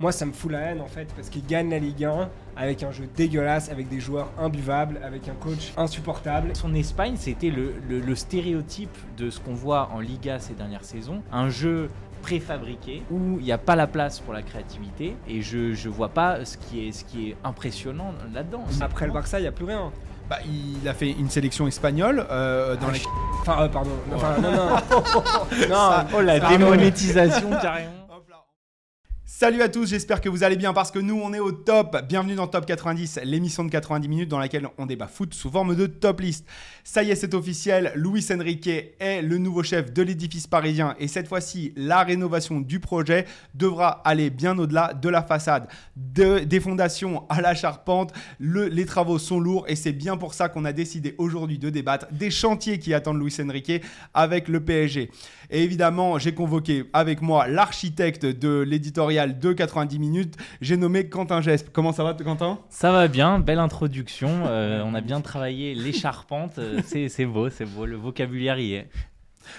Moi, 0.00 0.12
ça 0.12 0.24
me 0.24 0.32
fout 0.32 0.50
la 0.50 0.60
haine 0.60 0.80
en 0.80 0.86
fait, 0.86 1.08
parce 1.14 1.28
qu'il 1.28 1.44
gagne 1.44 1.68
la 1.70 1.78
Ligue 1.78 2.06
1 2.06 2.30
avec 2.56 2.82
un 2.82 2.90
jeu 2.90 3.06
dégueulasse, 3.16 3.68
avec 3.70 3.88
des 3.90 4.00
joueurs 4.00 4.30
imbuvables, 4.38 4.98
avec 5.04 5.28
un 5.28 5.34
coach 5.34 5.72
insupportable. 5.76 6.52
Son 6.56 6.72
Espagne, 6.74 7.16
c'était 7.18 7.50
le, 7.50 7.74
le- 7.86 8.00
le 8.00 8.14
stéréotype 8.14 8.96
de 9.18 9.28
ce 9.28 9.38
qu'on 9.40 9.52
voit 9.52 9.90
en 9.92 10.00
Liga 10.00 10.38
ces 10.38 10.54
dernières 10.54 10.84
saisons. 10.84 11.20
Un 11.30 11.50
jeu 11.50 11.88
préfabriqué 12.22 13.02
où 13.10 13.36
il 13.40 13.44
n'y 13.44 13.52
a 13.52 13.58
pas 13.58 13.76
la 13.76 13.86
place 13.86 14.20
pour 14.20 14.32
la 14.32 14.40
créativité 14.42 15.16
et 15.28 15.40
je 15.42 15.72
je 15.74 15.88
vois 15.90 16.08
pas 16.10 16.44
ce 16.46 16.56
qui 16.56 16.86
est 16.86 16.92
ce 16.92 17.04
qui 17.04 17.30
est 17.30 17.36
impressionnant 17.44 18.12
là-dedans. 18.32 18.64
Après 18.80 19.06
le 19.06 19.12
Barça, 19.12 19.38
il 19.38 19.42
n'y 19.42 19.48
a 19.48 19.52
plus 19.52 19.64
rien. 19.66 19.90
Bah, 20.30 20.38
il 20.46 20.86
a 20.88 20.94
fait 20.94 21.10
une 21.10 21.28
sélection 21.28 21.66
espagnole 21.66 22.24
euh, 22.30 22.76
dans 22.76 22.86
Ah, 22.88 22.92
les... 22.92 23.02
Enfin, 23.40 23.62
euh, 23.64 23.68
pardon. 23.68 23.90
Enfin, 24.14 24.38
non, 24.40 24.50
non. 24.52 25.68
non, 25.68 26.06
Oh 26.16 26.20
la 26.22 26.40
démonétisation 26.40 27.50
carrément. 27.60 27.99
Salut 29.40 29.62
à 29.62 29.70
tous, 29.70 29.86
j'espère 29.88 30.20
que 30.20 30.28
vous 30.28 30.44
allez 30.44 30.56
bien 30.56 30.74
parce 30.74 30.90
que 30.90 30.98
nous 30.98 31.18
on 31.18 31.32
est 31.32 31.38
au 31.38 31.50
top. 31.50 31.96
Bienvenue 32.06 32.34
dans 32.34 32.46
Top 32.46 32.66
90, 32.66 33.20
l'émission 33.24 33.64
de 33.64 33.70
90 33.70 34.06
minutes 34.06 34.28
dans 34.28 34.38
laquelle 34.38 34.68
on 34.76 34.84
débat 34.84 35.06
foot 35.06 35.32
sous 35.32 35.50
forme 35.50 35.74
de 35.74 35.86
top 35.86 36.20
list. 36.20 36.44
Ça 36.84 37.02
y 37.02 37.10
est, 37.10 37.14
c'est 37.14 37.32
officiel, 37.32 37.90
Luis 37.94 38.26
Enrique 38.34 38.68
est 38.68 39.22
le 39.22 39.38
nouveau 39.38 39.62
chef 39.62 39.94
de 39.94 40.02
l'édifice 40.02 40.46
parisien 40.46 40.94
et 40.98 41.08
cette 41.08 41.26
fois-ci, 41.26 41.72
la 41.74 42.02
rénovation 42.02 42.60
du 42.60 42.80
projet 42.80 43.24
devra 43.54 44.02
aller 44.04 44.28
bien 44.28 44.58
au-delà 44.58 44.92
de 44.92 45.08
la 45.08 45.22
façade, 45.22 45.68
de- 45.96 46.40
des 46.40 46.60
fondations 46.60 47.24
à 47.30 47.40
la 47.40 47.54
charpente. 47.54 48.12
Le- 48.38 48.68
les 48.68 48.84
travaux 48.84 49.18
sont 49.18 49.40
lourds 49.40 49.64
et 49.68 49.74
c'est 49.74 49.92
bien 49.92 50.18
pour 50.18 50.34
ça 50.34 50.50
qu'on 50.50 50.66
a 50.66 50.74
décidé 50.74 51.14
aujourd'hui 51.16 51.58
de 51.58 51.70
débattre 51.70 52.08
des 52.12 52.30
chantiers 52.30 52.78
qui 52.78 52.92
attendent 52.92 53.18
Luis 53.22 53.34
Enrique 53.40 53.82
avec 54.12 54.48
le 54.48 54.62
PSG. 54.62 55.10
Et 55.50 55.62
évidemment, 55.64 56.18
j'ai 56.18 56.32
convoqué 56.32 56.84
avec 56.92 57.22
moi 57.22 57.48
l'architecte 57.48 58.24
de 58.24 58.60
l'éditorial 58.60 59.38
de 59.38 59.52
90 59.52 59.98
minutes. 59.98 60.36
J'ai 60.60 60.76
nommé 60.76 61.08
Quentin 61.08 61.40
Gesp. 61.40 61.68
Comment 61.72 61.92
ça 61.92 62.04
va, 62.04 62.14
Quentin? 62.14 62.58
Ça 62.68 62.92
va 62.92 63.08
bien, 63.08 63.38
belle 63.40 63.58
introduction. 63.58 64.28
euh, 64.46 64.82
on 64.84 64.94
a 64.94 65.00
bien 65.00 65.20
travaillé 65.20 65.74
les 65.74 65.92
charpentes. 65.92 66.58
euh, 66.58 66.80
c'est 66.84 67.08
c'est 67.08 67.26
beau, 67.26 67.50
c'est 67.50 67.64
beau. 67.66 67.86
Le 67.86 67.96
vocabulaire 67.96 68.58
y 68.58 68.74
est. 68.74 68.88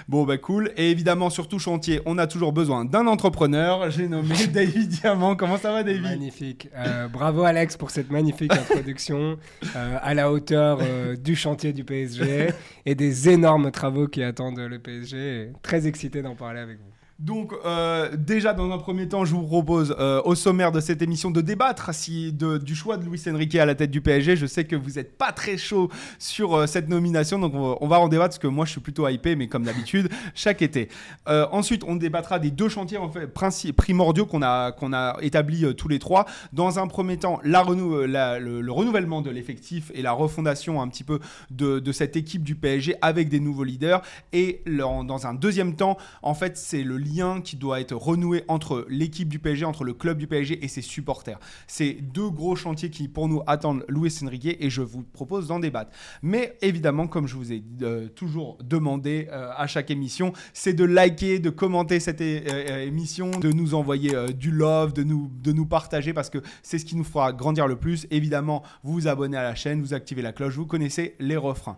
Bon, 0.08 0.24
bah 0.26 0.38
cool. 0.38 0.72
Et 0.78 0.92
évidemment, 0.92 1.30
sur 1.30 1.48
tout 1.48 1.60
chantier, 1.60 2.02
on 2.06 2.18
a 2.18 2.28
toujours 2.28 2.54
besoin 2.54 2.86
d'un 2.86 3.08
entrepreneur. 3.08 3.90
J'ai 3.92 4.08
nommé 4.08 4.36
David 4.54 4.90
Diamant. 4.90 5.36
Comment 5.36 5.58
ça 5.58 5.72
va, 5.72 5.84
David? 5.84 6.04
Magnifique. 6.04 6.70
Euh, 6.76 7.08
bravo 7.08 7.44
Alex 7.44 7.78
pour 7.78 7.92
cette 7.92 8.12
magnifique 8.12 8.54
introduction 8.54 9.38
euh, 9.76 9.98
à 10.02 10.14
la 10.14 10.32
hauteur 10.32 10.80
euh, 10.82 11.16
du 11.16 11.36
chantier 11.36 11.74
du 11.74 11.84
PSG 11.84 12.50
et 12.86 12.96
des 12.96 13.30
énormes 13.30 13.72
travaux 13.72 14.08
qui 14.08 14.24
attendent 14.24 14.60
le 14.60 14.80
PSG. 14.80 15.54
Très 15.62 15.88
excité 15.88 16.22
d'en 16.22 16.36
parler 16.36 16.60
avec 16.60 16.78
vous. 16.78 17.01
Donc, 17.22 17.54
euh, 17.66 18.10
déjà, 18.18 18.54
dans 18.54 18.72
un 18.72 18.80
premier 18.80 19.08
temps, 19.08 19.26
je 19.26 19.36
vous 19.36 19.46
propose 19.46 19.96
euh, 20.00 20.24
au 20.26 20.34
sommaire 20.34 20.72
de 20.72 20.80
cette 20.80 21.04
émission 21.04 21.30
de 21.30 21.40
débattre 21.42 21.94
si, 21.94 22.34
du 22.34 22.76
choix 22.76 22.98
de 22.98 23.06
Luis 23.06 23.22
Enrique 23.30 23.54
à 23.56 23.66
la 23.68 23.76
tête 23.76 23.92
du 23.92 24.02
PSG. 24.02 24.36
Je 24.36 24.48
sais 24.48 24.66
que 24.66 24.76
vous 24.76 24.94
n'êtes 24.94 25.20
pas 25.20 25.32
très 25.32 25.56
chaud 25.56 25.92
sur 26.18 26.56
euh, 26.56 26.66
cette 26.66 26.90
nomination, 26.90 27.38
donc 27.38 27.54
on 27.54 27.88
va, 27.88 28.00
en 28.00 28.08
débattre 28.08 28.30
parce 28.30 28.40
que 28.40 28.48
moi, 28.48 28.66
je 28.66 28.72
suis 28.72 28.82
plutôt 28.82 29.08
hypé, 29.08 29.36
mais 29.36 29.48
comme 29.48 29.64
d'habitude, 29.64 30.10
chaque 30.34 30.64
été. 30.64 30.90
Ensuite, 31.28 31.84
on 31.88 31.96
débattra 31.96 32.40
des 32.40 32.50
deux 32.50 32.70
chantiers 32.70 32.98
en 32.98 33.10
fait, 33.10 33.28
primordiaux 33.74 34.26
qu'on 34.26 34.42
a, 34.42 34.72
qu'on 34.72 34.92
a 34.92 35.18
établis 35.22 35.76
tous 35.76 35.88
les 35.88 36.00
trois. 36.00 36.26
Dans 36.54 36.80
un 36.80 36.88
premier 36.88 37.18
temps, 37.18 37.40
le, 37.44 38.62
le 38.62 38.72
renouvellement 38.72 39.22
de 39.22 39.30
l'effectif 39.30 39.92
et 39.94 40.02
la 40.02 40.12
refondation 40.12 40.82
un 40.82 40.88
petit 40.88 41.04
peu 41.04 41.20
de, 41.52 41.92
cette 41.92 42.16
équipe 42.16 42.44
du 42.44 42.56
PSG 42.56 42.96
avec 43.02 43.30
des 43.30 43.40
nouveaux 43.40 43.64
leaders. 43.64 44.02
Et 44.34 44.64
dans 44.66 45.28
un 45.28 45.34
deuxième 45.36 45.76
temps, 45.76 45.98
en 46.24 46.34
fait, 46.34 46.58
c'est 46.58 46.84
le 46.84 46.98
lien 47.12 47.42
qui 47.42 47.56
doit 47.56 47.80
être 47.80 47.96
renoué 47.96 48.44
entre 48.48 48.86
l'équipe 48.90 49.30
du 49.30 49.40
PSG, 49.40 49.66
entre 49.66 49.84
le 49.84 49.94
club 49.94 50.18
du 50.18 50.28
PSG 50.28 50.64
et 50.64 50.68
ses 50.68 50.82
supporters. 50.82 51.40
C'est 51.68 51.94
deux 51.94 52.30
gros 52.30 52.56
chantiers 52.56 52.90
qui, 52.90 53.08
pour 53.08 53.28
nous, 53.28 53.42
attendent 53.48 53.86
Luis 53.88 54.14
Enrique 54.24 54.58
et 54.60 54.70
je 54.70 54.82
vous 54.82 55.04
propose 55.04 55.48
d'en 55.48 55.60
débattre. 55.60 55.92
Mais 56.22 56.58
évidemment, 56.62 57.08
comme 57.08 57.28
je 57.28 57.36
vous 57.36 57.52
ai 57.52 57.64
euh, 57.82 58.08
toujours 58.10 58.58
demandé 58.64 59.28
euh, 59.32 59.52
à 59.56 59.68
chaque 59.68 59.92
émission, 59.92 60.34
c'est 60.54 60.74
de 60.74 60.84
liker, 60.84 61.40
de 61.40 61.50
commenter 61.50 62.00
cette 62.00 62.22
émission, 62.22 63.32
de 63.32 63.52
nous 63.52 63.74
envoyer 63.74 64.16
euh, 64.16 64.28
du 64.28 64.52
love, 64.52 64.94
de 64.94 65.04
nous, 65.04 65.32
de 65.42 65.52
nous 65.52 65.66
partager 65.66 66.14
parce 66.14 66.30
que 66.30 66.40
c'est 66.64 66.78
ce 66.78 66.86
qui 66.86 66.96
nous 66.96 67.04
fera 67.04 67.34
grandir 67.34 67.68
le 67.68 67.76
plus. 67.76 68.08
Évidemment, 68.12 68.64
vous 68.84 68.94
vous 68.94 69.08
abonnez 69.08 69.38
à 69.38 69.44
la 69.44 69.56
chaîne, 69.56 69.82
vous 69.82 69.94
activez 69.94 70.22
la 70.22 70.34
cloche, 70.34 70.56
vous 70.56 70.66
connaissez 70.66 71.16
les 71.20 71.38
refrains. 71.38 71.78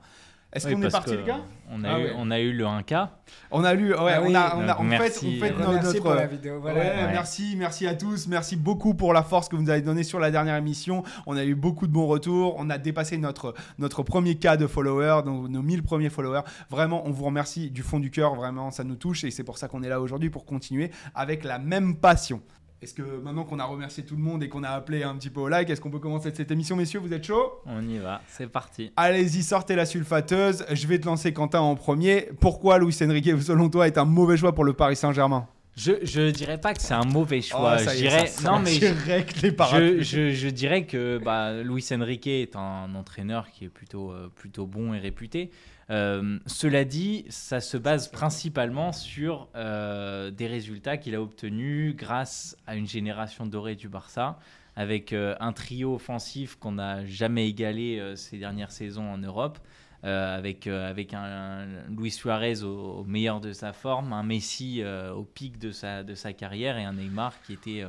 Est-ce 0.53 0.67
Oui, 0.67 0.75
qu'on 0.75 0.83
est 0.83 0.91
parti, 0.91 1.17
les 1.17 1.23
gars? 1.23 1.41
on 1.71 1.83
a, 1.83 1.89
Ah 1.89 1.99
eu, 1.99 2.03
ouais. 2.03 2.11
on 2.15 2.29
a 2.29 2.39
eu 2.39 2.53
le 2.53 2.63
1K. 2.65 3.07
On 3.49 3.63
a 3.63 3.73
lu, 3.73 3.89
ouais, 3.93 3.97
Ah 3.99 4.21
on, 4.21 4.27
oui. 4.27 4.35
a, 4.35 4.55
on 4.55 4.61
a, 4.61 4.67
Donc, 4.67 4.79
en 4.79 4.83
merci. 4.83 5.39
fait, 5.39 5.45
on 5.55 5.57
fait 5.57 5.57
Merci 5.57 5.83
notre, 5.87 5.99
pour 6.01 6.13
la 6.13 6.27
vidéo. 6.27 6.59
Voilà. 6.61 6.79
Ouais, 6.79 6.85
Ouais. 6.85 7.07
Merci, 7.11 7.55
merci 7.57 7.87
à 7.87 7.95
tous, 7.95 8.27
merci 8.27 8.55
beaucoup 8.55 8.93
pour 8.93 9.13
la 9.13 9.23
force 9.23 9.49
que 9.49 9.55
vous 9.55 9.63
nous 9.63 9.69
avez 9.71 9.81
donnée 9.81 10.03
sur 10.03 10.19
la 10.19 10.29
dernière 10.29 10.55
émission. 10.55 11.01
On 11.25 11.35
a 11.35 11.43
eu 11.43 11.55
beaucoup 11.55 11.87
de 11.87 11.91
bons 11.91 12.05
retours, 12.05 12.55
on 12.59 12.69
a 12.69 12.77
dépassé 12.77 13.17
notre, 13.17 13.55
notre 13.79 14.03
premier 14.03 14.35
cas 14.35 14.55
de 14.55 14.67
followers, 14.67 15.21
donc 15.25 15.49
nos 15.49 15.61
1000 15.63 15.81
premiers 15.81 16.09
followers. 16.11 16.41
Vraiment, 16.69 17.01
on 17.07 17.11
vous 17.11 17.25
remercie 17.25 17.71
du 17.71 17.81
fond 17.81 17.99
du 17.99 18.11
cœur, 18.11 18.35
vraiment, 18.35 18.69
ça 18.69 18.83
nous 18.83 18.95
touche 18.95 19.23
et 19.23 19.31
c'est 19.31 19.43
pour 19.43 19.57
ça 19.57 19.67
qu'on 19.67 19.81
est 19.81 19.89
là 19.89 19.99
aujourd'hui 20.01 20.29
pour 20.29 20.45
continuer 20.45 20.91
avec 21.15 21.43
la 21.43 21.57
même 21.57 21.95
passion. 21.97 22.41
Est-ce 22.83 22.93
que 22.93 23.21
maintenant 23.23 23.45
qu'on 23.45 23.59
a 23.59 23.63
remercié 23.63 24.03
tout 24.03 24.17
le 24.17 24.21
monde 24.21 24.43
et 24.43 24.49
qu'on 24.49 24.61
a 24.61 24.67
appelé 24.67 25.03
un 25.03 25.15
petit 25.15 25.29
peu 25.29 25.39
au 25.39 25.47
like, 25.47 25.69
est-ce 25.69 25.79
qu'on 25.79 25.89
peut 25.89 25.99
commencer 25.99 26.33
cette 26.35 26.51
émission, 26.51 26.75
messieurs? 26.75 26.99
Vous 26.99 27.13
êtes 27.13 27.23
chaud? 27.23 27.61
On 27.65 27.81
y 27.87 27.97
va, 27.97 28.19
c'est 28.27 28.47
parti. 28.47 28.91
Allez-y, 28.97 29.41
sortez 29.41 29.77
la 29.77 29.85
sulfateuse. 29.85 30.65
Je 30.69 30.87
vais 30.87 30.99
te 30.99 31.05
lancer 31.05 31.31
Quentin 31.31 31.61
en 31.61 31.75
premier. 31.75 32.29
Pourquoi 32.41 32.79
Luis 32.79 32.97
Enrique, 33.01 33.41
selon 33.41 33.69
toi, 33.69 33.87
est 33.87 33.97
un 33.97 34.03
mauvais 34.03 34.35
choix 34.35 34.53
pour 34.53 34.65
le 34.65 34.73
Paris 34.73 34.97
Saint-Germain? 34.97 35.47
Je, 35.75 35.93
je 36.03 36.29
dirais 36.29 36.59
pas 36.59 36.73
que 36.73 36.81
c'est 36.81 36.93
un 36.93 37.05
mauvais 37.05 37.41
choix. 37.41 37.77
Oh, 37.79 37.83
ça 37.83 37.93
je 37.93 37.97
dirais 38.01 38.27
ça 38.27 38.51
non 38.51 38.59
mais 38.59 38.73
je, 38.73 40.49
dirais 40.49 40.85
que 40.85 41.17
bah, 41.17 41.63
Luis 41.63 41.85
Enrique 41.91 42.27
est 42.27 42.55
un 42.55 42.93
entraîneur 42.93 43.49
qui 43.49 43.65
est 43.65 43.69
plutôt 43.69 44.11
euh, 44.11 44.31
plutôt 44.35 44.67
bon 44.67 44.93
et 44.93 44.99
réputé. 44.99 45.49
Euh, 45.89 46.37
cela 46.45 46.85
dit, 46.85 47.25
ça 47.29 47.59
se 47.59 47.75
base 47.77 48.07
principalement 48.07 48.91
sur 48.91 49.49
euh, 49.55 50.31
des 50.31 50.47
résultats 50.47 50.97
qu'il 50.97 51.15
a 51.15 51.21
obtenus 51.21 51.95
grâce 51.95 52.55
à 52.67 52.75
une 52.75 52.87
génération 52.87 53.45
dorée 53.47 53.75
du 53.75 53.89
Barça, 53.89 54.39
avec 54.75 55.13
un 55.13 55.53
trio 55.53 55.95
offensif 55.95 56.55
qu'on 56.55 56.73
n'a 56.73 57.05
jamais 57.05 57.47
égalé 57.47 58.13
ces 58.15 58.37
dernières 58.37 58.71
saisons 58.71 59.07
en 59.11 59.17
Europe. 59.19 59.59
Euh, 60.05 60.37
avec, 60.37 60.67
euh, 60.67 60.89
avec 60.89 61.13
un, 61.13 61.23
un 61.23 61.65
Luis 61.89 62.11
Suarez 62.11 62.63
au, 62.63 63.05
meilleur 63.05 63.39
de 63.39 63.53
sa 63.53 63.71
forme, 63.71 64.11
un 64.11 64.23
Messi 64.23 64.81
euh, 64.81 65.13
au 65.13 65.23
pic 65.23 65.57
de 65.57 65.71
sa, 65.71 66.03
de 66.03 66.13
sa 66.13 66.33
carrière 66.33 66.77
et 66.77 66.83
un 66.83 66.91
Neymar 66.91 67.41
qui 67.43 67.53
était 67.53 67.85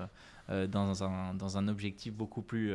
dans, 0.68 1.02
un, 1.02 1.34
dans 1.34 1.58
un 1.58 1.66
objectif 1.68 2.12
beaucoup 2.12 2.42
plus 2.42 2.74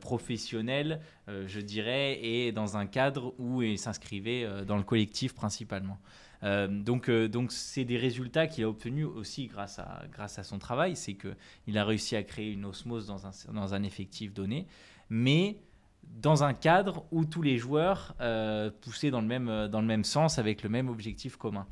professionnel, 0.00 1.00
je 1.28 1.60
dirais, 1.60 2.18
et 2.20 2.50
dans 2.50 2.76
un 2.76 2.86
cadre 2.86 3.34
où 3.38 3.62
il 3.62 3.78
s'inscrivait 3.78 4.64
dans 4.66 4.76
le 4.76 4.82
collectif 4.82 5.32
principalement. 5.32 5.98
Donc, 6.42 7.08
donc 7.08 7.52
c'est 7.52 7.84
des 7.84 7.96
résultats 7.96 8.48
qu'il 8.48 8.64
a 8.64 8.68
obtenus 8.68 9.06
aussi 9.06 9.46
grâce 9.46 9.78
à, 9.78 10.02
grâce 10.12 10.40
à 10.40 10.42
son 10.42 10.58
travail. 10.58 10.96
C'est 10.96 11.14
qu'il 11.14 11.78
a 11.78 11.84
réussi 11.84 12.16
à 12.16 12.24
créer 12.24 12.50
une 12.50 12.64
osmose 12.64 13.06
dans 13.06 13.26
un, 13.26 13.52
dans 13.52 13.74
un 13.74 13.82
effectif 13.84 14.34
donné, 14.34 14.66
mais 15.08 15.56
dans 16.16 16.42
un 16.42 16.52
cadre 16.52 17.04
où 17.10 17.24
tous 17.24 17.42
les 17.42 17.58
joueurs 17.58 18.14
euh, 18.20 18.70
poussaient 18.80 19.10
dans 19.10 19.20
le, 19.20 19.26
même, 19.26 19.48
euh, 19.48 19.68
dans 19.68 19.80
le 19.80 19.86
même 19.86 20.04
sens 20.04 20.38
avec 20.38 20.62
le 20.62 20.68
même 20.68 20.88
objectif 20.88 21.36
commun. 21.36 21.66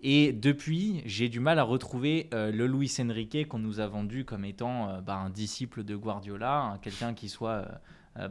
Et 0.00 0.32
depuis, 0.32 1.02
j'ai 1.04 1.28
du 1.28 1.40
mal 1.40 1.58
à 1.58 1.62
retrouver 1.62 2.28
euh, 2.32 2.50
le 2.52 2.66
Luis 2.66 2.94
Enrique 3.00 3.48
qu'on 3.48 3.58
nous 3.58 3.80
a 3.80 3.86
vendu 3.86 4.24
comme 4.24 4.44
étant 4.44 5.00
bah, 5.02 5.16
un 5.16 5.30
disciple 5.30 5.84
de 5.84 5.94
Guardiola, 5.96 6.60
hein, 6.60 6.78
quelqu'un 6.80 7.12
qui 7.14 7.28
soit 7.28 7.66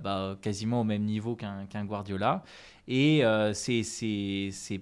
bah, 0.01 0.37
quasiment 0.41 0.81
au 0.81 0.83
même 0.83 1.03
niveau 1.03 1.35
qu'un 1.35 1.65
qu'un 1.67 1.85
Guardiola. 1.85 2.43
Et 2.87 3.21
ces, 3.53 3.83
ces- 3.83 4.49
ces 4.51 4.81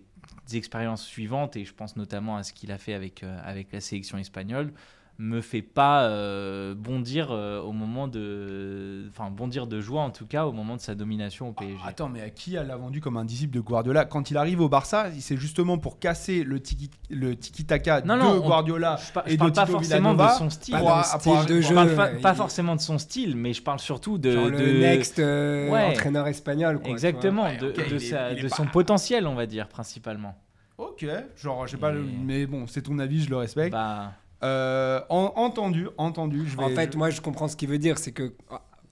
expériences 0.54 1.06
suivantes, 1.06 1.58
et 1.58 1.66
je 1.66 1.74
pense 1.74 1.98
notamment 1.98 2.38
à 2.38 2.44
ce 2.44 2.54
qu'il 2.54 2.72
a 2.72 2.78
fait 2.78 2.94
avec, 2.94 3.24
avec 3.44 3.74
la 3.74 3.82
sélection 3.82 4.18
espagnole, 4.18 4.72
me 5.20 5.42
fait 5.42 5.64
pas 5.64 6.04
euh, 6.04 6.76
bondir 6.76 7.30
euh, 7.32 7.60
au 7.62 7.72
moment 7.72 8.08
de, 8.08 9.06
enfin 9.10 9.32
bondir 9.32 9.66
de 9.66 9.82
joie 9.82 10.02
en 10.04 10.12
tout 10.12 10.28
cas 10.28 10.46
au 10.46 10.52
moment 10.52 10.76
de 10.76 10.82
sa 10.82 10.94
domination 10.94 11.50
au 11.50 11.54
PSG. 11.54 11.76
Attends, 11.88 12.08
mais 12.10 12.22
à 12.22 12.30
qui 12.30 12.56
elle 12.56 12.68
l'a 12.68 12.78
vendu 12.78 13.02
comme 13.02 13.18
un 13.18 13.26
disciple 13.26 13.56
de 13.56 13.60
Guardiola? 13.60 14.06
Quand 14.06 14.30
il 14.30 14.38
arrive 14.38 14.62
au 14.62 14.70
Barça, 14.70 15.08
c'est 15.20 15.38
justement 15.38 15.80
pour 15.80 15.98
casser 15.98 16.44
le 16.44 16.60
tiki- 16.60 16.92
le 17.10 17.36
tiki-taka 17.36 18.02
Non, 18.02 18.16
de 18.16 18.20
non, 18.22 18.30
on- 18.44 18.48
Guardiola 18.48 18.98
je, 18.98 19.20
et 19.26 19.32
je 19.32 19.34
de 19.34 19.38
parle 19.40 19.52
pas 19.54 19.66
Tito 19.66 19.72
forcément 19.80 20.12
Villanova. 20.12 20.34
de 20.34 20.38
son 20.38 20.50
style. 20.52 20.74
Pas 20.76 21.04
style 21.04 21.20
pour- 21.34 21.46
de 21.46 21.56
Je 21.56 21.68
jeu. 21.68 21.74
parle 21.76 21.96
pas, 21.96 22.12
il- 22.14 22.22
pas 22.22 22.34
forcément 22.36 22.76
de 22.76 22.82
son 22.82 22.98
style, 23.00 23.36
mais 23.36 23.54
je 23.54 23.64
parle 23.64 23.80
surtout 23.80 24.20
de, 24.20 24.32
Genre 24.32 24.46
de- 24.46 24.52
le 24.52 24.80
next 24.82 25.18
euh, 25.18 25.70
Ouais. 25.72 25.84
entraîneur 25.86 26.28
espagnol. 26.28 26.80
Quoi, 26.80 26.92
exactement 26.92 27.44
Ouais, 27.46 27.58
de, 27.58 27.72
de 27.72 27.84
il 27.88 27.94
est- 27.96 28.00
sa- 28.00 28.32
il 28.34 28.38
est 28.40 28.44
de 28.44 28.50
pas- 28.50 28.56
son 28.56 28.66
potentiel, 28.68 29.26
on 29.26 29.34
va 29.34 29.48
dire 29.48 29.68
principalement. 29.68 30.36
Ok, 30.78 31.06
genre, 31.36 31.66
je 31.66 31.72
sais 31.72 31.78
pas, 31.78 31.92
Et- 31.92 31.98
mais 32.24 32.46
bon, 32.46 32.68
c'est 32.68 32.84
ton 32.84 33.00
avis, 33.00 33.24
je 33.24 33.32
le 33.32 33.38
respecte. 33.38 33.72
Bah, 33.72 34.12
Euh, 34.44 35.02
en- 35.10 35.34
entendu, 35.36 35.88
entendu. 35.98 36.44
Je 36.48 36.58
vais, 36.58 36.64
En 36.64 36.70
fait, 36.70 36.94
je- 36.94 36.98
moi, 36.98 37.10
je 37.10 37.22
comprends 37.22 37.48
ce 37.48 37.56
qu'il 37.56 37.70
veut 37.70 37.80
dire. 37.80 37.98
C'est 37.98 38.12
que 38.12 38.34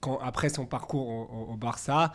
quand, 0.00 0.18
après 0.22 0.48
son 0.48 0.66
parcours 0.66 1.08
au, 1.08 1.22
au- 1.22 1.52
au 1.52 1.56
Barça, 1.56 2.12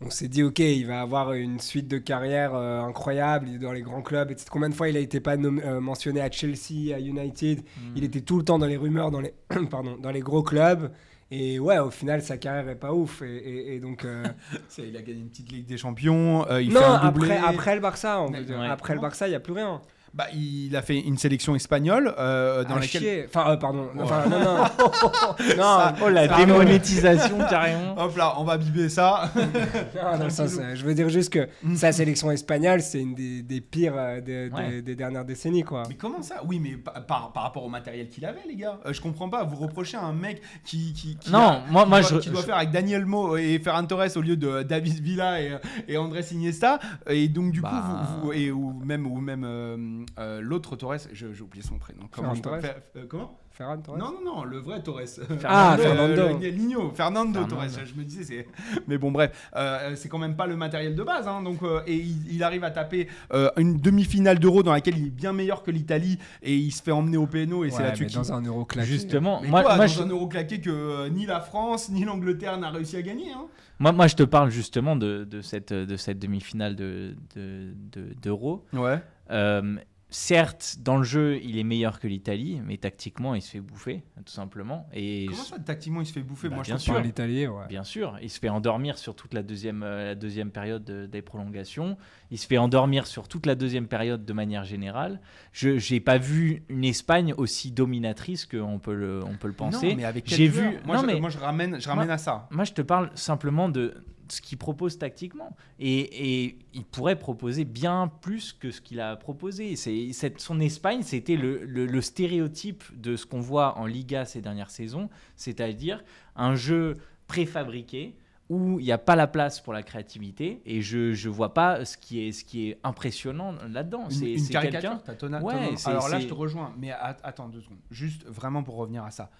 on 0.00 0.08
s'est 0.08 0.28
dit, 0.28 0.42
ok, 0.42 0.60
il 0.60 0.86
va 0.86 1.02
avoir 1.02 1.34
une 1.34 1.60
suite 1.60 1.86
de 1.86 1.98
carrière 1.98 2.54
euh, 2.54 2.80
incroyable, 2.80 3.48
il 3.48 3.56
est 3.56 3.58
dans 3.58 3.72
les 3.72 3.82
grands 3.82 4.00
clubs. 4.00 4.30
etc. 4.30 4.46
Combien 4.50 4.70
de 4.70 4.74
fois 4.74 4.88
il 4.88 4.96
a 4.96 5.00
été 5.00 5.20
pas 5.20 5.36
nommé- 5.36 5.62
euh, 5.62 5.78
mentionné 5.80 6.22
à 6.22 6.30
Chelsea, 6.30 6.94
à 6.94 6.98
United? 7.00 7.60
Mm. 7.60 7.80
Il 7.96 8.04
était 8.04 8.22
tout 8.22 8.38
le 8.38 8.44
temps 8.44 8.58
dans 8.58 8.66
les 8.66 8.78
rumeurs, 8.78 9.10
dans 9.10 9.20
les, 9.20 9.34
pardon, 9.70 9.98
dans 10.00 10.10
les 10.10 10.20
gros 10.20 10.42
clubs. 10.42 10.90
Et 11.32 11.60
ouais, 11.60 11.78
au 11.78 11.90
final, 11.90 12.22
sa 12.22 12.38
carrière 12.38 12.68
est 12.70 12.74
pas 12.78 12.92
ouf. 12.94 13.20
Et, 13.22 13.36
et- 13.36 13.74
et 13.76 13.78
donc, 13.80 14.04
euh, 14.06 14.24
C'est- 14.68 14.88
Il 14.88 14.96
a 14.96 15.02
gagné 15.02 15.20
une 15.20 15.28
petite 15.28 15.52
Ligue 15.52 15.66
des 15.66 15.76
Champions. 15.76 16.44
euh, 16.50 16.62
il 16.62 16.72
non, 16.72 16.80
fait 16.80 16.86
un 16.86 17.10
doublé. 17.10 17.30
après, 17.32 17.46
après 17.48 17.74
le 17.74 17.80
Barça, 17.82 18.22
on 18.22 18.30
Mais- 18.30 18.38
peut 18.38 18.44
dire. 18.44 18.58
ouais. 18.58 18.66
après 18.68 18.94
le 18.94 19.00
Barça, 19.00 19.28
il 19.28 19.32
y 19.32 19.34
a 19.36 19.40
plus 19.40 19.52
rien. 19.52 19.82
Bah, 20.12 20.26
il 20.34 20.74
a 20.74 20.82
fait 20.82 20.98
une 20.98 21.16
sélection 21.18 21.54
espagnole 21.54 22.12
euh, 22.18 22.64
dans 22.64 22.74
À 22.76 22.80
laquelle. 22.80 23.00
chier. 23.00 23.24
Enfin, 23.28 23.52
euh, 23.52 23.56
pardon. 23.56 23.86
Enfin, 24.00 24.24
non, 24.28 24.40
non. 24.40 24.56
non, 25.56 25.62
Ça- 25.62 25.94
Oh 26.02 26.08
la 26.08 26.26
démonétisation 26.26 27.38
carrément. 27.48 27.96
Hop 27.96 28.16
là, 28.16 28.34
on 28.38 28.44
va 28.44 28.58
biber 28.58 28.88
ça. 28.88 29.30
non, 29.36 30.26
euh, 30.40 30.74
je 30.74 30.84
veux 30.84 30.94
dire 30.94 31.08
juste 31.08 31.32
que 31.32 31.48
sa 31.76 31.92
sélection 31.92 32.30
espagnole, 32.30 32.80
c'est 32.82 33.00
une 33.00 33.14
des, 33.14 33.42
des 33.42 33.60
pires 33.60 33.94
euh, 33.96 34.20
des, 34.20 34.48
des- 34.50 34.54
Ouais. 34.56 34.82
des 34.82 34.96
dernières 34.96 35.24
décennies, 35.24 35.62
quoi. 35.62 35.84
mais 35.88 35.94
comment 35.94 36.22
ça? 36.22 36.36
Oui, 36.44 36.58
mais 36.58 36.72
pa- 36.76 37.00
par, 37.00 37.32
par 37.32 37.44
rapport 37.44 37.64
au 37.64 37.68
matériel 37.68 38.08
qu'il 38.08 38.24
avait, 38.24 38.40
les 38.48 38.56
gars. 38.56 38.80
Euh, 38.86 38.92
je 38.92 39.00
comprends 39.00 39.28
pas. 39.28 39.44
Vous 39.44 39.56
reprochez 39.56 39.96
à 39.96 40.02
un 40.02 40.12
mec 40.12 40.42
qui. 40.64 40.92
qui, 40.92 41.16
qui 41.18 41.30
Non, 41.30 41.38
a- 41.38 41.62
moi- 41.70 41.84
qui 41.84 41.88
moi, 41.88 42.00
doit, 42.00 42.10
je- 42.10 42.16
qui 42.18 42.30
doit 42.30 42.40
je- 42.40 42.46
faire 42.46 42.56
avec 42.56 42.70
Daniel 42.72 43.06
Mo 43.06 43.36
et 43.36 43.60
Ferran 43.62 43.84
Torres 43.84 44.16
au 44.16 44.20
lieu 44.20 44.36
de 44.36 44.62
David 44.64 45.00
Villa 45.00 45.40
et, 45.40 45.56
et 45.86 45.96
Andrés 45.96 46.24
Iniesta. 46.32 46.80
Et 47.08 47.28
donc, 47.28 47.52
du 47.52 47.60
Bah. 47.60 47.70
coup, 47.70 47.76
vous, 47.86 48.26
vous- 48.26 48.32
et, 48.32 48.50
ou 48.50 48.72
même, 48.84 49.06
ou 49.06 49.20
même 49.20 49.99
euh, 50.18 50.38
euh, 50.38 50.40
l'autre 50.40 50.76
Torres, 50.76 50.96
j'ai 51.12 51.26
oublié 51.40 51.64
son 51.64 51.78
prénom. 51.78 52.02
Comment 52.10 52.34
Ferran 52.34 52.40
Torres 52.60 52.70
euh, 52.96 53.06
Comment 53.08 53.38
Ferran 53.50 53.78
Torres 53.78 53.98
Non, 53.98 54.12
non, 54.24 54.36
non, 54.36 54.44
le 54.44 54.58
vrai 54.58 54.82
Torres. 54.82 55.00
Ah, 55.44 55.76
Fernando. 55.78 56.38
le- 56.40 56.48
Nino, 56.50 56.90
Fernando, 56.94 57.40
Fernando. 57.40 57.54
Torres. 57.56 57.84
Je 57.86 57.94
me 57.94 58.04
disais, 58.04 58.24
c'est. 58.24 58.46
Mais 58.86 58.96
bon, 58.98 59.10
bref, 59.10 59.50
euh, 59.56 59.94
c'est 59.96 60.08
quand 60.08 60.18
même 60.18 60.36
pas 60.36 60.46
le 60.46 60.56
matériel 60.56 60.94
de 60.94 61.02
base. 61.02 61.26
hein, 61.28 61.42
donc, 61.42 61.62
euh, 61.62 61.80
et 61.86 61.96
il, 61.96 62.34
il 62.34 62.42
arrive 62.42 62.64
à 62.64 62.70
taper 62.70 63.08
euh, 63.32 63.50
une 63.56 63.76
demi-finale 63.78 64.38
d'Euro 64.38 64.62
dans 64.62 64.72
laquelle 64.72 64.98
il 64.98 65.08
est 65.08 65.10
bien 65.10 65.32
meilleur 65.32 65.62
que 65.62 65.70
l'Italie 65.70 66.18
et 66.42 66.54
il 66.56 66.70
se 66.70 66.82
fait 66.82 66.92
emmener 66.92 67.16
au 67.16 67.26
péno 67.26 67.64
et 67.64 67.70
c'est 67.70 67.82
là-dessus 67.82 68.06
qu'il. 68.06 68.16
dans 68.16 68.32
un 68.32 68.42
euro 68.42 68.64
claqué. 68.64 68.88
Justement, 68.88 69.40
Mais 69.42 69.48
moi, 69.48 69.62
quoi, 69.62 69.76
moi, 69.76 69.86
dans 69.86 69.92
je, 69.92 70.02
un 70.02 70.06
Euro 70.08 70.28
claqué 70.28 70.60
que 70.60 70.70
euh, 70.70 71.08
ni 71.08 71.26
la 71.26 71.40
France 71.40 71.90
ni 71.90 72.04
l'Angleterre 72.04 72.56
n'a 72.58 72.70
réussi 72.70 72.96
à 72.96 73.02
gagner. 73.02 73.30
Hein. 73.32 73.46
moi, 73.78 73.92
moi, 73.92 74.06
je 74.06 74.14
te 74.16 74.22
parle 74.22 74.50
justement 74.50 74.96
de, 74.96 75.24
de 75.24 75.40
cette, 75.42 75.72
de 75.72 75.96
cette 75.96 76.18
demi-finale 76.18 76.76
de, 76.76 77.14
de, 77.36 77.74
de- 77.92 78.14
d'Euro. 78.22 78.64
Ouais. 78.72 79.02
Euh, 79.30 79.76
certes, 80.10 80.76
dans 80.80 80.96
le 80.96 81.04
jeu, 81.04 81.38
il 81.42 81.58
est 81.58 81.64
meilleur 81.64 82.00
que 82.00 82.08
l'Italie, 82.08 82.60
mais 82.64 82.76
tactiquement, 82.76 83.34
il 83.34 83.42
se 83.42 83.50
fait 83.50 83.60
bouffer, 83.60 84.02
tout 84.24 84.32
simplement. 84.32 84.88
Et 84.92 85.26
Comment 85.30 85.42
ça, 85.42 85.58
tactiquement, 85.58 86.00
il 86.00 86.06
se 86.06 86.12
fait 86.12 86.20
bouffer? 86.22 86.48
Bah, 86.48 86.56
Moi, 86.56 86.64
je 86.64 86.68
bien 86.70 86.76
trouve 86.76 86.84
sûr. 86.84 86.94
Par 86.94 87.02
l'Italie, 87.02 87.46
ouais. 87.46 87.66
Bien 87.68 87.84
sûr, 87.84 88.18
il 88.20 88.28
se 88.30 88.38
fait 88.38 88.48
endormir 88.48 88.98
sur 88.98 89.14
toute 89.14 89.34
la 89.34 89.42
deuxième, 89.42 89.82
euh, 89.82 90.06
la 90.08 90.14
deuxième 90.14 90.50
période 90.50 90.84
de- 90.84 91.06
des 91.06 91.22
prolongations. 91.22 91.96
Il 92.30 92.38
se 92.38 92.46
fait 92.46 92.58
endormir 92.58 93.06
sur 93.06 93.28
toute 93.28 93.46
la 93.46 93.54
deuxième 93.54 93.86
période 93.86 94.24
de 94.24 94.32
manière 94.32 94.64
générale. 94.64 95.20
Je 95.52 95.70
n'ai 95.92 96.00
pas 96.00 96.18
vu 96.18 96.64
une 96.68 96.84
Espagne 96.84 97.32
aussi 97.36 97.70
dominatrice 97.70 98.46
qu'on 98.46 98.78
peut 98.78 98.94
le, 98.94 99.20
on 99.24 99.36
peut 99.36 99.48
le 99.48 99.54
penser. 99.54 99.90
Non, 99.90 99.96
mais 99.96 100.04
avec 100.04 100.28
J'ai 100.28 100.48
vu- 100.48 100.78
Moi, 100.84 100.96
non, 100.96 101.02
je, 101.02 101.06
mais- 101.06 101.20
moi, 101.20 101.30
je 101.30 101.38
ramène, 101.38 101.80
je 101.80 101.88
ramène 101.88 102.10
à 102.10 102.18
ça. 102.18 102.48
Moi, 102.50 102.64
je 102.64 102.72
te 102.72 102.82
parle 102.82 103.10
simplement 103.14 103.68
de 103.68 103.94
ce 104.32 104.40
qu'il 104.40 104.58
propose 104.58 104.98
tactiquement. 104.98 105.56
Et, 105.78 106.44
et 106.44 106.58
il 106.74 106.84
pourrait 106.84 107.18
proposer 107.18 107.64
bien 107.64 108.10
plus 108.20 108.52
que 108.52 108.70
ce 108.70 108.80
qu'il 108.80 109.00
a 109.00 109.16
proposé. 109.16 109.76
C'est, 109.76 110.12
son 110.38 110.60
Espagne, 110.60 111.02
c'était 111.02 111.36
le, 111.36 111.64
le- 111.64 111.86
le 111.86 112.00
stéréotype 112.00 112.84
de 113.00 113.16
ce 113.16 113.26
qu'on 113.26 113.40
voit 113.40 113.78
en 113.78 113.86
Liga 113.86 114.24
ces 114.24 114.40
dernières 114.40 114.70
saisons, 114.70 115.08
c'est-à-dire 115.36 116.02
un 116.36 116.54
jeu 116.54 116.94
préfabriqué 117.26 118.14
où 118.48 118.80
il 118.80 118.84
n'y 118.84 118.90
a 118.92 118.98
pas 118.98 119.14
la 119.14 119.28
place 119.28 119.60
pour 119.60 119.72
la 119.72 119.84
créativité. 119.84 120.60
Et 120.66 120.82
je 120.82 121.10
ne 121.12 121.32
vois 121.32 121.54
pas 121.54 121.84
ce 121.84 121.96
qui 121.96 122.26
est, 122.26 122.32
ce 122.32 122.44
qui 122.44 122.68
est 122.70 122.78
impressionnant 122.82 123.54
là-dedans. 123.68 124.04
Une, 124.06 124.10
c'est, 124.10 124.32
une 124.32 124.38
c'est 124.40 124.52
caricature 124.52 125.00
t'as 125.04 125.14
tona- 125.14 125.40
Ouais, 125.40 125.54
Alors 125.84 126.08
là, 126.08 126.18
je 126.18 126.26
te 126.26 126.34
rejoins. 126.34 126.74
Mais 126.76 126.90
at- 126.90 127.16
attends 127.22 127.48
deux 127.48 127.60
secondes. 127.60 127.78
Juste 127.92 128.26
vraiment 128.26 128.64
pour 128.64 128.74
revenir 128.74 129.04
à 129.04 129.12
ça. 129.12 129.30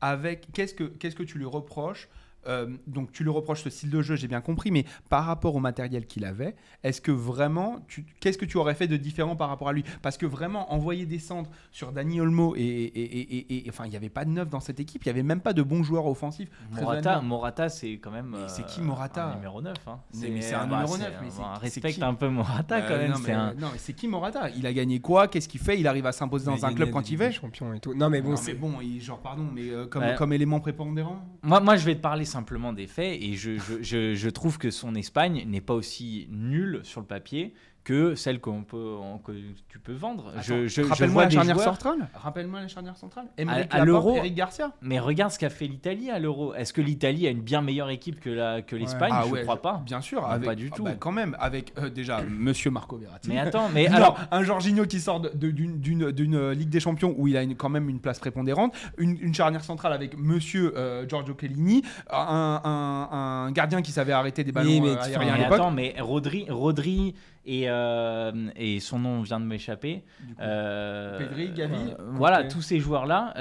Avec 0.00 0.52
qu'est-ce 0.52 0.74
que 0.74 0.84
qu'est-ce 0.84 1.14
que 1.16 1.22
tu 1.22 1.38
lui 1.38 1.46
reproches 1.46 2.08
Euh, 2.48 2.66
donc 2.86 3.12
tu 3.12 3.22
lui 3.24 3.30
reproches 3.30 3.62
ce 3.62 3.70
style 3.70 3.90
de 3.90 4.02
jeu, 4.02 4.16
j'ai 4.16 4.28
bien 4.28 4.40
compris, 4.40 4.70
mais 4.70 4.84
par 5.08 5.24
rapport 5.24 5.54
au 5.54 5.60
matériel 5.60 6.06
qu'il 6.06 6.24
avait, 6.24 6.54
est-ce 6.82 7.00
que 7.00 7.10
vraiment, 7.12 7.80
tu- 7.88 8.04
qu'est-ce 8.20 8.38
que 8.38 8.44
tu 8.44 8.56
aurais 8.56 8.74
fait 8.74 8.86
de 8.88 8.96
différent 8.96 9.36
par 9.36 9.48
rapport 9.48 9.68
à 9.68 9.72
lui? 9.72 9.84
Parce 10.02 10.16
que 10.16 10.26
vraiment, 10.26 10.72
envoyer 10.72 11.06
des 11.06 11.18
centres 11.18 11.50
sur 11.72 11.92
Dani 11.92 12.20
Olmo, 12.20 12.54
et, 12.56 12.60
et- 12.60 13.18
et- 13.20 13.36
et- 13.38 13.66
et- 13.66 13.70
enfin, 13.70 13.84
il 13.86 13.90
n'y 13.90 13.96
avait 13.96 14.08
pas 14.08 14.24
de 14.24 14.30
neuf 14.30 14.48
dans 14.48 14.60
cette 14.60 14.80
équipe, 14.80 15.04
il 15.04 15.08
n'y 15.08 15.10
avait 15.10 15.22
même 15.22 15.40
pas 15.40 15.52
de 15.52 15.62
bons 15.62 15.82
joueurs 15.82 16.06
offensifs. 16.06 16.48
Morata. 16.72 17.20
Morata 17.20 17.68
c'est 17.68 17.92
quand 17.94 18.10
même. 18.10 18.28
Mais 18.30 18.48
c'est 18.48 18.62
euh, 18.62 18.66
qui, 18.66 18.80
Morata? 18.80 19.26
un 19.26 19.34
numéro 19.36 19.60
9. 19.62 19.74
Hein. 19.86 19.98
Mais- 20.14 20.28
mais 20.30 20.40
c'est 20.42 20.54
un 20.54 20.66
numéro 20.66 20.96
9, 20.96 21.12
mais 21.22 21.30
c'est- 21.30 21.40
bah, 21.40 21.54
c'est 21.56 21.60
respecte 21.62 22.02
un 22.02 22.14
peu 22.14 22.28
Morata 22.28 22.80
quand 22.82 22.94
Euh, 22.94 22.98
même. 22.98 23.10
non, 23.10 23.16
c'est 23.16 23.26
mais, 23.28 23.32
un... 23.32 23.54
non, 23.54 23.68
mais 23.72 23.78
c'est 23.78 23.92
qui 23.92 24.08
Morata? 24.08 24.50
Il 24.50 24.66
a 24.66 24.72
gagné 24.72 25.00
quoi? 25.00 25.28
Qu'est-ce 25.28 25.48
qu'il 25.48 25.60
fait? 25.60 25.78
Il 25.78 25.86
arrive 25.86 26.06
à 26.06 26.12
s'imposer 26.12 26.46
dans 26.46 26.64
un 26.64 26.72
club 26.72 26.90
quand 26.90 27.10
il 27.10 27.16
veut 27.16 27.30
champion 27.30 27.72
et 27.74 27.80
tout. 27.80 27.94
Non, 27.94 28.08
mais 28.10 28.20
bon, 28.22 28.36
c'est 28.36 28.52
mais 28.54 28.58
bon, 28.58 28.74
genre, 29.00 29.18
pardon, 29.20 29.46
mais 29.52 29.68
euh, 29.70 29.86
comme 29.86 30.32
élément 30.32 30.60
prépondérant 30.60 31.20
Moi, 31.42 31.60
moi, 31.60 31.76
je 31.76 31.84
vais 31.84 31.94
te 31.94 32.00
parler 32.00 32.24
simplement 32.36 32.74
des 32.74 32.86
faits 32.86 33.18
et 33.22 33.34
je, 33.34 33.56
je, 33.58 34.28
trouve 34.28 34.58
que 34.58 34.70
son 34.70 34.94
Espagne 34.94 35.44
n'est 35.46 35.62
pas 35.62 35.72
aussi 35.72 36.26
nulle 36.30 36.80
sur 36.82 37.00
le 37.00 37.06
papier 37.06 37.54
que 37.86 38.16
celle 38.16 38.40
qu'on 38.40 38.64
peut, 38.64 38.96
en- 39.00 39.18
que 39.18 39.30
tu 39.68 39.78
peux 39.78 39.92
vendre. 39.92 40.32
je, 40.42 40.82
Rappelle-moi 40.88 41.24
la 41.26 41.30
charnière 41.30 41.54
joueurs- 41.54 41.66
centrale. 41.76 42.08
Rappelle-moi 42.16 42.60
la 42.62 42.66
charnière 42.66 42.96
centrale. 42.96 43.26
À 43.70 43.84
l'Euro- 43.84 44.16
Eric 44.16 44.34
Garcia. 44.34 44.72
Mais 44.82 44.98
regarde 44.98 45.30
ce 45.30 45.38
qu'a 45.38 45.50
fait 45.50 45.68
l'Italie 45.68 46.10
à 46.10 46.18
l'Euro. 46.18 46.52
Est-ce 46.54 46.72
que 46.72 46.80
l'Italie 46.80 47.28
a 47.28 47.30
une 47.30 47.42
bien 47.42 47.62
meilleure 47.62 47.90
équipe 47.90 48.18
que 48.18 48.28
la 48.28 48.60
que 48.60 48.74
l'Espagne? 48.74 49.12
Ah 49.14 49.22
Je 49.26 49.30
ouais, 49.32 49.42
crois 49.42 49.62
pas. 49.62 49.82
Bien 49.86 50.00
sûr, 50.00 50.26
avec, 50.26 50.46
pas 50.48 50.56
du 50.56 50.68
ah 50.72 50.76
tout. 50.76 50.82
bah, 50.82 50.94
quand 50.98 51.12
même, 51.12 51.36
avec 51.38 51.72
euh, 51.78 51.88
déjà 51.88 52.22
Monsieur 52.28 52.72
Marco 52.72 52.96
Verratti. 52.96 53.28
Mais 53.28 53.38
attends, 53.38 53.68
mais 53.72 53.86
alors 53.86 54.18
un 54.32 54.42
Jorginho 54.42 54.84
qui 54.84 54.98
sort 54.98 55.20
de- 55.20 55.28
de- 55.32 55.50
d'une 55.52 56.50
Ligue 56.50 56.68
des 56.70 56.80
Champions 56.80 57.14
où 57.16 57.28
il 57.28 57.36
a 57.36 57.44
une- 57.44 57.54
quand 57.54 57.68
même 57.68 57.88
une 57.88 58.00
place 58.00 58.18
prépondérante, 58.18 58.74
une, 58.98 59.16
une 59.20 59.32
charnière 59.32 59.62
centrale 59.62 59.92
avec 59.92 60.18
Monsieur 60.18 60.76
euh, 60.76 61.06
Giorgio 61.08 61.36
Chiellini, 61.38 61.82
un, 62.10 62.60
un- 62.64 63.16
un 63.46 63.52
gardien 63.52 63.80
qui 63.80 63.92
savait 63.92 64.10
arrêter 64.12 64.42
des 64.42 64.50
ballons 64.50 64.80
mais 64.82 64.88
euh, 64.90 64.96
à 64.96 65.18
mais 65.20 65.38
l'époque. 65.38 65.52
attends, 65.52 65.70
mais 65.70 65.94
Rodri, 66.00 66.46
Rodri 66.50 67.14
et, 67.46 67.70
euh, 67.70 68.32
et 68.56 68.80
son 68.80 68.98
nom 68.98 69.22
vient 69.22 69.40
de 69.40 69.44
m'échapper. 69.46 70.02
Coup. 70.18 70.34
Euh, 70.40 71.18
Pedri, 71.18 71.50
Gavi. 71.52 71.74
euh, 71.74 71.94
voilà, 72.12 72.44
tous 72.44 72.60
ces 72.60 72.78
joueurs-là. 72.80 73.32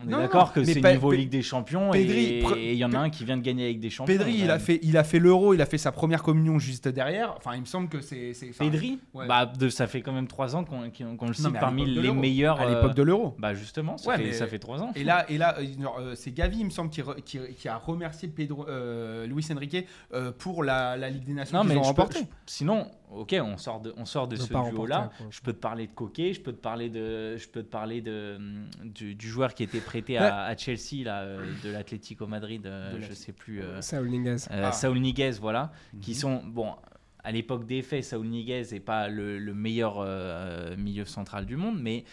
Euh, 0.00 0.04
on 0.06 0.18
est 0.18 0.22
d'accord 0.22 0.52
que 0.52 0.64
c'est 0.64 0.80
niveau 0.80 1.12
Ligue 1.12 1.28
des 1.30 1.42
Champions 1.42 1.90
Pedri, 1.90 2.42
et 2.56 2.72
il 2.72 2.78
y 2.78 2.84
en 2.84 2.92
a 2.92 2.98
un 2.98 3.10
qui 3.10 3.24
vient 3.24 3.36
de 3.36 3.42
gagner 3.42 3.64
avec 3.64 3.80
des 3.80 3.90
champions. 3.90 4.14
Pedri, 4.16 4.34
il 4.38 4.50
a 4.50 4.58
fait, 4.58 4.78
il 4.82 4.96
a 4.96 5.04
fait 5.04 5.18
l'Euro, 5.18 5.54
il 5.54 5.60
a 5.60 5.66
fait 5.66 5.78
sa 5.78 5.92
première 5.92 6.22
communion 6.22 6.58
juste 6.58 6.88
derrière. 6.88 7.34
Enfin, 7.36 7.54
il 7.54 7.60
me 7.60 7.66
semble 7.66 7.88
que 7.88 8.00
c'est. 8.00 8.32
Pedri 8.58 8.98
Ouais. 9.14 9.26
bah, 9.26 9.46
de, 9.46 9.68
Ça 9.68 9.86
fait 9.86 10.00
quand 10.02 10.12
même 10.12 10.26
trois 10.28 10.56
ans 10.56 10.64
qu'on 10.64 10.82
le 10.82 11.32
cite 11.34 11.52
parmi 11.58 11.86
les 11.86 12.12
meilleurs. 12.12 12.60
à 12.60 12.66
l'époque 12.68 12.90
euh, 12.92 12.94
de 12.94 13.02
l'Euro. 13.02 13.34
Bah 13.38 13.54
justement, 13.54 13.96
ça, 13.96 14.10
Ouais, 14.10 14.16
fait, 14.16 14.24
mais- 14.24 14.32
ça 14.32 14.46
fait 14.46 14.58
trois 14.58 14.82
ans. 14.82 14.92
Et 14.94 15.04
là, 15.04 15.24
et 15.30 15.38
là, 15.38 15.56
euh, 15.58 15.64
euh, 16.00 16.14
c'est 16.14 16.32
Gavi, 16.32 16.58
il 16.60 16.64
me 16.66 16.70
semble, 16.70 16.90
qui, 16.90 17.02
re- 17.02 17.20
qui- 17.22 17.38
qui 17.56 17.68
a 17.68 17.76
remercié 17.76 18.28
Pedro, 18.28 18.66
euh, 18.68 19.26
Luis 19.26 19.46
Enrique 19.52 19.86
euh, 20.14 20.32
pour 20.36 20.64
la, 20.64 20.96
la 20.96 21.10
Ligue 21.10 21.24
des 21.24 21.32
Nations 21.34 21.60
qu'ils 21.62 21.76
ont 21.78 21.82
remportée. 21.82 22.20
sinon, 22.46 22.86
ok, 23.12 23.36
on 23.42 23.56
sort 23.56 23.80
de, 23.80 23.92
on 23.96 24.04
sort 24.04 24.28
de 24.28 24.36
ce 24.36 24.52
duo-là. 24.70 25.10
quoi. 25.18 25.26
Je 25.30 25.40
peux 25.40 25.52
te 25.52 25.58
parler 25.58 25.86
de 25.86 25.92
Coquet, 25.92 26.32
je 26.32 26.40
peux 26.40 26.52
te 26.52 26.60
parler 26.60 26.88
de, 26.90 27.36
je 27.36 27.48
peux 27.48 27.62
te 27.62 27.68
parler 27.68 28.00
de, 28.00 28.38
du, 28.84 29.14
du 29.14 29.28
joueur 29.28 29.54
qui 29.54 29.62
était 29.62 29.80
prêté 29.80 30.16
à, 30.18 30.44
à 30.44 30.56
Chelsea, 30.56 31.04
là, 31.04 31.22
euh, 31.22 31.44
de 31.64 31.70
l'Atlético 31.70 32.26
Madrid, 32.26 32.66
euh, 32.66 32.94
De 32.96 33.00
je 33.00 33.12
sais 33.12 33.32
plus. 33.32 33.60
euh, 33.62 33.80
Saul 33.82 34.08
Niguez. 34.08 34.36
euh, 34.50 34.64
Ah. 34.66 34.72
Saúl 34.72 35.00
Ñíguez, 35.00 35.32
voilà, 35.40 35.72
qui 36.00 36.10
Mhm. 36.12 36.16
sont 36.16 36.42
bon. 36.44 36.74
À 37.22 37.32
l'époque 37.32 37.66
des 37.66 37.82
faits, 37.82 38.02
Saúl 38.04 38.26
Ñíguez 38.28 38.62
n'est 38.72 38.80
pas 38.80 39.08
le, 39.08 39.38
le 39.38 39.52
meilleur 39.54 39.96
euh, 39.98 40.74
milieu 40.76 41.04
central 41.04 41.44
du 41.44 41.56
monde, 41.56 41.78
mais 41.80 42.04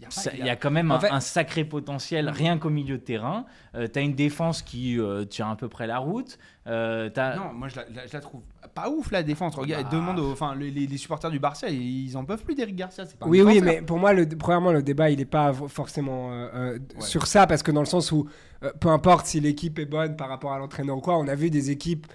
Il 0.00 0.38
y 0.38 0.42
a 0.42 0.52
y 0.52 0.54
y 0.54 0.58
quand 0.58 0.70
même 0.70 0.92
un, 0.92 1.00
fait- 1.00 1.10
un 1.10 1.20
sacré 1.20 1.64
potentiel 1.64 2.28
rien 2.28 2.56
qu'au 2.58 2.70
milieu 2.70 2.98
de 2.98 3.02
terrain. 3.02 3.46
tu 3.74 3.98
as 3.98 4.02
une 4.02 4.14
défense 4.14 4.62
qui 4.62 4.98
euh, 4.98 5.24
tient 5.24 5.50
à 5.50 5.56
peu 5.56 5.68
près 5.68 5.86
la 5.88 5.98
route. 5.98 6.38
Euh, 6.68 7.08
t'as- 7.10 7.34
Non, 7.36 7.52
moi 7.52 7.66
je 7.68 7.76
la, 7.76 7.82
la- 7.94 8.06
je 8.06 8.12
la 8.12 8.20
trouve 8.20 8.42
pas 8.74 8.88
ouf 8.90 9.10
la 9.10 9.22
défense. 9.24 9.56
Regarde, 9.56 9.84
Bah. 9.84 9.90
demande 9.90 10.20
aux, 10.20 10.30
enfin, 10.30 10.54
les, 10.54 10.96
supporters 10.98 11.30
du 11.30 11.40
Barça, 11.40 11.68
ils 11.68 12.16
en 12.16 12.24
peuvent 12.24 12.44
plus 12.44 12.54
d'Eric 12.54 12.76
Garcia. 12.76 13.04
Pas 13.18 13.26
Oui, 13.26 13.42
oui, 13.42 13.60
mais 13.60 13.82
pour 13.82 13.98
moi, 13.98 14.12
le, 14.12 14.28
premièrement, 14.28 14.70
le 14.72 14.82
débat, 14.82 15.10
il 15.10 15.18
n'est 15.18 15.24
pas 15.24 15.52
forcément 15.52 16.30
euh, 16.32 16.48
euh, 16.54 16.72
Ouais. 16.74 17.00
sur 17.00 17.26
ça, 17.26 17.46
parce 17.48 17.62
que 17.64 17.72
dans 17.72 17.80
le 17.80 17.86
sens 17.86 18.12
où, 18.12 18.28
euh, 18.62 18.70
peu 18.78 18.88
importe 18.90 19.26
si 19.26 19.40
l'équipe 19.40 19.78
est 19.80 19.86
bonne 19.86 20.14
par 20.16 20.28
rapport 20.28 20.52
à 20.52 20.58
l'entraîneur 20.58 20.96
ou 20.98 21.00
quoi, 21.00 21.18
on 21.18 21.26
a 21.26 21.34
vu 21.34 21.50
des 21.50 21.70
équipes 21.72 22.06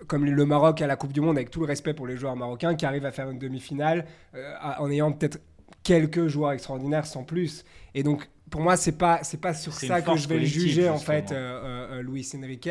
euh, 0.00 0.04
comme 0.06 0.24
le 0.26 0.44
Maroc 0.44 0.82
à 0.82 0.86
la 0.86 0.96
Coupe 0.96 1.12
du 1.12 1.20
Monde, 1.22 1.36
avec 1.36 1.50
tout 1.50 1.60
le 1.60 1.66
respect 1.66 1.94
pour 1.94 2.06
les 2.06 2.16
joueurs 2.18 2.36
marocains, 2.36 2.74
qui 2.74 2.84
arrivent 2.84 3.06
à 3.06 3.12
faire 3.12 3.30
une 3.30 3.38
demi-finale 3.38 4.04
euh, 4.34 4.52
en 4.78 4.90
ayant 4.90 5.12
peut-être 5.12 5.38
quelques 5.82 6.28
joueurs 6.28 6.52
extraordinaires 6.52 7.06
sans 7.06 7.24
plus. 7.24 7.64
Et 7.94 8.02
donc, 8.02 8.28
pour 8.50 8.60
moi, 8.60 8.76
c'est 8.76 8.98
pas 8.98 9.20
c'est 9.22 9.40
pas 9.40 9.54
sur 9.54 9.72
ça 9.72 10.02
que 10.02 10.16
je 10.16 10.28
vais 10.28 10.38
le 10.38 10.44
juger 10.44 10.88
en 10.88 10.98
fait, 10.98 11.32
euh, 11.32 11.34
euh, 11.34 11.98
euh, 11.98 12.02
Luis 12.02 12.28
Enrique. 12.36 12.68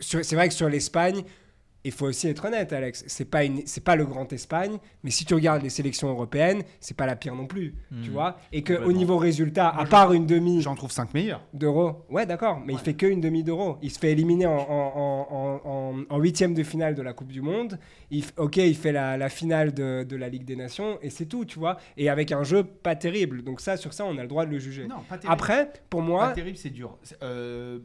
C'est 0.00 0.34
vrai 0.34 0.48
que 0.48 0.54
sur 0.54 0.68
l'Espagne, 0.68 1.22
il 1.84 1.92
faut 1.92 2.06
aussi 2.06 2.28
être 2.28 2.44
honnête, 2.44 2.72
Alex. 2.72 3.04
C'est 3.08 3.24
pas 3.24 3.44
une, 3.44 3.62
c'est 3.66 3.82
pas 3.82 3.96
le 3.96 4.06
grand 4.06 4.32
Espagne, 4.32 4.78
mais 5.02 5.10
si 5.10 5.24
tu 5.24 5.34
regardes 5.34 5.62
les 5.62 5.68
sélections 5.70 6.08
européennes, 6.08 6.62
c'est 6.80 6.96
pas 6.96 7.06
la 7.06 7.16
pire 7.16 7.34
non 7.34 7.46
plus, 7.46 7.74
tu 8.02 8.10
Hmm. 8.10 8.12
vois? 8.12 8.36
Et 8.52 8.62
que 8.62 8.74
au 8.74 8.92
niveau 8.92 9.16
résultat, 9.18 9.68
à 9.68 9.84
part 9.86 10.12
une 10.12 10.26
demi 10.26 10.60
J'en 10.60 10.74
trouve 10.74 10.92
5 10.92 11.12
meilleurs. 11.14 11.42
d'euro, 11.54 12.04
ouais, 12.10 12.24
d'accord, 12.26 12.60
mais 12.64 12.72
il 12.72 12.76
Ouais. 12.76 12.82
fait 12.82 12.94
que 12.94 13.06
une 13.06 13.20
demi 13.20 13.42
d'euro. 13.42 13.78
Il 13.82 13.90
se 13.90 13.98
fait 13.98 14.12
éliminer 14.12 14.46
en, 14.46 14.56
en, 14.56 15.26
en, 15.30 15.60
en- 15.64 16.04
en 16.08 16.18
huitième 16.18 16.54
de 16.54 16.62
finale 16.62 16.94
de 16.94 17.02
la 17.02 17.12
Coupe 17.12 17.32
du 17.32 17.40
Monde. 17.42 17.78
Il, 18.10 18.24
ok, 18.36 18.58
il 18.58 18.76
fait 18.76 18.92
la, 18.92 19.16
la 19.16 19.28
finale 19.28 19.72
de, 19.74 20.04
de 20.04 20.16
la 20.16 20.28
Ligue 20.28 20.44
des 20.44 20.56
Nations 20.56 20.98
et 21.02 21.10
c'est 21.10 21.26
tout, 21.26 21.44
tu 21.44 21.58
vois? 21.58 21.78
Et 21.96 22.08
avec 22.08 22.30
un 22.32 22.44
jeu 22.44 22.62
pas 22.64 22.94
terrible. 22.96 23.42
Donc 23.42 23.60
ça, 23.60 23.76
sur 23.76 23.92
ça, 23.92 24.04
on 24.04 24.18
a 24.18 24.22
le 24.22 24.28
droit 24.28 24.46
de 24.46 24.50
le 24.50 24.58
juger. 24.58 24.86
Non, 24.86 24.96
pas 25.08 25.16
terrible. 25.18 25.32
Après, 25.32 25.72
pour 25.90 26.00
Pas 26.00 26.06
moi, 26.06 26.28
terrible, 26.32 26.56
c'est 26.56 26.70
dur. 26.70 26.98
Euh, 27.22 27.78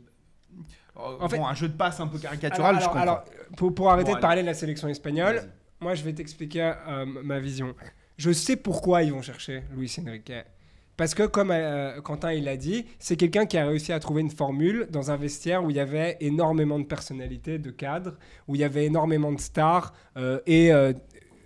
En 0.96 1.18
bon, 1.20 1.28
fait- 1.30 1.40
un 1.40 1.54
jeu 1.54 1.68
de 1.68 1.74
passe 1.78 2.00
un 2.00 2.08
peu 2.08 2.18
caricatural, 2.18 2.76
alors, 2.76 2.82
je 2.82 2.86
comprends. 2.86 3.02
alors, 3.02 3.24
pour, 3.56 3.74
pour 3.76 3.92
arrêter 3.92 4.12
Bon, 4.12 4.18
de 4.18 4.22
parler 4.22 4.42
de 4.42 4.48
la 4.48 4.54
sélection 4.56 4.88
espagnole, 4.88 5.44
moi, 5.80 5.94
je 5.94 6.04
vais 6.04 6.14
t'expliquer 6.14 6.74
euh, 6.88 7.06
ma 7.06 7.40
vision. 7.40 7.76
Je 8.18 8.32
sais 8.32 8.56
pourquoi 8.56 9.04
ils 9.04 9.14
vont 9.14 9.22
chercher 9.22 9.64
Luis 9.76 9.96
Enrique. 10.02 10.34
Parce 10.96 11.14
que, 11.14 11.22
comme 11.28 11.52
euh, 11.52 12.02
Quentin 12.02 12.34
il 12.34 12.46
l'a 12.46 12.58
dit, 12.58 12.88
c'est 12.98 13.16
quelqu'un 13.16 13.46
qui 13.46 13.56
a 13.60 13.68
réussi 13.68 13.94
à 13.94 14.00
trouver 14.00 14.22
une 14.22 14.32
formule 14.32 14.88
dans 14.90 15.12
un 15.12 15.16
vestiaire 15.18 15.64
où 15.64 15.70
il 15.70 15.76
y 15.76 15.80
avait 15.80 16.18
énormément 16.22 16.80
de 16.80 16.86
personnalités, 16.86 17.60
de 17.60 17.70
cadres, 17.70 18.16
où 18.48 18.56
il 18.56 18.62
y 18.62 18.64
avait 18.64 18.86
énormément 18.86 19.32
de 19.32 19.40
stars 19.40 19.94
euh, 20.18 20.40
et 20.48 20.74
euh, 20.74 20.94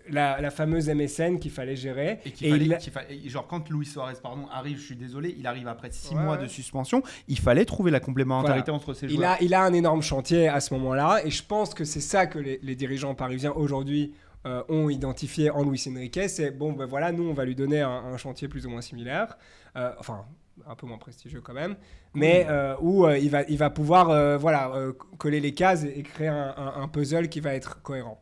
la, 0.10 0.42
la 0.42 0.52
fameuse 0.52 0.90
MSN 0.90 1.40
qu'il 1.40 1.52
fallait 1.52 1.76
gérer. 1.76 2.20
Et 2.26 2.32
qu'il 2.32 2.48
Et 2.48 2.52
fallait, 2.52 2.66
il 2.66 2.92
fa- 2.92 3.04
et 3.10 3.30
genre 3.30 3.48
quand 3.48 3.70
Luis 3.70 3.86
Suarez 3.86 4.16
pardon 4.22 4.48
arrive, 4.52 4.78
je 4.78 4.86
suis 4.86 4.96
désolé, 4.96 5.36
il 5.38 5.46
arrive 5.48 5.68
après 5.68 5.92
6 5.92 6.16
Ouais, 6.16 6.22
mois 6.24 6.38
de 6.38 6.48
suspension, 6.48 7.04
il 7.28 7.40
fallait 7.40 7.66
trouver 7.66 7.92
la 7.92 8.00
complémentarité 8.00 8.72
entre 8.72 8.94
ces 8.94 9.06
Il 9.08 9.16
joueurs. 9.16 9.32
a, 9.32 9.38
il 9.42 9.54
a 9.54 9.62
un 9.64 9.74
énorme 9.74 10.02
chantier 10.02 10.48
à 10.48 10.60
ce 10.60 10.74
moment-là, 10.74 11.22
et 11.26 11.30
je 11.32 11.44
pense 11.44 11.74
que 11.74 11.86
c'est 11.86 12.02
ça 12.02 12.26
que 12.28 12.40
les, 12.40 12.60
les 12.64 12.76
dirigeants 12.76 13.16
parisiens 13.16 13.52
aujourd'hui 13.52 14.14
euh, 14.46 14.64
ont 14.70 14.90
identifié 14.90 15.50
en 15.52 15.64
Luis 15.64 15.84
Enrique. 15.88 16.20
C'est 16.28 16.52
bon, 16.52 16.74
ben 16.74 16.86
voilà, 16.86 17.12
nous 17.12 17.24
on 17.30 17.34
va 17.34 17.46
lui 17.46 17.56
donner 17.56 17.82
un, 17.82 17.90
un 17.90 18.18
chantier 18.18 18.48
plus 18.48 18.66
ou 18.66 18.70
moins 18.70 18.82
similaire, 18.82 19.38
Euh, 19.78 19.92
enfin 20.00 20.26
un 20.68 20.76
peu 20.76 20.86
moins 20.86 20.98
prestigieux 21.00 21.42
quand 21.42 21.54
même, 21.54 21.76
mais 22.14 22.46
euh, 22.50 22.76
où 22.82 23.06
euh, 23.06 23.18
il, 23.18 23.30
va, 23.32 23.44
il 23.44 23.58
va 23.58 23.70
pouvoir 23.70 24.10
euh, 24.10 24.38
voilà, 24.38 24.70
euh, 24.76 24.92
coller 25.18 25.40
les 25.40 25.54
cases 25.54 25.84
et, 25.86 26.00
et 26.00 26.04
créer 26.04 26.28
un, 26.28 26.54
un- 26.58 26.82
un 26.84 26.88
puzzle 26.88 27.30
qui 27.30 27.40
va 27.40 27.54
être 27.56 27.82
cohérent. 27.82 28.20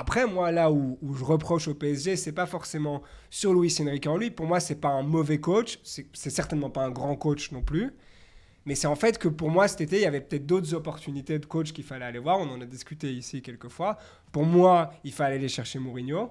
Après, 0.00 0.28
moi, 0.28 0.52
là 0.52 0.70
où, 0.70 0.96
je 1.02 1.24
reproche 1.24 1.66
au 1.66 1.74
PSG, 1.74 2.14
c'est 2.14 2.30
pas 2.30 2.46
forcément 2.46 3.02
sur 3.30 3.52
Luis 3.52 3.76
Enrique 3.80 4.06
en 4.06 4.16
lui. 4.16 4.30
Pour 4.30 4.46
moi, 4.46 4.60
c'est 4.60 4.76
pas 4.76 4.90
un 4.90 5.02
mauvais 5.02 5.40
coach. 5.40 5.80
C'est 5.82 6.30
certainement 6.30 6.70
pas 6.70 6.84
un 6.84 6.90
grand 6.92 7.16
coach 7.16 7.50
non 7.50 7.62
plus. 7.62 7.90
Mais 8.64 8.76
c'est 8.76 8.86
en 8.86 8.94
fait 8.94 9.18
que 9.18 9.26
pour 9.26 9.50
moi, 9.50 9.66
cet 9.66 9.80
été, 9.80 9.96
il 9.96 10.02
y 10.02 10.06
avait 10.06 10.20
peut-être 10.20 10.46
d'autres 10.46 10.72
opportunités 10.72 11.40
de 11.40 11.46
coach 11.46 11.72
qu'il 11.72 11.82
fallait 11.82 12.04
aller 12.04 12.20
voir. 12.20 12.38
On 12.38 12.48
en 12.48 12.60
a 12.60 12.64
discuté 12.64 13.12
ici 13.12 13.42
quelques 13.42 13.70
fois. 13.70 13.98
Pour 14.30 14.44
moi, 14.44 14.92
il 15.02 15.12
fallait 15.12 15.34
aller 15.34 15.48
chercher 15.48 15.80
Mourinho. 15.80 16.30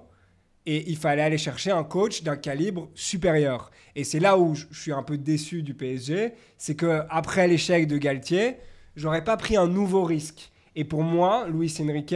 Et 0.65 0.89
il 0.89 0.95
fallait 0.95 1.23
aller 1.23 1.37
chercher 1.37 1.71
un 1.71 1.83
coach 1.83 2.23
d'un 2.23 2.37
calibre 2.37 2.89
supérieur. 2.95 3.69
Et 3.97 4.05
c'est 4.05 4.21
là 4.21 4.37
où 4.37 4.55
je 4.55 4.65
je 4.71 4.79
suis 4.79 4.93
un 4.93 5.03
peu 5.03 5.17
déçu 5.17 5.61
du 5.61 5.73
PSG. 5.73 6.31
C'est 6.57 6.75
que 6.75 7.01
après 7.09 7.49
l'échec 7.49 7.85
de 7.85 7.97
Galtier, 7.97 8.55
j'aurais 8.95 9.25
pas 9.25 9.35
pris 9.35 9.57
un 9.57 9.67
nouveau 9.67 10.05
risque. 10.05 10.53
Et 10.77 10.85
pour 10.85 11.03
moi, 11.03 11.47
Luis 11.49 11.75
Enrique, 11.81 12.15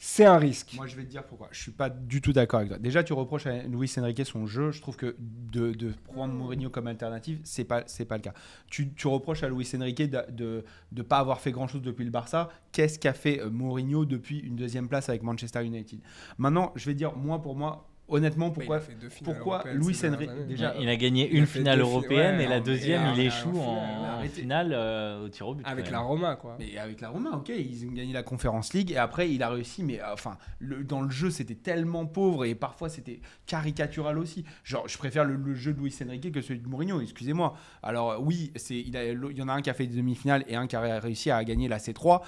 c'est 0.00 0.24
un 0.24 0.38
risque. 0.38 0.74
Moi, 0.76 0.86
je 0.86 0.94
vais 0.94 1.02
te 1.02 1.10
dire 1.10 1.24
pourquoi. 1.24 1.48
Je 1.50 1.60
suis 1.60 1.72
pas 1.72 1.90
du 1.90 2.20
tout 2.20 2.32
d'accord 2.32 2.60
avec 2.60 2.70
toi. 2.70 2.78
Déjà, 2.78 3.02
tu 3.02 3.12
reproches 3.12 3.46
à 3.46 3.64
Luis 3.64 3.92
Enrique 3.98 4.24
son 4.24 4.46
jeu. 4.46 4.70
Je 4.70 4.80
trouve 4.80 4.96
que 4.96 5.16
de, 5.18 5.92
prendre 6.04 6.32
Mourinho 6.32 6.70
comme 6.70 6.86
alternative, 6.86 7.40
c'est 7.42 7.64
pas 7.64 7.82
c'est 7.86 8.04
pas 8.04 8.16
le 8.16 8.22
cas. 8.22 8.34
Tu, 8.70 8.92
reproches 9.04 9.42
à 9.42 9.48
Luis 9.48 9.68
Enrique 9.76 10.02
de 10.02 10.22
de, 10.30 10.64
de 10.92 11.02
pas 11.02 11.18
avoir 11.18 11.40
fait 11.40 11.50
grand 11.50 11.66
chose 11.66 11.82
depuis 11.82 12.04
le 12.04 12.12
Barça. 12.12 12.48
Qu'est-ce 12.70 12.98
qu'a 12.98 13.12
fait 13.12 13.40
euh, 13.40 13.50
Mourinho 13.50 14.04
depuis 14.04 14.38
une 14.38 14.54
deuxième 14.54 14.88
place 14.88 15.08
avec 15.08 15.24
Manchester 15.24 15.64
United? 15.64 16.00
Maintenant, 16.38 16.72
je 16.76 16.86
vais 16.86 16.94
dire 16.94 17.16
moi 17.16 17.42
pour 17.42 17.56
moi, 17.56 17.88
honnêtement, 18.08 18.50
pourquoi 18.50 18.78
Mais 18.78 18.82
il 18.82 18.86
a 18.86 18.86
fait 18.88 19.00
deux 19.00 19.08
finales 19.08 19.34
pourquoi 19.34 19.64
Luis 19.72 19.98
Enrique 20.04 20.30
déjà 20.48 20.74
il 20.80 20.88
a 20.88 20.96
gagné 20.96 21.28
une 21.30 21.46
finale 21.46 21.80
européenne 21.80 22.38
ouais, 22.38 22.44
et 22.44 22.48
la 22.48 22.60
deuxième, 22.60 23.02
il 23.14 23.20
échoue 23.20 23.50
en 23.50 23.52
finale, 23.52 24.00
en 24.00 24.04
arrêtez. 24.04 24.40
finale 24.40 24.72
euh, 24.72 25.24
au 25.24 25.28
tir 25.28 25.48
au 25.48 25.54
but. 25.54 25.66
Avec 25.66 25.90
la. 25.90 26.00
Roma, 26.00 26.36
quoi. 26.36 26.56
Mais 26.58 26.78
avec 26.78 27.00
la 27.00 27.10
Roma, 27.10 27.30
ok, 27.32 27.48
ils 27.50 27.86
ont 27.86 27.92
gagné 27.92 28.12
la 28.12 28.22
Conference 28.22 28.72
League 28.72 28.90
et 28.92 28.96
après 28.96 29.30
il 29.30 29.42
a 29.42 29.50
réussi, 29.50 29.82
mais 29.82 30.00
euh, 30.00 30.12
enfin, 30.12 30.38
le- 30.58 30.84
dans 30.84 31.02
le 31.02 31.10
jeu 31.10 31.30
c'était 31.30 31.54
tellement 31.54 32.06
pauvre 32.06 32.44
et 32.44 32.54
parfois 32.54 32.88
c'était 32.88 33.20
caricatural 33.46 34.18
aussi. 34.18 34.44
Genre, 34.64 34.88
je 34.88 34.96
préfère 34.98 35.24
le, 35.24 35.36
le 35.36 35.54
jeu 35.54 35.72
de 35.72 35.80
Luis 35.80 35.94
Enrique 36.04 36.32
que 36.32 36.40
celui 36.40 36.60
de 36.60 36.68
Mourinho, 36.68 37.00
excusez-moi. 37.00 37.54
Alors, 37.82 38.20
oui, 38.20 38.52
c'est, 38.56 38.76
il, 38.78 38.94
y 38.94 39.42
en 39.42 39.48
a 39.48 39.52
un 39.52 39.62
qui 39.62 39.70
a 39.70 39.74
fait 39.74 39.86
des 39.86 39.96
demi-finales 39.96 40.44
et 40.48 40.56
un 40.56 40.66
qui 40.66 40.76
a 40.76 40.98
réussi 41.00 41.30
à 41.30 41.42
gagner 41.44 41.68
la 41.68 41.78
C3. 41.78 42.20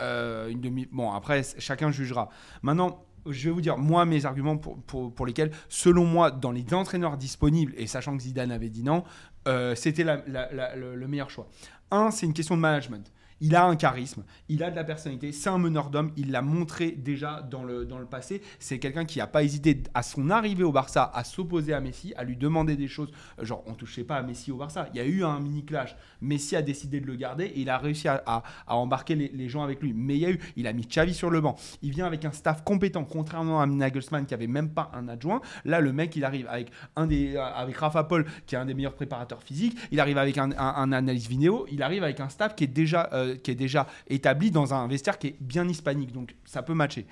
Euh, 0.00 0.48
une 0.48 0.60
demi... 0.60 0.88
Bon, 0.90 1.12
après, 1.12 1.42
chacun 1.58 1.90
jugera. 1.90 2.30
Maintenant, 2.62 3.04
je 3.26 3.48
vais 3.48 3.54
vous 3.54 3.60
dire, 3.60 3.78
moi, 3.78 4.04
mes 4.04 4.24
arguments 4.24 4.56
pour, 4.56 5.14
pour, 5.14 5.26
lesquels, 5.26 5.50
selon 5.68 6.04
moi, 6.04 6.30
dans 6.30 6.52
les 6.52 6.64
entraîneurs 6.72 7.16
disponibles, 7.16 7.74
et 7.76 7.86
sachant 7.86 8.16
que 8.16 8.22
Zidane 8.22 8.52
avait 8.52 8.68
dit 8.68 8.82
non, 8.82 9.04
euh, 9.48 9.74
c'était 9.74 10.04
le 10.04 11.06
meilleur 11.06 11.30
choix. 11.30 11.48
Un, 11.90 12.10
c'est 12.10 12.26
une 12.26 12.34
question 12.34 12.56
de 12.56 12.60
management. 12.60 13.12
Il 13.40 13.56
a 13.56 13.64
un 13.64 13.76
charisme, 13.76 14.22
il 14.48 14.62
a 14.62 14.70
de 14.70 14.76
la 14.76 14.84
personnalité, 14.84 15.32
c'est 15.32 15.48
un 15.48 15.58
meneur 15.58 15.88
d'hommes, 15.90 16.12
il 16.16 16.30
l'a 16.30 16.42
montré 16.42 16.90
déjà 16.90 17.40
dans 17.40 17.64
le, 17.64 17.86
dans 17.86 17.98
le 17.98 18.04
passé. 18.06 18.42
C'est 18.58 18.78
quelqu'un 18.78 19.04
qui 19.06 19.18
n'a 19.18 19.26
pas 19.26 19.42
hésité 19.42 19.82
à 19.94 20.02
son 20.02 20.28
arrivée 20.30 20.62
au 20.64 20.72
Barça 20.72 21.10
à 21.14 21.24
s'opposer 21.24 21.72
à 21.72 21.80
Messi, 21.80 22.12
à 22.16 22.24
lui 22.24 22.36
demander 22.36 22.76
des 22.76 22.88
choses. 22.88 23.10
Euh, 23.38 23.44
Genre, 23.44 23.62
on 23.66 23.74
touchait 23.74 24.04
pas 24.04 24.16
à 24.16 24.22
Messi 24.22 24.52
au 24.52 24.56
Barça. 24.56 24.88
Il 24.92 24.98
y 24.98 25.00
a 25.00 25.06
eu 25.06 25.24
un 25.24 25.40
mini 25.40 25.64
clash. 25.64 25.96
Messi 26.20 26.54
a 26.54 26.62
décidé 26.62 27.00
de 27.00 27.06
le 27.06 27.14
garder 27.16 27.44
et 27.46 27.60
il 27.60 27.70
a 27.70 27.78
réussi 27.78 28.08
à, 28.08 28.22
à- 28.26 28.42
embarquer 28.76 29.14
les, 29.14 29.28
les 29.28 29.48
gens 29.48 29.62
avec 29.62 29.80
lui. 29.82 29.92
Mais 29.94 30.16
il 30.18 30.24
a 30.26 30.30
eu, 30.30 30.38
il 30.56 30.66
a 30.66 30.72
mis 30.72 30.86
Xavi 30.86 31.14
sur 31.14 31.30
le 31.30 31.40
banc. 31.40 31.56
Il 31.82 31.90
vient 31.92 32.06
avec 32.06 32.24
un 32.24 32.32
staff 32.32 32.62
compétent, 32.64 33.04
contrairement 33.04 33.60
à 33.60 33.66
Nagelsmann 33.66 34.26
qui 34.26 34.34
avait 34.34 34.46
même 34.46 34.70
pas 34.70 34.90
un 34.94 35.08
adjoint. 35.08 35.40
Là, 35.64 35.80
le 35.80 35.92
mec, 35.92 36.14
il 36.16 36.24
arrive 36.24 36.46
avec 36.48 36.70
un 36.96 37.08
avec 37.10 37.76
Rafa 37.76 38.04
Paul 38.04 38.26
qui 38.46 38.54
est 38.54 38.58
un 38.58 38.66
des 38.66 38.74
meilleurs 38.74 38.94
préparateurs 38.94 39.42
physiques. 39.42 39.76
Il 39.90 39.98
arrive 40.00 40.18
avec 40.18 40.36
un, 40.38 40.50
un- 40.52 40.74
un 40.76 40.92
analyse 40.92 41.28
vidéo. 41.28 41.66
Il 41.72 41.82
arrive 41.82 42.04
avec 42.04 42.20
un 42.20 42.28
staff 42.28 42.54
qui 42.54 42.64
est 42.64 42.68
déjà, 42.68 43.08
euh, 43.12 43.29
qui 43.34 43.50
est 43.50 43.56
déjà 43.56 43.86
établi 44.08 44.50
dans 44.50 44.74
un 44.74 44.86
vestiaire 44.86 45.18
qui 45.18 45.28
est 45.28 45.36
bien 45.40 45.68
hispanique. 45.68 46.12
Donc, 46.12 46.34
ça 46.44 46.62
peut 46.62 46.74
matcher. 46.74 47.06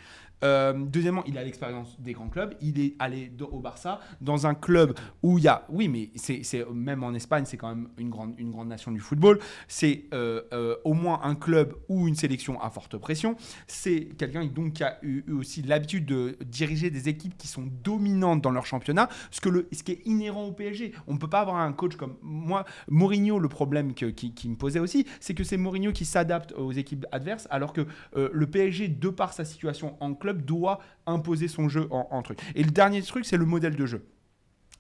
Euh, 0.45 0.73
deuxièmement, 0.77 1.25
il 1.27 1.37
a 1.39 1.45
l'expérience 1.45 2.01
des 2.01 2.13
grands 2.13 2.29
clubs. 2.29 2.55
Il 2.61 2.81
est 2.81 2.95
allé 2.99 3.33
au 3.51 3.61
Barça 3.61 4.01
dans 4.21 4.47
un 4.47 4.55
club 4.55 4.95
où 5.23 5.39
il 5.39 5.45
y 5.45 5.49
a, 5.49 5.65
oui, 5.69 5.89
mais 5.89 6.11
c'est 6.17 6.43
même 6.73 7.03
en 7.03 7.15
Espagne, 7.15 7.45
c'est 7.47 7.57
quand 7.57 7.69
même 7.69 7.89
une 7.99 8.11
grande, 8.11 8.35
une 8.39 8.51
grande 8.51 8.69
nation 8.69 8.93
du 8.93 9.01
football. 9.01 9.39
C'est 9.67 10.05
euh, 10.13 10.43
euh, 10.53 10.77
au 10.85 10.95
moins 10.95 11.21
un 11.23 11.35
club 11.35 11.75
ou 11.89 12.09
une 12.09 12.15
sélection 12.15 12.61
à 12.61 12.71
forte 12.71 12.97
pression. 12.99 13.37
C'est 13.67 14.09
quelqu'un 14.19 14.47
donc 14.47 14.75
qui 14.75 14.85
a 14.85 14.99
eu, 15.03 15.25
aussi 15.33 15.63
l'habitude 15.63 16.07
de 16.07 16.37
diriger 16.45 16.91
des 16.91 17.09
équipes 17.09 17.37
qui 17.37 17.49
sont 17.49 17.69
dominantes 17.83 18.43
dans 18.43 18.51
leur 18.51 18.67
championnat, 18.67 19.09
ce, 19.31 19.41
que 19.41 19.49
le, 19.49 19.69
ce 19.73 19.83
qui 19.83 19.93
est 19.93 20.03
inhérent 20.07 20.47
au 20.47 20.53
PSG. 20.53 20.93
On 21.07 21.15
ne 21.15 21.19
peut 21.19 21.29
pas 21.29 21.41
avoir 21.41 21.57
un 21.57 21.73
coach 21.73 21.97
comme 21.97 22.17
moi. 22.23 22.65
Mourinho, 22.89 23.39
le 23.39 23.49
problème 23.49 23.95
qui, 23.95 24.13
qui 24.15 24.49
me 24.49 24.57
posait 24.57 24.79
aussi, 24.79 25.07
c'est 25.21 25.35
que 25.35 25.45
c'est 25.45 25.57
Mourinho 25.57 25.93
qui 25.93 26.05
s'adapte 26.05 26.53
aux 26.53 26.73
équipes 26.73 27.07
adverses, 27.13 27.47
alors 27.51 27.73
que 27.73 27.87
le 28.15 28.47
PSG, 28.47 28.89
de 28.89 29.09
par 29.09 29.33
sa 29.33 29.45
situation 29.45 29.97
en 30.01 30.15
club, 30.15 30.28
doit 30.33 30.81
imposer 31.07 31.49
son 31.49 31.69
jeu 31.69 31.89
en, 31.91 32.23
truc. 32.23 32.39
Et 32.55 32.63
le 32.63 32.71
dernier 32.71 33.03
truc, 33.03 33.25
c'est 33.25 33.37
le 33.37 33.47
modèle 33.47 33.77
de 33.77 33.87
jeu. 33.87 34.07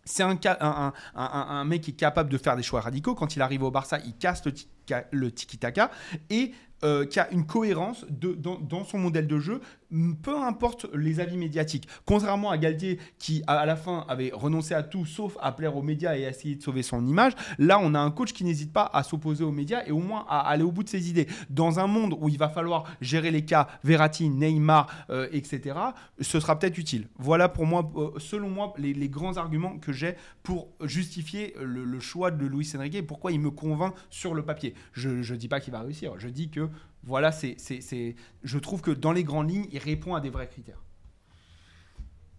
C'est 0.04 0.22
un, 0.22 1.64
mec 1.64 1.82
qui 1.82 1.90
est 1.90 1.94
capable 1.94 2.30
de 2.30 2.38
faire 2.38 2.56
des 2.56 2.62
choix 2.62 2.80
radicaux. 2.80 3.14
Quand 3.14 3.36
il 3.36 3.42
arrive 3.42 3.62
au 3.62 3.70
Barça, 3.70 3.98
il 4.06 4.16
casse 4.16 4.44
le, 4.46 4.52
ti- 4.52 4.68
le 5.10 5.30
tiki-taka 5.30 5.90
et 6.30 6.52
euh, 6.84 7.04
qui 7.06 7.18
a 7.18 7.28
une 7.32 7.44
cohérence 7.44 8.06
de, 8.08 8.32
dans, 8.34 8.84
son 8.84 8.98
modèle 8.98 9.26
de 9.26 9.38
jeu, 9.40 9.60
peu 10.22 10.36
importe 10.36 10.86
les 10.94 11.20
avis 11.20 11.36
médiatiques. 11.36 11.88
Contrairement 12.04 12.50
à 12.50 12.58
Galtier, 12.58 12.98
qui 13.18 13.42
à, 13.46 13.64
la 13.64 13.76
fin 13.76 14.04
avait 14.08 14.30
renoncé 14.32 14.74
à 14.74 14.82
tout 14.82 15.06
sauf 15.06 15.36
à 15.40 15.52
plaire 15.52 15.76
aux 15.76 15.82
médias 15.82 16.16
et 16.16 16.26
à 16.26 16.30
essayer 16.30 16.56
de 16.56 16.62
sauver 16.62 16.82
son 16.82 17.06
image, 17.06 17.32
là 17.58 17.78
on 17.80 17.94
a 17.94 17.98
un 17.98 18.10
coach 18.10 18.32
qui 18.32 18.44
n'hésite 18.44 18.72
pas 18.72 18.90
à 18.92 19.02
s'opposer 19.02 19.44
aux 19.44 19.52
médias 19.52 19.82
et 19.86 19.90
au 19.90 19.98
moins 19.98 20.26
à 20.28 20.40
aller 20.40 20.62
au 20.62 20.72
bout 20.72 20.82
de 20.82 20.88
ses 20.88 21.08
idées. 21.08 21.26
Dans 21.50 21.78
un 21.78 21.86
monde 21.86 22.14
où 22.20 22.28
il 22.28 22.38
va 22.38 22.48
falloir 22.48 22.84
gérer 23.00 23.30
les 23.30 23.44
cas 23.44 23.68
Verratti, 23.82 24.28
Neymar, 24.28 24.88
euh, 25.10 25.28
etc., 25.32 25.78
ce 26.20 26.40
sera 26.40 26.58
peut-être 26.58 26.78
utile. 26.78 27.08
Voilà 27.18 27.48
pour 27.48 27.66
moi, 27.66 27.90
euh, 27.96 28.10
selon 28.18 28.50
moi, 28.50 28.74
les, 28.78 28.92
les 28.92 29.08
grands 29.08 29.36
arguments 29.36 29.78
que 29.78 29.92
j'ai 29.92 30.16
pour 30.42 30.68
justifier 30.82 31.54
le, 31.60 31.84
le 31.84 32.00
choix 32.00 32.30
de 32.30 32.46
Luis 32.46 32.70
Enrique 32.76 32.96
et 32.96 33.02
pourquoi 33.02 33.32
il 33.32 33.40
me 33.40 33.50
convainc 33.50 33.94
sur 34.10 34.34
le 34.34 34.42
papier. 34.44 34.74
Je 34.92 35.08
ne 35.10 35.36
dis 35.36 35.48
pas 35.48 35.60
qu'il 35.60 35.72
va 35.72 35.80
réussir, 35.80 36.14
je 36.18 36.28
dis 36.28 36.50
que 36.50 36.68
voilà, 37.08 37.32
c'est, 37.32 37.56
c'est, 37.58 37.80
c'est- 37.80 38.14
je 38.44 38.58
trouve 38.58 38.80
que 38.82 38.90
dans 38.92 39.12
les 39.12 39.24
grandes 39.24 39.50
lignes, 39.50 39.66
il 39.72 39.78
répond 39.78 40.14
à 40.14 40.20
des 40.20 40.30
vrais 40.30 40.46
critères. 40.48 40.82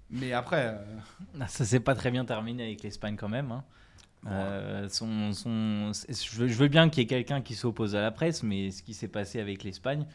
Mais 0.10 0.34
après, 0.34 0.68
euh, 0.68 0.98
Ah, 1.40 1.48
Ça 1.48 1.66
s'est 1.66 1.80
pas 1.80 1.96
très 1.96 2.12
bien 2.12 2.26
terminé 2.26 2.64
avec 2.64 2.82
l'Espagne 2.84 3.16
quand 3.16 3.30
même. 3.30 3.52
hein. 3.52 3.64
Euh, 4.28 4.90
son, 4.90 5.32
son- 5.34 5.92
je, 5.94 6.36
veux, 6.38 6.48
je 6.48 6.58
veux 6.58 6.68
bien 6.68 6.90
qu'il 6.90 7.02
y 7.02 7.04
ait 7.06 7.08
quelqu'un 7.08 7.42
qui 7.42 7.56
s'oppose 7.56 7.96
à 7.96 8.02
la 8.02 8.12
presse, 8.12 8.44
mais 8.44 8.70
ce 8.72 8.84
qui 8.84 8.94
s'est 8.94 9.08
passé 9.08 9.40
avec 9.40 9.64
l'Espagne, 9.64 10.06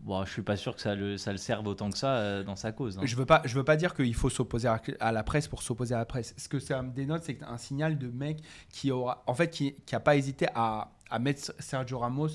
bon, 0.00 0.24
je 0.26 0.30
suis 0.32 0.42
pas 0.42 0.56
sûr 0.56 0.74
que 0.74 0.80
ça 0.82 0.94
le, 0.94 1.16
ça 1.16 1.32
le 1.32 1.38
serve 1.38 1.66
autant 1.66 1.88
que 1.88 1.96
ça 1.96 2.16
euh, 2.16 2.42
dans 2.42 2.56
sa 2.56 2.72
cause. 2.72 2.98
hein. 2.98 3.02
je 3.04 3.16
veux 3.16 3.24
pas, 3.24 3.40
je 3.46 3.54
veux 3.54 3.64
pas 3.64 3.76
dire 3.76 3.94
qu'il 3.94 4.14
faut 4.14 4.28
s'opposer 4.28 4.68
à, 4.68 4.82
à 5.00 5.10
la 5.12 5.22
presse 5.22 5.48
pour 5.48 5.62
s'opposer 5.62 5.94
à 5.94 5.98
la 5.98 6.04
presse. 6.04 6.34
Ce 6.36 6.48
que 6.50 6.58
ça 6.58 6.82
me 6.82 6.90
dénote, 6.92 7.22
c'est 7.24 7.42
un 7.44 7.56
signal 7.56 7.96
de 7.98 8.08
mec 8.08 8.40
qui 8.68 8.90
aura, 8.90 9.22
en 9.26 9.32
fait, 9.34 9.48
qui, 9.48 9.72
qui 9.86 9.94
a 9.94 10.00
pas 10.00 10.16
hésité 10.16 10.48
à, 10.54 10.90
à 11.08 11.18
mettre 11.18 11.54
Sergio 11.58 11.98
Ramos 12.00 12.28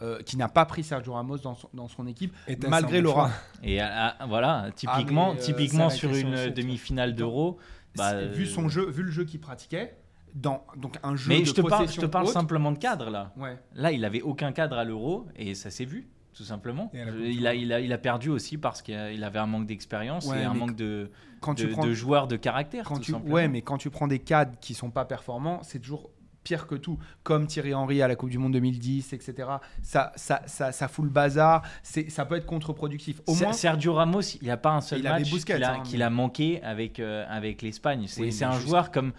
euh, 0.00 0.22
qui 0.22 0.36
n'a 0.36 0.48
pas 0.48 0.64
pris 0.64 0.84
Sergio 0.84 1.12
Ramos 1.12 1.38
dans 1.38 1.54
son, 1.54 1.68
dans 1.74 1.88
son 1.88 2.06
équipe, 2.06 2.32
Et 2.46 2.56
malgré 2.68 3.00
l'aura. 3.00 3.30
Et 3.62 3.80
ah, 3.80 4.14
ah, 4.18 4.26
voilà, 4.26 4.68
typiquement, 4.76 5.34
mais, 5.34 5.40
euh, 5.40 5.42
typiquement 5.42 5.90
sur 5.90 6.14
une 6.14 6.50
demi-finale 6.50 7.14
d'Euro. 7.14 7.58
bah, 7.96 8.24
vu 8.26 8.44
euh, 8.44 8.46
son 8.46 8.68
jeu, 8.68 8.88
vu 8.88 9.02
le 9.02 9.10
jeu 9.10 9.24
qu'il 9.24 9.40
pratiquait, 9.40 9.96
dans 10.34 10.62
donc 10.76 10.98
un 11.02 11.16
jeu 11.16 11.30
Mais 11.30 11.40
de 11.40 11.46
je 11.46 11.52
te 11.52 11.62
parle, 11.62 11.88
je 11.88 12.00
te 12.00 12.06
parle 12.06 12.26
haute, 12.26 12.32
simplement 12.32 12.70
de 12.70 12.78
cadre 12.78 13.10
là. 13.10 13.32
Ouais. 13.36 13.58
Là, 13.74 13.90
il 13.92 14.04
avait 14.04 14.22
aucun 14.22 14.52
cadre 14.52 14.76
à 14.78 14.84
l'Euro 14.84 15.26
et 15.34 15.54
ça 15.54 15.70
s'est 15.70 15.84
vu, 15.84 16.08
tout 16.32 16.44
simplement. 16.44 16.90
Il 16.94 17.00
a, 17.00 17.04
Monde. 17.06 17.24
il, 17.24 17.72
a, 17.72 17.80
il 17.80 17.92
a 17.92 17.98
perdu 17.98 18.28
aussi 18.28 18.56
parce 18.56 18.82
qu'il 18.82 19.24
avait 19.24 19.38
un 19.38 19.46
manque 19.46 19.66
d'expérience 19.66 20.26
Ouais, 20.26 20.42
et 20.42 20.44
un 20.44 20.54
manque 20.54 20.76
de, 20.76 21.10
Quand 21.40 21.54
de, 21.54 21.62
tu 21.64 21.68
prends 21.68 21.84
de 21.84 21.92
joueurs 21.92 22.28
de 22.28 22.36
caractère. 22.36 22.84
quand 22.84 22.96
tout 22.96 23.02
tu, 23.02 23.12
simplement. 23.12 23.34
ouais, 23.34 23.48
mais 23.48 23.62
quand 23.62 23.78
tu 23.78 23.90
prends 23.90 24.06
des 24.06 24.20
cadres 24.20 24.56
qui 24.60 24.74
sont 24.74 24.90
pas 24.90 25.04
performants, 25.06 25.60
c'est 25.62 25.80
toujours 25.80 26.10
pire 26.44 26.66
que 26.66 26.74
tout. 26.74 26.98
Comme 27.22 27.46
Thierry 27.46 27.74
Henry 27.74 28.00
à 28.02 28.08
la 28.08 28.16
Coupe 28.16 28.30
du 28.30 28.38
Monde 28.38 28.52
2010, 28.54 29.12
etc. 29.12 29.48
Ça, 29.82 30.12
ça, 30.16 30.42
ça, 30.46 30.72
ça 30.72 30.88
fout 30.88 31.04
le 31.04 31.10
bazar. 31.10 31.62
C'est, 31.82 32.10
ça 32.10 32.24
peut 32.24 32.36
être 32.36 32.46
contre-productif. 32.46 33.20
Au 33.26 33.34
moins, 33.34 33.52
Sergio 33.52 33.94
Ramos, 33.94 34.20
il 34.40 34.44
n'y 34.44 34.50
a 34.50 34.56
pas 34.56 34.72
un 34.72 34.80
seul 34.80 35.00
Il 35.00 35.04
match 35.04 35.30
qu'il 35.44 35.62
a, 35.64 35.74
hein, 35.74 36.00
a 36.00 36.10
manqué 36.10 36.62
avec, 36.62 37.00
euh, 37.00 37.24
avec 37.28 37.62
l'Espagne. 37.62 38.04
C'est 38.06 38.22
Oui, 38.22 38.44
un 38.44 38.52
juste- 38.52 38.66
joueur 38.68 38.90
comme. 38.90 39.12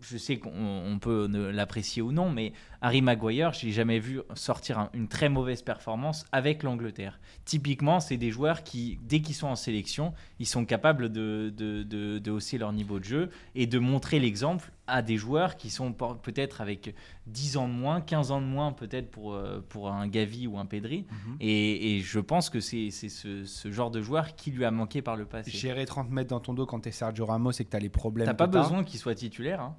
Je 0.00 0.16
sais 0.18 0.36
qu'on 0.36 0.50
on 0.52 0.98
peut 0.98 1.28
l'apprécier 1.52 2.02
ou 2.02 2.10
non, 2.10 2.28
mais 2.28 2.52
Harry 2.84 3.00
Maguire, 3.00 3.52
j'ai 3.52 3.70
jamais 3.70 4.00
vu 4.00 4.20
sortir 4.34 4.78
un- 4.80 4.90
une 4.92 5.06
très 5.08 5.28
mauvaise 5.28 5.62
performance 5.62 6.26
avec 6.32 6.64
l'Angleterre. 6.64 7.20
Typiquement, 7.44 8.00
c'est 8.00 8.16
des 8.16 8.30
joueurs 8.30 8.64
qui, 8.64 8.98
dès 9.08 9.20
qu'ils 9.20 9.36
sont 9.36 9.46
en 9.46 9.54
sélection, 9.56 10.12
ils 10.40 10.46
sont 10.48 10.64
capables 10.64 11.10
de, 11.10 11.52
de, 11.56 11.84
de- 11.84 12.18
de 12.18 12.30
hausser 12.32 12.58
leur 12.58 12.72
niveau 12.72 12.98
de 12.98 13.04
jeu 13.04 13.30
et 13.54 13.66
de 13.66 13.78
montrer 13.78 14.18
l'exemple 14.18 14.72
à 14.88 15.00
des 15.00 15.16
joueurs 15.16 15.56
qui 15.56 15.70
sont 15.70 15.92
peut-être 15.92 16.60
avec 16.60 16.94
10 17.28 17.56
ans 17.56 17.68
de 17.68 17.72
moins, 17.72 18.00
15 18.00 18.32
ans 18.32 18.40
de 18.40 18.46
moins 18.46 18.72
peut-être 18.72 19.10
pour, 19.12 19.32
euh, 19.32 19.64
pour 19.68 19.90
un 19.90 20.08
Gavi 20.08 20.48
ou 20.48 20.58
un 20.58 20.66
Pedri. 20.66 21.06
Mhm. 21.08 21.36
Et, 21.40 21.96
et 21.96 22.00
je 22.00 22.18
pense 22.18 22.50
que 22.50 22.58
c'est 22.60 22.90
ce, 22.90 23.44
ce 23.44 23.70
genre 23.70 23.92
de 23.92 24.02
joueur 24.02 24.34
qui 24.34 24.50
lui 24.50 24.64
a 24.64 24.70
manqué 24.72 25.02
par 25.02 25.14
le 25.16 25.24
passé. 25.24 25.50
gérer 25.52 25.86
30 25.86 26.10
mètres 26.10 26.30
dans 26.30 26.40
ton 26.40 26.52
dos 26.52 26.66
quand 26.66 26.80
t'es 26.80 26.90
Sergio 26.90 27.26
Ramos 27.26 27.52
et 27.52 27.64
que 27.64 27.70
t'as 27.70 27.78
les 27.78 27.88
problèmes. 27.88 28.26
T'as 28.26 28.34
pas 28.34 28.48
besoin 28.62 28.82
qu'il 28.82 28.98
soit 28.98 29.14
titulaire. 29.14 29.60
hein. 29.60 29.76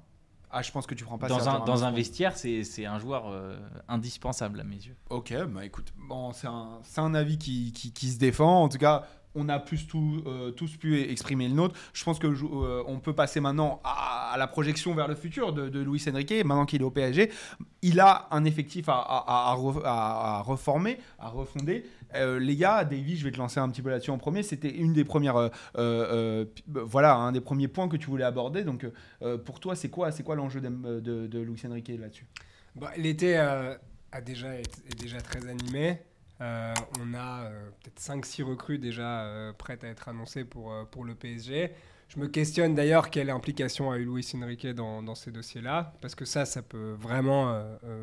Ah, 0.56 0.62
je 0.62 0.70
pense 0.70 0.86
que 0.86 0.94
tu 0.94 1.04
prends 1.04 1.18
pas 1.18 1.26
Dans, 1.26 1.48
un, 1.48 1.64
dans 1.64 1.82
un 1.82 1.90
vestiaire, 1.90 2.36
c'est 2.36 2.62
c'est 2.62 2.86
un 2.86 3.00
joueur 3.00 3.28
euh, 3.28 3.56
indispensable 3.88 4.60
à 4.60 4.64
mes 4.64 4.76
yeux. 4.76 4.94
Ok, 5.10 5.34
bah 5.48 5.64
écoute, 5.64 5.92
bon, 6.08 6.32
c'est 6.32 6.46
un, 6.46 6.78
c'est 6.84 7.00
un 7.00 7.12
avis 7.12 7.38
qui, 7.38 7.72
qui, 7.72 7.92
qui 7.92 8.08
se 8.08 8.18
défend. 8.18 8.62
En 8.62 8.68
tout 8.68 8.78
cas, 8.78 9.02
on 9.34 9.48
a 9.48 9.58
plus 9.58 9.86
euh, 9.94 10.50
tous 10.52 10.76
pu 10.76 11.00
exprimer 11.00 11.48
le 11.48 11.54
nôtre. 11.54 11.74
Je 11.92 12.04
pense 12.04 12.18
que 12.18 12.26
euh, 12.26 12.82
on 12.86 12.98
peut 13.00 13.14
passer 13.14 13.40
maintenant 13.40 13.80
à, 13.84 14.34
la 14.38 14.46
projection 14.46 14.94
vers 14.94 15.08
le 15.08 15.14
futur 15.14 15.52
de, 15.52 15.68
de 15.68 15.80
Luis 15.80 16.02
Enrique. 16.08 16.32
Maintenant 16.44 16.66
qu'il 16.66 16.80
est 16.80 16.84
au 16.84 16.90
PSG, 16.90 17.30
il 17.82 18.00
a 18.00 18.28
un 18.30 18.44
effectif 18.44 18.88
à, 18.88 18.94
à- 18.94 19.52
à 19.52 19.56
re- 19.56 19.82
à- 19.84 20.38
à 20.38 20.42
reformer, 20.42 20.98
à 21.18 21.28
refonder. 21.28 21.84
Euh, 22.14 22.38
les 22.38 22.56
gars, 22.56 22.84
Davy, 22.84 23.16
je 23.16 23.24
vais 23.24 23.32
te 23.32 23.38
lancer 23.38 23.58
un 23.60 23.68
petit 23.68 23.82
peu 23.82 23.90
là-dessus 23.90 24.10
en 24.10 24.18
premier. 24.18 24.42
C'était 24.42 24.70
une 24.74 24.92
des 24.92 25.04
premières, 25.04 25.50
euh, 25.76 26.44
voilà, 26.66 27.14
un 27.16 27.32
des 27.32 27.40
premiers 27.40 27.68
points 27.68 27.88
que 27.88 27.96
tu 27.96 28.06
voulais 28.06 28.24
aborder. 28.24 28.62
Donc, 28.64 28.86
pour 29.44 29.60
toi, 29.60 29.74
c'est 29.76 29.88
quoi, 29.90 30.12
c'est 30.12 30.22
quoi 30.22 30.36
l'enjeu 30.36 30.60
d'Em- 30.60 31.00
de, 31.00 31.26
de 31.26 31.38
Luis 31.40 31.60
Enrique 31.66 31.88
là-dessus? 31.88 32.26
Bah, 32.76 32.90
L'été 32.96 33.36
a 33.36 33.78
déjà, 34.24 34.54
est 34.54 35.00
déjà 35.00 35.20
très 35.20 35.46
animé. 35.48 35.98
Euh, 36.40 36.74
on 37.00 37.14
a 37.14 37.44
euh, 37.44 37.68
peut-être 37.82 38.00
5-6 38.00 38.42
recrues 38.42 38.78
déjà 38.78 39.22
euh, 39.22 39.52
prêtes 39.52 39.84
à 39.84 39.88
être 39.88 40.08
annoncées 40.08 40.44
pour, 40.44 40.72
euh, 40.72 40.84
pour 40.84 41.04
le 41.04 41.14
PSG. 41.14 41.70
Je 42.08 42.20
me 42.20 42.28
questionne 42.28 42.74
d'ailleurs 42.74 43.08
quelle 43.08 43.30
implication 43.30 43.90
a 43.90 43.96
eu 43.98 44.04
Luis 44.04 44.30
Enrique 44.36 44.66
dans, 44.66 45.02
dans 45.02 45.14
ces 45.14 45.30
dossiers-là, 45.30 45.94
parce 46.00 46.14
que 46.14 46.24
ça, 46.24 46.44
ça 46.44 46.60
peut 46.60 46.94
vraiment 47.00 47.58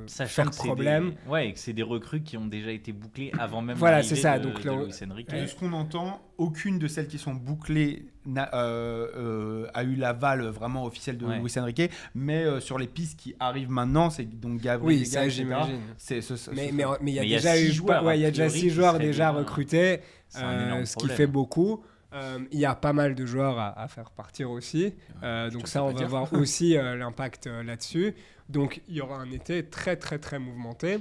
faire 0.07 0.49
problème. 0.49 1.11
des, 1.11 1.29
ouais, 1.29 1.47
et 1.49 1.53
que 1.53 1.59
c'est 1.59 1.71
des 1.71 1.83
recrues 1.83 2.23
qui 2.23 2.35
ont 2.35 2.47
déjà 2.47 2.71
été 2.71 2.93
bouclées 2.93 3.31
avant 3.37 3.61
même 3.61 3.77
Voilà, 3.77 3.97
l'arrivée 3.97 4.15
c'est 4.15 4.21
ça, 4.21 4.39
de, 4.39 4.49
donc 4.49 4.63
de 4.63 4.85
Luis 4.85 5.09
Enrique. 5.09 5.29
De 5.29 5.45
ce 5.45 5.55
qu'on 5.55 5.71
entend, 5.73 6.19
aucune 6.39 6.79
de 6.79 6.87
celles 6.87 7.07
qui 7.07 7.19
sont 7.19 7.35
bouclées 7.35 8.10
n'a- 8.25 8.53
euh, 8.53 9.07
euh, 9.15 9.67
a 9.73 9.83
eu 9.83 9.95
l'aval 9.95 10.41
vraiment 10.47 10.85
officiel 10.85 11.17
de 11.17 11.25
Ouais. 11.25 11.39
Luis 11.39 11.53
Enrique, 11.57 11.89
mais 12.15 12.43
euh, 12.43 12.59
sur 12.59 12.77
les 12.77 12.87
pistes 12.87 13.19
qui 13.19 13.35
arrivent 13.39 13.69
maintenant, 13.71 14.09
c'est 14.09 14.25
donc 14.25 14.61
Gabriel. 14.61 14.99
Oui, 15.01 15.05
ça 15.05 15.27
j'imagine. 15.29 15.79
C'est 15.97 16.21
ce- 16.21 16.35
ce- 16.35 16.51
Mais 16.51 16.69
ce- 16.69 16.73
mais 16.73 16.83
mais 17.01 17.11
il 17.11 17.15
y 17.15 17.19
a 17.19 17.21
Mais 17.21 17.27
il 17.27 17.31
y 17.31 17.35
a 17.35 17.37
déjà 17.37 17.55
six 17.55 17.67
eu 17.69 17.71
joueurs, 17.71 18.03
ouais, 18.03 18.19
il 18.19 18.21
y 18.21 18.25
a 18.25 18.31
déjà 18.31 18.49
six 18.49 18.69
joueurs 18.69 18.99
déjà 18.99 19.31
recrutés, 19.31 20.01
euh, 20.37 20.85
ce 20.85 20.95
qui 20.97 21.07
fait 21.09 21.27
beaucoup. 21.27 21.83
Euh, 22.13 22.39
il 22.51 22.59
y 22.59 22.65
a 22.65 22.75
pas 22.75 22.91
mal 22.91 23.15
de 23.15 23.25
joueurs 23.25 23.57
à, 23.57 23.79
à 23.81 23.87
faire 23.87 24.11
partir 24.11 24.51
aussi. 24.51 24.93
Euh, 25.23 25.49
donc 25.49 25.69
ça, 25.69 25.81
on 25.81 25.87
va 25.87 25.93
dire. 25.93 26.09
voir 26.09 26.27
aussi 26.33 26.75
euh, 26.77 26.97
l'impact 26.97 27.47
euh, 27.47 27.63
là-dessus. 27.63 28.13
Donc 28.49 28.81
il 28.89 28.95
y 28.95 29.01
aura 29.01 29.15
un 29.17 29.31
été 29.31 29.63
très 29.65 29.95
très 29.95 30.19
très 30.19 30.37
mouvementé. 30.37 30.99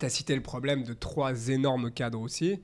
Tu 0.00 0.04
as 0.04 0.08
cité 0.08 0.34
le 0.34 0.42
problème 0.42 0.82
de 0.82 0.92
trois 0.92 1.48
énormes 1.48 1.90
cadres 1.92 2.20
aussi. 2.20 2.60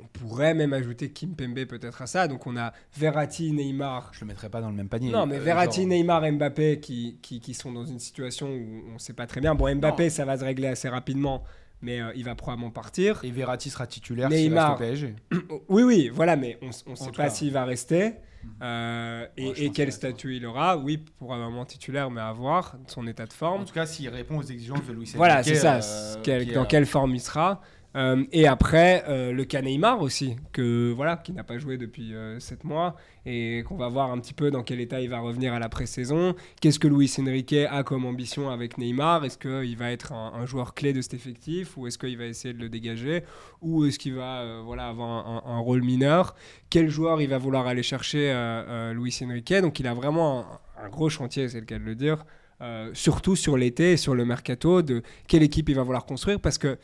On 0.00 0.06
pourrait 0.06 0.54
même 0.54 0.72
ajouter 0.72 1.10
Kim 1.10 1.34
Pembe 1.34 1.64
peut-être 1.66 2.02
à 2.02 2.06
ça. 2.06 2.28
Donc 2.28 2.46
on 2.46 2.56
a 2.56 2.72
Verratti, 2.96 3.52
Neymar. 3.52 4.10
Je 4.12 4.20
le 4.20 4.26
mettrai 4.26 4.48
pas 4.48 4.60
dans 4.60 4.68
le 4.68 4.74
même 4.76 4.88
panier. 4.88 5.10
Non, 5.10 5.26
mais 5.26 5.36
Euh, 5.36 5.40
Verratti, 5.40 5.80
genre- 5.82 5.88
Neymar, 5.90 6.30
Mbappé 6.32 6.80
qui, 6.80 7.18
qui, 7.22 7.40
qui 7.40 7.54
sont 7.54 7.72
dans 7.72 7.84
une 7.86 7.98
situation 8.00 8.48
où 8.48 8.82
on 8.90 8.94
ne 8.94 8.98
sait 8.98 9.12
pas 9.14 9.26
très 9.26 9.40
bien. 9.40 9.54
Bon, 9.54 9.72
Mbappé, 9.74 10.10
ça 10.10 10.24
va 10.24 10.36
se 10.38 10.44
régler 10.44 10.68
assez 10.68 10.88
rapidement, 10.88 11.42
mais 11.80 12.00
euh, 12.00 12.12
il 12.16 12.24
va 12.24 12.34
probablement 12.34 12.70
partir. 12.70 13.20
Et 13.24 13.30
Verratti 13.30 13.70
sera 13.70 13.86
titulaire 13.86 14.30
s'il 14.30 14.50
Neymar. 14.50 14.78
reste 14.78 14.80
au 14.80 14.84
PSG. 14.84 15.16
Oui, 15.68 15.82
oui, 15.84 16.10
voilà, 16.12 16.36
mais 16.36 16.58
on 16.62 16.90
ne 16.90 16.96
sait 16.96 17.10
pas 17.12 17.30
s'il 17.30 17.52
va 17.52 17.64
rester. 17.64 18.14
Euh, 18.62 19.26
et, 19.38 19.48
Ouais, 19.48 19.70
quel 19.74 19.90
statut 19.90 20.36
il 20.36 20.44
aura. 20.44 20.76
Oui, 20.76 20.98
pour 21.18 21.32
un 21.32 21.38
moment 21.38 21.64
titulaire, 21.64 22.10
mais 22.10 22.20
à 22.20 22.30
voir 22.32 22.76
son 22.88 23.06
état 23.06 23.24
de 23.26 23.32
forme. 23.32 23.62
En 23.62 23.64
tout 23.64 23.72
cas, 23.72 23.86
s'il 23.86 24.08
répond 24.10 24.36
aux 24.38 24.42
exigences 24.42 24.84
de 24.86 24.92
Luis 24.92 25.02
Enrique. 25.04 25.16
Voilà, 25.16 25.42
c'est 25.42 25.54
ça, 25.54 25.76
euh, 25.82 26.16
quel- 26.22 26.52
dans 26.52 26.62
euh, 26.62 26.66
quelle 26.66 26.84
forme 26.86 27.14
il 27.14 27.20
sera. 27.20 27.62
Euh, 27.96 28.24
et 28.32 28.46
après, 28.46 29.04
euh, 29.08 29.32
le 29.32 29.44
cas 29.44 29.62
Neymar 29.62 30.00
aussi, 30.00 30.36
que, 30.52 30.92
voilà, 30.92 31.16
qui 31.16 31.32
n'a 31.32 31.44
pas 31.44 31.58
joué 31.58 31.76
depuis 31.76 32.12
7 32.38 32.64
mois, 32.64 32.96
et 33.26 33.62
qu'on 33.66 33.76
va 33.76 33.88
voir 33.88 34.10
un 34.10 34.18
petit 34.18 34.34
peu 34.34 34.50
dans 34.50 34.62
quel 34.62 34.80
état 34.80 35.00
il 35.00 35.08
va 35.08 35.20
revenir 35.20 35.54
à 35.54 35.58
la 35.58 35.68
pré-saison. 35.68 36.34
Qu'est-ce 36.60 36.78
que 36.78 36.88
Luis 36.88 37.10
Enrique 37.18 37.54
a 37.54 37.82
comme 37.82 38.04
ambition 38.04 38.50
avec 38.50 38.76
Neymar? 38.78 39.24
Est-ce 39.24 39.38
qu'il 39.38 39.76
va 39.76 39.92
être 39.92 40.12
un, 40.12 40.44
joueur 40.46 40.74
clé 40.74 40.92
de 40.92 41.00
cet 41.00 41.14
effectif, 41.14 41.76
ou 41.76 41.86
est-ce 41.86 41.96
qu'il 41.98 42.18
va 42.18 42.26
essayer 42.26 42.52
de 42.52 42.58
le 42.58 42.68
dégager, 42.68 43.22
ou 43.62 43.84
est-ce 43.86 43.98
qu'il 43.98 44.14
va 44.14 44.42
euh, 44.42 44.62
voilà, 44.64 44.88
avoir 44.88 45.26
un, 45.26 45.42
un- 45.46 45.58
rôle 45.58 45.82
mineur? 45.82 46.34
Quel 46.68 46.90
joueur 46.90 47.22
il 47.22 47.28
va 47.28 47.38
vouloir 47.38 47.66
aller 47.66 47.82
chercher 47.82 48.30
euh, 48.30 48.64
euh, 48.68 48.92
Luis 48.92 49.18
Enrique? 49.22 49.54
Donc 49.54 49.80
il 49.80 49.86
a 49.86 49.94
vraiment 49.94 50.44
un, 50.82 50.88
gros 50.90 51.08
chantier, 51.08 51.48
c'est 51.48 51.60
le 51.60 51.66
cas 51.66 51.78
de 51.78 51.84
le 51.84 51.94
dire. 51.94 52.24
Euh, 52.60 52.90
surtout 52.92 53.36
sur 53.36 53.56
l'été 53.56 53.92
et 53.92 53.96
sur 53.96 54.14
le 54.14 54.24
mercato, 54.24 54.82
de 54.82 55.02
quelle 55.26 55.42
équipe 55.42 55.68
il 55.70 55.76
va 55.76 55.82
vouloir 55.82 56.04
construire, 56.04 56.40
parce 56.40 56.58
que 56.58 56.78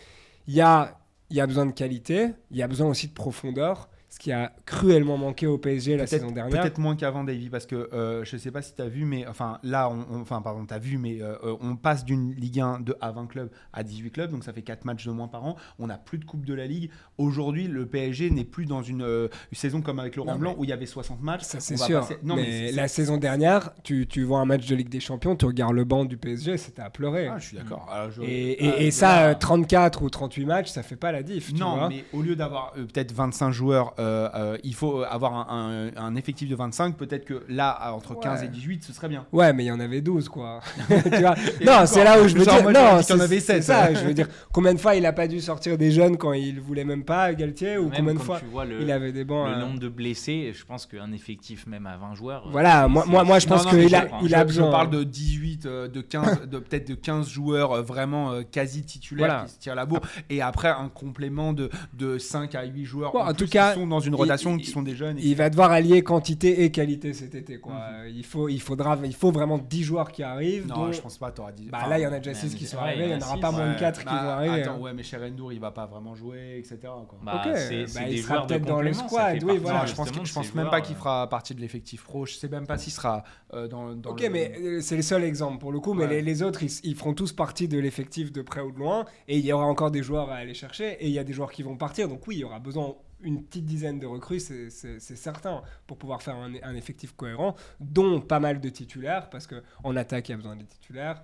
il 0.46 0.55
y 0.55 0.61
a, 0.61 0.98
y 1.31 1.40
a 1.40 1.46
besoin 1.46 1.66
de 1.66 1.72
qualité, 1.72 2.33
il 2.50 2.57
y 2.57 2.62
a 2.62 2.68
besoin 2.68 2.88
aussi 2.88 3.09
de 3.09 3.12
profondeur, 3.12 3.89
ce 4.11 4.18
qui 4.18 4.33
a 4.33 4.53
cruellement 4.66 5.16
manqué 5.16 5.46
au 5.46 5.57
PSG 5.57 5.96
la 5.96 6.07
saison 6.07 6.31
dernière. 6.33 6.61
Peut-être 6.61 6.79
moins 6.79 6.96
qu'avant, 6.96 7.23
Davy, 7.25 7.49
parce 7.49 7.64
que 7.64 7.88
euh, 7.94 8.25
je 8.25 8.37
sais 8.37 8.51
pas 8.51 8.61
si 8.61 8.75
tu 8.75 8.83
as 8.83 8.88
vu, 8.88 9.05
mais 9.05 9.25
enfin 9.27 9.59
là, 9.62 9.88
on, 9.88 10.05
on- 10.16 10.20
enfin 10.20 10.42
pardon, 10.42 10.66
tu 10.66 10.75
as 10.75 10.79
vu, 10.79 10.99
mais 10.99 11.23
euh, 11.23 11.37
euh, 11.44 11.57
on 11.61 11.77
passe 11.77 12.05
d'une 12.05 12.33
Ligue 12.35 12.61
1 12.61 12.81
de 12.81 12.96
à 13.01 13.12
20 13.12 13.27
clubs 13.29 13.51
à 13.73 13.83
18 13.85 14.11
clubs, 14.11 14.31
donc 14.33 14.42
ça 14.44 14.53
fait 14.53 14.62
4 14.62 14.85
matchs 14.85 15.07
de 15.07 15.12
moins 15.12 15.29
par 15.29 15.44
an. 15.44 15.57
On 15.79 15.87
n'a 15.87 15.96
plus 15.96 16.18
de 16.18 16.25
Coupe 16.25 16.44
de 16.44 16.55
la 16.55 16.66
Ligue. 16.66 16.90
Aujourd'hui, 17.18 17.68
le 17.68 17.87
PSG 17.87 18.31
n'est 18.31 18.44
plus 18.44 18.66
dans 18.66 18.83
une, 18.83 19.03
euh, 19.03 19.29
une 19.53 19.57
saison 19.59 19.81
comme 19.81 20.01
avec 20.01 20.16
Laurent 20.16 20.33
Non, 20.33 20.38
Blanc 20.38 20.55
où 20.59 20.64
il 20.64 20.70
y 20.70 20.73
avait 20.73 20.87
60 20.87 21.23
matchs. 21.23 21.42
Ça, 21.42 21.61
c'est 21.61 21.77
sûr. 21.77 22.01
passer- 22.01 22.18
Non, 22.25 22.35
mais 22.37 22.73
la 22.73 22.88
saison 22.88 23.16
dernière, 23.16 23.70
tu, 23.85 24.07
tu 24.09 24.25
vois 24.25 24.40
un 24.40 24.44
match 24.44 24.66
de 24.66 24.75
Ligue 24.75 24.88
des 24.88 25.01
Champions, 25.01 25.37
tu 25.37 25.44
regardes 25.46 25.75
le 25.75 25.85
banc 25.85 26.05
du 26.05 26.16
PSG, 26.16 26.57
c'était 26.57 26.83
à 26.83 26.90
pleurer. 26.90 27.29
Ah, 27.29 27.38
je 27.38 27.46
suis 27.46 27.57
d'accord. 27.57 27.88
Je- 28.11 28.23
et, 28.23 28.64
et- 28.64 28.70
ah, 28.73 28.81
et 28.81 28.90
ça, 28.90 29.07
là- 29.07 29.29
euh, 29.31 29.35
34 29.38 30.03
ou 30.03 30.11
38 30.11 30.44
matchs, 30.46 30.70
ça 30.70 30.83
fait 30.83 30.96
pas 30.96 31.12
la 31.12 31.23
diff. 31.23 31.53
tu 31.55 31.61
Non, 31.61 31.77
vois. 31.77 31.88
mais 31.88 32.05
au 32.12 32.23
lieu 32.23 32.35
d'avoir 32.35 32.73
peut-être 32.73 33.12
25 33.12 33.51
joueurs, 33.53 33.94
euh, 34.00 34.28
euh, 34.34 34.58
il 34.64 34.74
faut 34.74 35.02
avoir 35.02 35.50
un, 35.52 35.90
un- 35.96 36.02
un 36.02 36.16
effectif 36.16 36.48
de 36.48 36.54
25. 36.56 36.96
Peut-être 36.96 37.24
que 37.24 37.44
là, 37.48 37.92
entre 37.92 38.18
15 38.18 38.40
Ouais. 38.40 38.46
et 38.46 38.48
18, 38.48 38.82
ce 38.84 38.92
serait 38.92 39.08
bien. 39.08 39.26
Ouais, 39.32 39.52
mais 39.52 39.64
il 39.64 39.66
y 39.66 39.70
en 39.72 39.80
avait 39.80 40.00
12, 40.00 40.28
quoi. 40.28 40.60
tu 40.88 40.94
vois 41.20 41.34
Et 41.60 41.64
non, 41.64 41.84
c'est 41.86 42.02
là 42.04 42.20
où 42.22 42.26
je 42.28 42.36
veux 42.36 42.44
dire. 42.44 42.62
moi, 42.62 42.72
non, 42.72 43.02
c'est- 43.02 43.12
avait 43.12 43.40
c'est 43.40 43.60
sept. 43.60 43.62
ça. 43.64 43.92
Je 43.94 44.00
veux 44.04 44.14
dire, 44.14 44.28
combien 44.52 44.72
de 44.74 44.78
fois 44.80 44.94
il 44.96 45.04
a 45.06 45.12
pas 45.12 45.28
dû 45.28 45.40
sortir 45.40 45.76
des 45.76 45.90
jeunes 45.92 46.16
quand 46.16 46.32
il 46.32 46.60
voulait 46.60 46.84
même 46.84 47.04
pas, 47.04 47.32
Galtier, 47.34 47.76
ou 47.78 47.88
Même 47.90 47.92
combien 47.98 48.14
de 48.14 48.18
fois 48.18 48.38
tu 48.40 48.46
vois 48.46 48.64
le, 48.64 48.80
il 48.80 48.90
avait 48.90 49.12
des 49.12 49.24
bancs. 49.24 49.48
le 49.48 49.54
à- 49.54 49.58
nombre 49.58 49.78
de 49.78 49.88
blessés, 49.88 50.52
je 50.54 50.64
pense 50.64 50.86
qu'un 50.86 51.12
effectif 51.12 51.66
même 51.66 51.86
à 51.86 51.96
20 51.96 52.14
joueurs. 52.14 52.46
euh, 52.46 52.50
Voilà, 52.50 52.88
moi, 52.88 53.04
moi, 53.06 53.24
moi 53.24 53.38
je 53.38 53.46
pense 53.46 53.66
qu'il 53.66 53.94
a, 53.94 54.06
il 54.22 54.34
a 54.34 54.40
je, 54.40 54.44
besoin. 54.46 54.66
Je 54.66 54.70
parle 54.70 54.90
de 54.90 55.04
18, 55.04 55.66
euh, 55.66 55.88
de 55.88 56.00
15, 56.00 56.48
de 56.48 56.58
peut-être 56.58 56.88
de 56.88 56.94
15 56.94 57.28
joueurs 57.28 57.72
euh, 57.72 57.82
vraiment 57.82 58.32
euh, 58.32 58.42
quasi 58.50 58.82
titulaires 58.82 59.44
qui 59.46 59.52
se 59.52 59.58
tirent 59.58 59.74
la 59.74 59.84
bourre. 59.86 60.00
Et 60.30 60.40
après, 60.42 60.68
un 60.68 60.88
complément 60.88 61.52
de, 61.52 61.70
de 61.94 62.18
5 62.18 62.54
à 62.54 62.64
8 62.64 62.84
joueurs. 62.84 63.14
En 63.14 63.32
tout 63.34 63.44
qui 63.44 63.50
cas, 63.50 63.74
sont 63.74 63.86
dans 63.90 64.00
une 64.00 64.14
rotation 64.14 64.57
il- 64.57 64.62
qui 64.64 64.70
sont 64.70 64.83
des 64.83 64.96
jeunes. 64.96 65.18
et- 65.18 65.22
Il 65.26 65.37
va 65.37 65.50
devoir 65.50 65.70
allier 65.70 66.03
quantité 66.03 66.64
et 66.64 66.70
qualité 66.70 67.12
cet 67.12 67.35
été. 67.35 67.59
Quoi. 67.61 67.74
Mhm. 67.74 67.81
Euh, 67.92 68.09
il, 68.09 68.24
faut, 68.24 68.48
il, 68.48 68.61
faudra, 68.61 68.98
il 69.05 69.14
faut 69.14 69.31
vraiment 69.31 69.59
10 69.59 69.83
joueurs 69.83 70.11
qui 70.11 70.22
arrivent. 70.22 70.66
Non, 70.66 70.87
dont- 70.87 70.92
je 70.92 71.00
pense 71.00 71.18
pas, 71.18 71.31
t'auras 71.31 71.53
dit. 71.53 71.68
Bah, 71.70 71.79
enfin, 71.81 71.90
là, 71.90 71.98
il 71.98 72.03
y 72.03 72.07
en 72.07 72.12
a 72.12 72.18
déjà 72.18 72.31
ouais, 72.31 72.37
6 72.37 72.53
mais 72.53 72.59
qui 72.59 72.66
sont 72.66 72.79
arrivés. 72.79 73.05
Il 73.05 73.09
n'y 73.09 73.14
en 73.22 73.26
aura 73.26 73.37
pas 73.38 73.50
moins 73.50 73.66
de 73.66 73.72
ouais, 73.72 73.79
4 73.79 74.00
qui 74.00 74.07
bah, 74.07 74.22
vont 74.22 74.29
arriver. 74.31 74.62
Attends, 74.62 74.74
hein. 74.76 74.81
ouais, 74.81 74.92
mais 74.94 75.03
Cherendour, 75.03 75.53
il 75.53 75.61
va 75.61 75.70
pas 75.70 75.87
vraiment 75.87 76.14
jouer, 76.14 76.57
etc. 76.59 76.79
quoi. 76.83 77.18
Bah, 77.22 77.42
Ok, 77.44 77.53
c'est 77.57 77.85
bah, 77.94 78.00
il 78.09 78.16
des 78.16 78.22
sera 78.22 78.46
peut-être 78.46 78.64
dans 78.64 78.81
le 78.81 78.92
squad, 78.94 79.42
oui, 79.44 79.59
voilà. 79.59 79.85
Je 79.87 79.94
pense, 79.94 80.09
je 80.24 80.33
pense 80.33 80.55
même 80.55 80.70
pas 80.70 80.81
qu'il 80.81 80.94
euh, 80.96 80.98
fera 80.98 81.29
partie 81.29 81.55
de 81.55 81.61
l'effectif 81.61 82.05
pro. 82.05 82.24
Je 82.26 82.35
sais 82.35 82.48
même 82.48 82.66
pas 82.66 82.79
s'il 82.79 82.92
sera 82.92 83.24
euh, 83.55 83.68
dans, 83.68 83.90
Ok, 84.07 84.26
mais 84.31 84.81
c'est 84.81 84.96
le 84.96 85.03
seul 85.03 85.24
exemple 85.24 85.59
pour 85.59 85.72
le 85.72 85.81
coup. 85.81 85.94
Mais 85.94 86.22
les, 86.22 86.42
autres, 86.42 86.62
ils 86.62 86.94
feront 86.94 87.14
tous 87.14 87.33
partie 87.33 87.68
de 87.68 87.79
l'effectif 87.79 88.33
de 88.33 88.42
près 88.42 88.61
ou 88.61 88.72
de 88.72 88.79
loin. 88.79 89.05
Et 89.29 89.38
il 89.38 89.44
y 89.44 89.53
aura 89.53 89.64
encore 89.64 89.90
des 89.90 90.03
joueurs 90.03 90.31
à 90.31 90.37
aller 90.37 90.55
chercher. 90.55 90.92
Et 91.00 91.07
il 91.07 91.12
y 91.12 91.18
a 91.18 91.24
des 91.24 91.33
joueurs 91.33 91.50
qui 91.53 91.62
vont 91.62 91.76
partir. 91.76 92.09
Donc 92.09 92.26
oui, 92.26 92.37
il 92.37 92.40
y 92.40 92.44
aura 92.44 92.59
besoin 92.59 92.94
une 93.22 93.42
petite 93.44 93.64
dizaine 93.64 93.98
de 93.98 94.06
recrues, 94.06 94.40
c'est 94.40 94.70
certain, 95.00 95.62
pour 95.87 95.98
pouvoir 95.98 96.22
faire 96.22 96.37
un, 96.37 96.52
un 96.62 96.74
effectif 96.74 97.12
cohérent, 97.16 97.54
dont 97.80 98.20
pas 98.20 98.40
mal 98.40 98.61
de 98.61 98.68
titulaires, 98.68 99.28
parce 99.30 99.46
qu'en 99.46 99.96
attaque, 99.96 100.28
il 100.28 100.33
y 100.33 100.35
a 100.35 100.38
besoin 100.38 100.56
des 100.56 100.64
titulaires. 100.66 101.22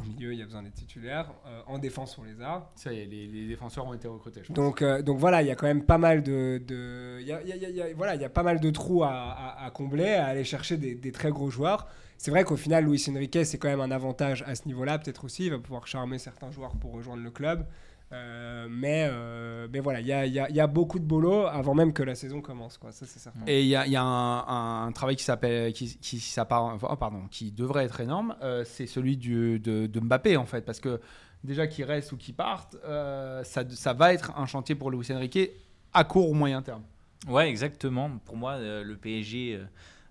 Au 0.00 0.02
milieu, 0.08 0.32
il 0.32 0.40
y 0.40 0.42
a 0.42 0.44
besoin 0.44 0.64
des 0.64 0.72
titulaires. 0.72 1.30
euh, 1.46 1.60
en 1.68 1.78
défense, 1.78 2.18
on 2.18 2.24
les 2.24 2.40
a. 2.42 2.68
Ça 2.74 2.92
y 2.92 2.98
est, 2.98 3.04
les, 3.06 3.28
les 3.28 3.46
défenseurs 3.46 3.86
ont 3.86 3.94
été 3.94 4.08
recrutés. 4.08 4.40
Je 4.42 4.48
pense. 4.48 4.56
Donc, 4.56 4.82
euh, 4.82 5.02
donc 5.02 5.18
voilà, 5.18 5.40
il 5.40 5.46
y 5.46 5.52
a 5.52 5.54
quand 5.54 5.68
même 5.68 5.84
pas 5.84 5.98
mal 5.98 6.24
de, 6.24 6.60
de- 6.66 7.20
y 7.22 7.30
a, 7.30 7.40
y 7.44 7.50
y 7.50 7.92
voilà, 7.92 8.16
il 8.16 8.20
y 8.20 8.24
a 8.24 8.28
pas 8.28 8.42
mal 8.42 8.58
de 8.58 8.70
trous 8.70 9.04
à, 9.04 9.10
à- 9.12 9.64
à 9.66 9.70
combler, 9.70 10.08
à 10.14 10.26
aller 10.26 10.42
chercher 10.42 10.78
des, 10.78 10.96
des 10.96 11.12
très 11.12 11.30
gros 11.30 11.48
joueurs. 11.48 11.86
C'est 12.18 12.32
vrai 12.32 12.42
qu'au 12.42 12.56
final, 12.56 12.84
Luis 12.86 13.04
Enrique, 13.08 13.38
c'est 13.44 13.58
quand 13.58 13.68
même 13.68 13.80
un 13.80 13.92
avantage 13.92 14.42
à 14.48 14.56
ce 14.56 14.66
niveau-là, 14.66 14.98
peut-être 14.98 15.24
aussi. 15.24 15.44
Il 15.46 15.50
va 15.52 15.58
pouvoir 15.60 15.86
charmer 15.86 16.18
certains 16.18 16.50
joueurs 16.50 16.74
pour 16.74 16.92
rejoindre 16.92 17.22
le 17.22 17.30
club. 17.30 17.64
Euh, 18.12 18.66
mais, 18.70 19.08
euh, 19.10 19.66
mais 19.72 19.80
voilà, 19.80 20.00
il 20.00 20.06
y 20.06 20.12
a, 20.12 20.24
il 20.26 20.32
y 20.32 20.38
a- 20.38 20.48
il 20.48 20.54
y 20.54 20.60
a 20.60 20.66
beaucoup 20.66 20.98
de 20.98 21.04
boulot 21.04 21.46
avant 21.46 21.74
même 21.74 21.92
que 21.92 22.02
la 22.02 22.14
saison 22.14 22.40
commence, 22.40 22.78
quoi. 22.78 22.92
Ça, 22.92 23.06
c'est 23.06 23.18
certain. 23.18 23.40
Et 23.46 23.62
il 23.62 23.68
y 23.68 23.74
a, 23.76 23.86
il 23.86 23.92
y 23.92 23.96
a 23.96 24.02
un, 24.02 24.86
un 24.86 24.92
travail 24.92 25.16
qui 25.16 25.24
s'appelle, 25.24 25.72
qui, 25.72 25.96
qui 25.98 26.22
oh, 26.38 26.96
pardon, 26.96 27.22
qui 27.30 27.50
devrait 27.50 27.84
être 27.84 28.00
énorme, 28.00 28.36
euh, 28.42 28.62
c'est 28.64 28.86
celui 28.86 29.16
du, 29.16 29.58
de, 29.58 29.86
de 29.86 30.00
Mbappé 30.00 30.36
en 30.36 30.46
fait, 30.46 30.62
parce 30.62 30.80
que 30.80 31.00
déjà 31.42 31.66
qu'il 31.66 31.84
reste 31.86 32.12
ou 32.12 32.16
qu'il 32.16 32.34
parte, 32.34 32.76
euh, 32.84 33.42
ça, 33.42 33.68
ça 33.70 33.92
va 33.94 34.12
être 34.12 34.36
un 34.38 34.46
chantier 34.46 34.74
pour 34.74 34.90
Luis 34.90 35.06
Enrique 35.10 35.50
à 35.92 36.04
court 36.04 36.28
ou 36.30 36.34
moyen 36.34 36.62
terme. 36.62 36.82
Ouais, 37.26 37.48
exactement. 37.48 38.10
Pour 38.26 38.36
moi, 38.36 38.52
euh, 38.52 38.84
le 38.84 38.96
PSG, 38.96 39.56
euh, 39.56 39.64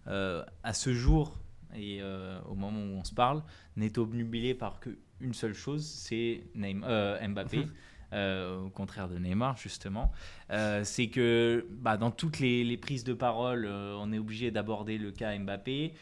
euh, 0.08 0.44
à 0.64 0.74
ce 0.74 0.94
jour 0.94 1.38
et 1.76 2.00
euh, 2.02 2.40
au 2.50 2.56
moment 2.56 2.80
où 2.80 2.98
on 3.00 3.04
se 3.04 3.14
parle, 3.14 3.44
n'est 3.78 3.98
obnubilé 3.98 4.54
par 4.56 4.80
qu'une 5.20 5.34
seule 5.34 5.54
chose, 5.54 5.86
c'est 5.86 6.42
euh, 6.58 7.28
Mbappé. 7.28 7.68
euh, 8.14 8.60
au 8.66 8.70
contraire 8.70 9.10
de 9.10 9.18
Neymar, 9.18 9.58
justement. 9.58 10.12
Euh, 10.52 10.84
c'est 10.84 11.08
que 11.08 11.66
bah, 11.72 11.98
dans 11.98 12.12
toutes 12.12 12.38
les, 12.40 12.64
les 12.64 12.78
prises 12.78 13.04
de 13.04 13.14
parole, 13.14 13.66
euh, 13.66 13.96
on 14.00 14.12
est 14.14 14.20
obligé 14.20 14.52
d'aborder 14.52 15.00
le 15.00 15.12
cas 15.12 15.36
Mbappé. 15.36 15.94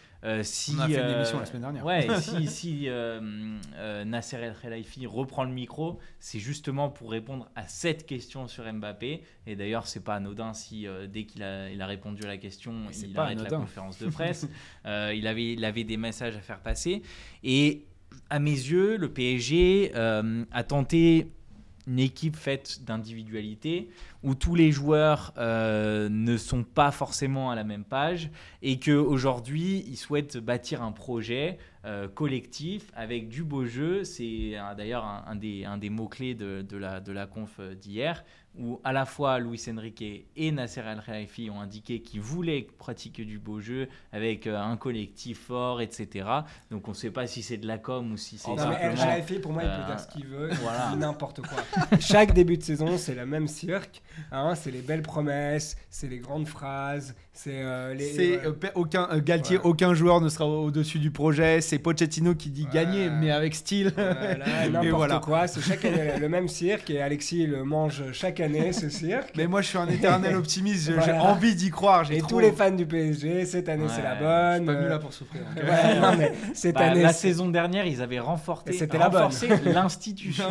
Si, 0.43 0.75
On 0.77 0.81
a 0.81 0.87
fait 0.87 1.01
une 1.01 1.15
émission 1.15 1.39
la 1.39 1.45
semaine 1.45 1.61
dernière. 1.63 1.83
Ouais, 1.85 2.07
si, 2.19 2.45
si 2.47 2.87
Nasser 4.05 4.37
El 4.37 4.55
Khelaifi 4.61 5.07
reprend 5.07 5.45
le 5.45 5.51
micro, 5.51 5.99
c'est 6.19 6.37
justement 6.39 6.89
pour 6.89 7.09
répondre 7.11 7.49
à 7.55 7.65
cette 7.67 8.05
question 8.05 8.47
sur 8.47 8.71
Mbappé. 8.71 9.23
Et 9.47 9.55
d'ailleurs, 9.55 9.87
c'est 9.87 10.03
pas 10.03 10.15
anodin 10.15 10.53
si 10.53 10.85
dès 11.07 11.23
qu'il 11.23 11.41
a, 11.41 11.69
il 11.71 11.81
a 11.81 11.87
répondu 11.87 12.23
à 12.23 12.27
la 12.27 12.37
question, 12.37 12.73
il 12.93 13.13
pas 13.13 13.23
arrête 13.23 13.41
la 13.41 13.49
conférence 13.57 13.97
de 13.99 14.09
presse. 14.09 14.47
Il, 14.85 15.25
avait, 15.27 15.53
il 15.53 15.65
avait 15.65 15.85
des 15.85 15.97
messages 15.97 16.35
à 16.35 16.41
faire 16.41 16.59
passer. 16.59 17.01
Et 17.43 17.85
à 18.31 18.39
mes 18.39 18.51
yeux, 18.51 18.95
le 18.95 19.09
PSG 19.09 19.91
euh, 19.93 20.45
a 20.53 20.63
tenté 20.63 21.33
une 21.85 21.99
équipe 21.99 22.37
faite 22.37 22.79
d'individualité 22.85 23.89
où 24.23 24.35
tous 24.35 24.55
les 24.55 24.71
joueurs 24.71 25.33
euh, 25.37 26.07
ne 26.09 26.37
sont 26.37 26.63
pas 26.63 26.91
forcément 26.91 27.51
à 27.51 27.55
la 27.55 27.65
même 27.65 27.83
page 27.83 28.29
et 28.61 28.79
qu'aujourd'hui, 28.79 29.83
ils 29.85 29.97
souhaitent 29.97 30.37
bâtir 30.37 30.81
un 30.81 30.93
projet 30.93 31.57
euh, 31.83 32.07
collectif 32.07 32.89
avec 32.95 33.27
du 33.27 33.43
beau 33.43 33.65
jeu. 33.65 34.05
C'est 34.05 34.53
d'ailleurs 34.77 35.03
un, 35.03 35.35
des, 35.35 35.89
mots-clés 35.89 36.33
de, 36.33 36.61
de 36.61 36.77
la, 36.77 37.01
de 37.01 37.11
la 37.11 37.27
conf 37.27 37.59
d'hier 37.81 38.23
où 38.59 38.81
à 38.83 38.91
la 38.91 39.05
fois 39.05 39.39
Luis 39.39 39.63
Enrique 39.69 40.25
et 40.35 40.51
Nasser 40.51 40.81
El 40.81 41.01
Khelaifi 41.05 41.49
ont 41.49 41.61
indiqué 41.61 42.01
qu'ils 42.01 42.19
voulaient 42.19 42.67
pratiquer 42.77 43.23
du 43.23 43.39
beau 43.39 43.61
jeu 43.61 43.87
avec 44.11 44.45
euh, 44.45 44.59
un 44.59 44.75
collectif 44.75 45.39
fort, 45.47 45.79
etc. 45.81 46.25
Donc 46.69 46.87
on 46.87 46.91
ne 46.91 46.95
sait 46.95 47.11
pas 47.11 47.27
si 47.27 47.43
c'est 47.43 47.55
de 47.57 47.65
la 47.65 47.77
com 47.77 48.11
ou 48.11 48.17
si 48.17 48.37
c'est 48.37 48.49
Non, 48.49 48.57
Non, 48.57 48.69
mais 48.69 48.75
El 48.81 48.97
simplement... 48.97 49.13
Khelaifi, 49.15 49.39
pour 49.39 49.53
moi, 49.53 49.63
il 49.63 49.69
peut 49.69 49.85
dire 49.85 49.99
ce 49.99 50.07
qu'il 50.07 50.27
veut, 50.27 50.49
voilà. 50.61 50.89
il 50.89 50.95
dit 50.95 50.99
n'importe 50.99 51.41
quoi. 51.41 51.63
Chaque 52.01 52.33
début 52.33 52.57
de 52.57 52.63
saison, 52.63 52.97
c'est 52.97 53.15
le 53.15 53.25
même 53.25 53.47
cirque. 53.47 54.01
hein, 54.33 54.53
c'est 54.55 54.71
les 54.71 54.81
belles 54.81 55.01
promesses, 55.01 55.77
c'est 55.89 56.09
les 56.09 56.19
grandes 56.19 56.47
phrases, 56.47 57.15
c'est 57.31 57.61
euh, 57.63 57.93
les. 57.93 58.11
C'est 58.11 58.37
ouais. 58.45 58.45
euh, 58.47 58.69
aucun 58.75 59.07
euh, 59.11 59.21
Galtier, 59.21 59.57
Ouais. 59.59 59.65
aucun 59.65 59.93
joueur 59.93 60.19
ne 60.19 60.27
sera 60.27 60.45
au- 60.45 60.65
au-dessus 60.65 60.99
du 60.99 61.11
projet. 61.11 61.61
C'est 61.61 61.79
Pochettino 61.79 62.35
qui 62.35 62.49
dit 62.49 62.65
Ouais. 62.65 62.69
gagner, 62.73 63.09
mais 63.09 63.31
avec 63.31 63.55
style. 63.55 63.93
Voilà, 63.95 64.67
n'importe 64.69 64.87
voilà. 64.95 65.19
quoi, 65.19 65.47
c'est 65.47 65.61
chaque 65.61 65.85
année 65.85 66.19
le 66.19 66.27
même 66.27 66.49
cirque 66.49 66.89
et 66.89 67.01
Alexis 67.01 67.47
le 67.47 67.63
mange 67.63 68.11
chaque 68.11 68.40
ce 68.73 68.89
cirque. 68.89 69.31
Mais 69.37 69.47
moi, 69.47 69.61
je 69.61 69.67
suis 69.67 69.77
un 69.77 69.87
éternel 69.87 70.35
optimiste. 70.41 70.91
j'ai- 71.03 71.11
envie 71.11 71.55
d'y 71.55 71.69
croire. 71.69 72.03
j'ai 72.03 72.17
Et 72.17 72.19
trop- 72.19 72.29
tous 72.29 72.39
les 72.39 72.51
fans 72.51 72.71
du 72.71 72.85
PSG, 72.85 73.45
cette 73.45 73.69
année 73.69 73.85
c'est 73.93 74.01
la 74.01 74.11
Ouais, 74.11 74.17
Je 74.51 74.57
suis 74.57 74.65
bonne. 74.65 74.65
pas 74.65 74.73
venu 74.81 74.89
là 74.89 74.99
pour 74.99 75.13
souffrir. 75.13 75.41
ouais, 75.55 75.99
non, 75.99 76.15
mais 76.17 76.33
cette 76.53 76.75
Bah, 76.75 76.81
année, 76.81 77.03
la 77.03 77.13
saison 77.13 77.47
dernière, 77.49 77.85
ils 77.85 78.01
avaient 78.01 78.19
renforcé, 78.19 78.73
C'était 78.73 78.97
la 78.97 79.09
bonne. 79.09 79.23
renforcé 79.23 79.47
l'institution. 79.65 80.45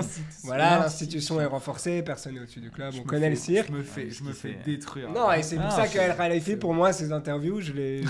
voilà, 0.44 0.78
l'institution 0.78 1.40
est 1.40 1.46
renforcée, 1.46 2.02
personne 2.02 2.34
n'est 2.34 2.40
au-dessus 2.40 2.60
du 2.60 2.70
club, 2.70 2.92
Je 2.94 3.00
on 3.00 3.04
connaît 3.04 3.22
fais- 3.26 3.30
le 3.30 3.36
cirque. 3.36 3.68
Je 3.68 3.72
me 3.72 3.82
fais, 3.82 4.04
Ouais, 4.04 4.10
je 4.10 4.22
me 4.24 4.32
ce 4.32 4.36
qui 4.36 4.40
fais 4.54 4.58
détruire. 4.64 5.10
Non, 5.10 5.32
et 5.32 5.42
c'est 5.42 5.56
pour 5.56 5.66
Ah, 5.66 5.70
ça 5.70 5.88
qu'El 5.88 6.16
Khalifi, 6.16 6.56
pour 6.56 6.74
moi, 6.74 6.92
ses 6.92 7.12
interviews, 7.12 7.60
je 7.60 7.72
les. 7.72 8.04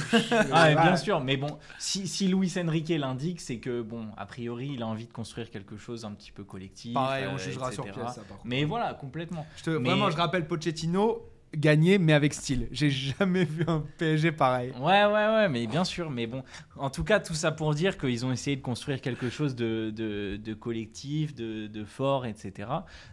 Ah, 0.52 0.70
bien 0.74 0.96
sûr, 0.96 1.20
mais 1.20 1.36
bon, 1.36 1.58
si, 1.78 2.28
Luis 2.28 2.52
Enrique 2.58 2.88
l'indique, 2.90 3.40
c'est 3.40 3.56
que, 3.58 3.82
bon, 3.82 4.06
a 4.16 4.26
priori, 4.26 4.72
il 4.74 4.82
a 4.82 4.86
envie 4.86 5.06
de 5.06 5.12
construire 5.12 5.50
quelque 5.50 5.76
chose 5.76 6.04
un 6.04 6.12
petit 6.12 6.32
peu 6.32 6.44
collectif. 6.44 6.94
Pareil, 6.94 7.24
on 7.30 7.34
euh, 7.34 7.38
jugera 7.38 7.70
sur 7.72 7.84
pièce. 7.84 7.96
Mais 8.44 8.64
voilà, 8.64 8.94
complètement. 8.94 9.46
Je 9.56 9.62
te- 9.64 9.69
Mais- 9.78 9.90
Vraiment, 9.90 10.10
je 10.10 10.16
rappelle 10.16 10.46
Pochettino 10.46 11.26
gagner, 11.56 11.98
mais 11.98 12.12
avec 12.12 12.32
style. 12.32 12.68
J'ai 12.70 12.90
jamais 12.90 13.44
vu 13.44 13.64
un 13.66 13.82
PSG 13.98 14.30
pareil. 14.32 14.70
Ouais, 14.80 15.04
ouais, 15.04 15.12
ouais, 15.12 15.48
mais 15.48 15.66
bien 15.66 15.84
sûr. 15.84 16.08
Mais 16.10 16.26
bon, 16.26 16.42
en 16.76 16.90
tout 16.90 17.02
cas, 17.04 17.18
tout 17.20 17.34
ça 17.34 17.50
pour 17.52 17.74
dire 17.74 17.98
qu'ils 17.98 18.24
ont 18.24 18.30
essayé 18.32 18.56
de 18.56 18.62
construire 18.62 19.00
quelque 19.00 19.28
chose 19.30 19.54
de, 19.56 19.90
de, 19.94 20.36
de 20.36 20.54
collectif, 20.54 21.34
de, 21.34 21.66
de 21.66 21.84
fort, 21.84 22.24
etc. 22.26 22.68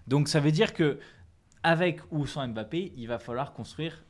Donc 0.08 0.28
ça 0.28 0.40
veut 0.40 0.52
dire 0.52 0.74
que, 0.74 1.00
avec 1.64 2.00
ou 2.12 2.28
sans 2.28 2.48
Mbappé, 2.48 2.94
il 2.96 3.08
va 3.08 3.18
falloir 3.18 3.54
construire 3.54 4.04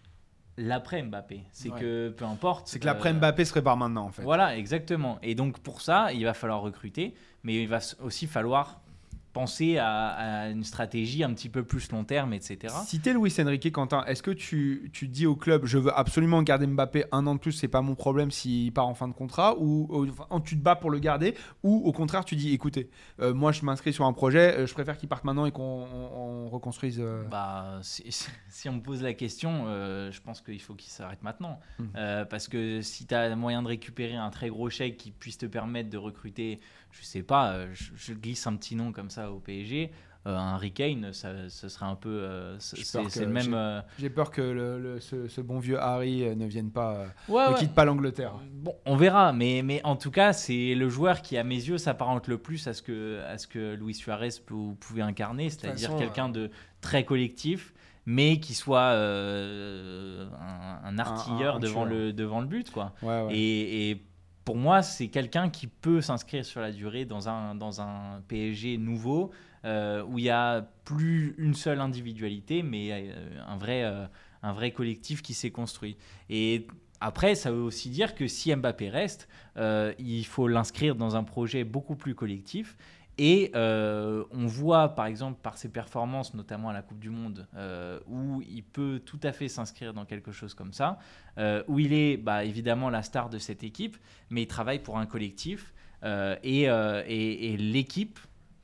l'après 0.57 1.01
Mbappé. 1.03 1.43
C'est 1.53 1.69
Ouais. 1.71 1.79
que 1.79 2.09
peu 2.09 2.25
importe. 2.25 2.67
C'est 2.67 2.79
que 2.79 2.85
l'après 2.85 3.09
euh, 3.11 3.13
Mbappé 3.13 3.45
se 3.45 3.51
prépare 3.51 3.77
maintenant, 3.77 4.05
en 4.05 4.11
fait. 4.11 4.23
Voilà, 4.23 4.57
exactement. 4.57 5.19
Et 5.21 5.35
donc 5.35 5.59
pour 5.59 5.81
ça, 5.81 6.11
il 6.11 6.25
va 6.25 6.33
falloir 6.33 6.61
recruter, 6.61 7.13
mais 7.43 7.61
il 7.61 7.67
va 7.69 7.79
aussi 8.03 8.27
falloir 8.27 8.81
penser 9.37 9.77
à, 9.77 10.07
à 10.07 10.49
une 10.49 10.63
stratégie 10.63 11.23
un 11.23 11.31
petit 11.31 11.49
peu 11.49 11.63
plus 11.63 11.91
long 11.91 12.03
terme, 12.03 12.33
etc. 12.33 12.73
Si 12.87 12.99
t'es 12.99 13.13
Luis 13.13 13.31
Enrique, 13.39 13.71
Quentin, 13.71 14.03
est-ce 14.05 14.23
que 14.23 14.31
tu, 14.31 14.89
tu 14.93 15.07
dis 15.07 15.27
au 15.27 15.35
club 15.35 15.65
je 15.65 15.77
veux 15.77 15.95
absolument 15.95 16.41
garder 16.41 16.65
Mbappé 16.65 17.05
un 17.11 17.27
an 17.27 17.35
de 17.35 17.39
plus, 17.39 17.51
c'est 17.51 17.67
pas 17.67 17.81
mon 17.83 17.93
problème 17.93 18.31
s'il 18.31 18.73
part 18.73 18.87
en 18.87 18.95
fin 18.95 19.07
de 19.07 19.13
contrat 19.13 19.55
ou, 19.59 19.85
ou- 19.91 20.09
enfin, 20.09 20.39
tu 20.43 20.57
te 20.57 20.63
bats 20.63 20.75
pour 20.75 20.89
le 20.89 20.97
garder 20.97 21.35
ou 21.61 21.83
au 21.85 21.91
contraire 21.91 22.25
tu 22.25 22.35
dis 22.35 22.51
écoutez, 22.51 22.89
euh, 23.21 23.31
moi 23.35 23.51
je 23.51 23.63
m'inscris 23.63 23.93
sur 23.93 24.05
un 24.05 24.13
projet, 24.13 24.57
euh, 24.57 24.65
je 24.65 24.73
préfère 24.73 24.97
qu'il 24.97 25.07
parte 25.07 25.23
maintenant 25.23 25.45
et 25.45 25.51
qu'on 25.51 25.61
on- 25.93 26.45
on 26.45 26.49
reconstruise. 26.49 26.97
euh, 26.99 27.23
Bah, 27.29 27.79
si, 27.83 28.03
on 28.69 28.73
me 28.73 28.81
pose 28.81 29.03
la 29.03 29.13
question, 29.13 29.65
euh, 29.67 30.11
je 30.11 30.19
pense 30.19 30.41
qu'il 30.41 30.59
faut 30.61 30.73
qu'il 30.73 30.89
s'arrête 30.91 31.21
maintenant. 31.21 31.59
Euh, 31.95 32.25
parce 32.25 32.47
que 32.47 32.81
si 32.81 33.05
tu 33.05 33.13
as 33.13 33.35
moyen 33.35 33.61
de 33.61 33.67
récupérer 33.67 34.15
un 34.15 34.31
très 34.31 34.49
gros 34.49 34.69
chèque 34.71 34.97
qui 34.97 35.11
puisse 35.11 35.37
te 35.37 35.45
permettre 35.45 35.91
de 35.91 35.97
recruter, 35.97 36.59
je 36.99 37.05
sais 37.05 37.23
pas, 37.23 37.51
euh, 37.53 37.67
je, 37.73 37.91
je 37.95 38.13
glisse 38.13 38.45
un 38.47 38.55
petit 38.55 38.75
nom 38.75 38.91
comme 38.91 39.09
ça 39.09 39.31
au 39.31 39.39
PSG, 39.39 39.91
euh, 40.25 40.35
un 40.35 40.55
Harry 40.55 40.71
Kane, 40.73 41.13
ça, 41.13 41.47
ce 41.49 41.69
serait 41.69 41.85
un 41.85 41.95
peu. 41.95 42.09
euh, 42.09 42.57
c'est 42.59 42.77
J'ai 42.77 42.83
c'est- 42.83 42.97
peur 42.99 43.07
c'est 43.09 43.19
que 43.21 43.25
le 43.25 43.31
même. 43.31 43.43
j'ai- 43.43 43.53
euh, 43.53 43.81
J'ai 43.99 44.09
peur 44.09 44.31
que 44.31 44.41
le- 44.41 44.79
le- 44.79 44.99
ce, 44.99 45.27
ce 45.27 45.39
bon 45.41 45.59
vieux 45.59 45.79
Harry 45.79 46.35
ne 46.35 46.45
vienne 46.45 46.69
pas, 46.71 47.05
ouais, 47.29 47.47
ne 47.47 47.53
ouais. 47.53 47.59
quitte 47.59 47.73
pas 47.73 47.85
l'Angleterre. 47.85 48.33
Bon, 48.51 48.75
on 48.85 48.95
verra, 48.97 49.31
mais, 49.31 49.61
mais 49.63 49.79
en 49.85 49.95
tout 49.95 50.11
cas, 50.11 50.33
c'est 50.33 50.75
le 50.75 50.89
joueur 50.89 51.21
qui, 51.21 51.37
à 51.37 51.43
mes 51.45 51.55
yeux, 51.55 51.77
s'apparente 51.77 52.27
le 52.27 52.37
plus 52.37 52.67
à 52.67 52.73
ce 52.73 52.81
que, 52.81 53.21
à 53.27 53.37
ce 53.37 53.47
que 53.47 53.75
Luis 53.75 53.93
Suarez 53.93 54.29
peut- 54.45 54.75
pouvait 54.79 55.01
incarner, 55.01 55.49
c'est-à-dire 55.49 55.95
quelqu'un 55.95 56.27
de 56.29 56.51
très 56.81 57.05
collectif, 57.05 57.73
mais 58.05 58.39
qui 58.39 58.53
soit 58.53 58.91
euh, 58.95 60.27
un, 60.39 60.79
un 60.89 60.99
artilleur 60.99 61.57
un 61.57 61.59
devant, 61.59 61.85
le, 61.85 62.13
devant 62.13 62.41
le 62.41 62.47
but. 62.47 62.71
Quoi. 62.71 62.93
Ouais, 63.01 63.21
ouais. 63.23 63.35
Et, 63.35 63.89
et 63.91 64.03
pour 64.47 64.55
moi, 64.55 64.81
c'est 64.81 65.09
quelqu'un 65.09 65.49
qui 65.49 65.67
peut 65.67 65.99
s'inscrire 65.99 66.45
sur 66.45 66.61
la 66.61 66.71
durée 66.71 67.03
dans 67.03 67.27
un, 67.27 67.53
dans 67.53 67.81
un 67.81 68.21
PSG 68.29 68.77
nouveau, 68.77 69.31
euh, 69.65 70.01
où 70.05 70.19
il 70.19 70.23
y 70.23 70.29
a 70.29 70.61
plus 70.85 71.35
une 71.37 71.53
seule 71.53 71.81
individualité, 71.81 72.63
mais 72.63 72.91
euh, 72.93 73.41
un, 73.45 73.57
vrai, 73.57 73.83
euh, 73.83 74.05
un 74.43 74.53
vrai 74.53 74.71
collectif 74.71 75.21
qui 75.21 75.33
s'est 75.33 75.51
construit. 75.51 75.97
Et 76.29 76.65
après, 77.01 77.35
ça 77.35 77.51
veut 77.51 77.59
aussi 77.59 77.89
dire 77.89 78.15
que 78.15 78.25
si 78.25 78.55
Mbappé 78.55 78.87
reste, 78.87 79.27
il 79.57 80.23
faut 80.23 80.47
l'inscrire 80.47 80.95
dans 80.95 81.17
un 81.17 81.25
projet 81.25 81.65
beaucoup 81.65 81.97
plus 81.97 82.15
collectif. 82.15 82.77
Et 83.17 83.51
euh, 83.55 84.23
on 84.31 84.45
voit, 84.45 84.89
par 84.95 85.07
exemple, 85.07 85.39
par 85.41 85.57
ses 85.57 85.69
performances, 85.69 86.33
notamment 86.35 86.69
à 86.69 86.73
la 86.73 86.81
Coupe 86.83 86.99
du 86.99 87.09
Monde, 87.09 87.47
euh, 87.55 87.99
où 88.07 88.41
il 88.47 88.63
peut 88.63 89.01
tout 89.03 89.19
à 89.23 89.31
fait 89.31 89.47
s'inscrire 89.47 89.93
dans 89.93 90.05
quelque 90.05 90.31
chose 90.31 90.53
comme 90.53 90.71
ça, 90.73 90.99
euh, 91.39 91.63
où 91.67 91.79
il 91.79 91.93
est 91.93 92.17
bah, 92.17 92.43
évidemment 92.43 92.89
la 92.91 93.01
star 93.01 93.29
de 93.29 93.39
cette 93.39 93.63
équipe, 93.63 93.97
mais 94.29 94.43
il 94.43 94.47
travaille 94.47 94.79
pour 94.79 94.97
un 94.99 95.05
collectif 95.07 95.73
et, 96.03 96.61
et- 96.63 97.53
et 97.53 97.57
l'équipe 97.57 98.19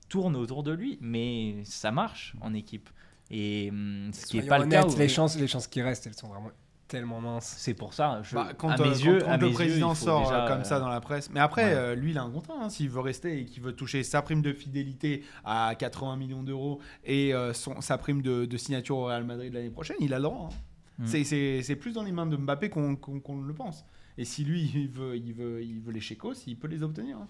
tourne 0.07 0.35
autour 0.35 0.61
de 0.61 0.71
lui, 0.71 0.99
mais 1.01 1.63
ça 1.63 1.91
marche 1.91 2.35
en 2.41 2.53
équipe. 2.53 2.89
Et 3.31 3.69
hum, 3.71 4.11
ce 4.13 4.25
qui 4.27 4.37
n'est 4.37 4.43
pas 4.47 4.59
le 4.59 4.65
cas. 4.69 4.81
les 4.99 5.07
chances, 5.09 5.39
les 5.39 5.47
chances 5.47 5.65
qui 5.67 5.81
restent, 5.81 6.05
elles 6.05 6.13
sont 6.13 6.27
vraiment 6.27 6.51
tellement 6.97 7.19
minces. 7.21 7.55
C'est 7.57 7.73
pour 7.73 7.93
ça. 7.93 8.21
Je, 8.23 8.35
Bah, 8.35 8.49
quand, 8.57 8.69
à 8.69 8.79
euh, 8.79 8.83
mes 8.85 8.89
quand- 8.91 8.99
yeux, 9.05 9.19
quand 9.21 9.27
à 9.31 9.37
le 9.37 9.47
mes 9.47 9.53
président 9.53 9.89
yeux, 9.89 9.95
sort 9.95 10.21
déjà, 10.23 10.45
euh, 10.45 10.47
comme 10.47 10.61
euh, 10.61 10.63
ça 10.63 10.79
dans 10.79 10.87
la 10.87 11.01
presse. 11.01 11.29
Mais 11.31 11.39
après, 11.39 11.65
ouais. 11.65 11.73
euh, 11.73 11.95
lui, 11.95 12.11
il 12.11 12.17
a 12.17 12.23
un 12.23 12.29
contrat. 12.31 12.55
hein. 12.61 12.69
S'il 12.69 12.89
veut 12.89 12.99
rester 13.01 13.39
et 13.39 13.45
qu'il 13.45 13.61
veut 13.61 13.73
toucher 13.75 14.03
sa 14.03 14.21
prime 14.21 14.41
de 14.41 14.53
fidélité 14.53 15.23
à 15.43 15.73
80 15.77 16.15
millions 16.17 16.43
d'euros 16.43 16.79
et 17.03 17.33
euh, 17.33 17.51
son, 17.53 17.81
sa 17.81 17.97
prime 17.97 18.21
de, 18.21 18.45
de 18.45 18.57
signature 18.57 18.97
au 18.97 19.05
Real 19.05 19.23
Madrid 19.23 19.53
l'année 19.53 19.69
prochaine, 19.71 19.97
il 19.99 20.13
a 20.13 20.17
le 20.17 20.23
droit. 20.23 20.49
hein. 20.51 20.55
Mm. 20.99 21.07
C'est- 21.07 21.75
plus 21.75 21.93
dans 21.93 22.03
les 22.03 22.11
mains 22.11 22.27
de 22.27 22.37
Mbappé 22.37 22.69
qu'on 22.69 22.95
qu'on 22.95 23.41
le 23.41 23.53
pense. 23.53 23.83
Et 24.17 24.25
si 24.25 24.43
lui, 24.43 24.71
il 24.75 24.89
veut, 24.89 25.17
il 25.17 25.33
veut, 25.33 25.63
il 25.63 25.81
veut 25.81 25.91
les 25.91 25.99
chécos, 26.01 26.33
il 26.45 26.55
peut 26.57 26.67
les 26.67 26.83
obtenir. 26.83 27.17
hein. 27.17 27.27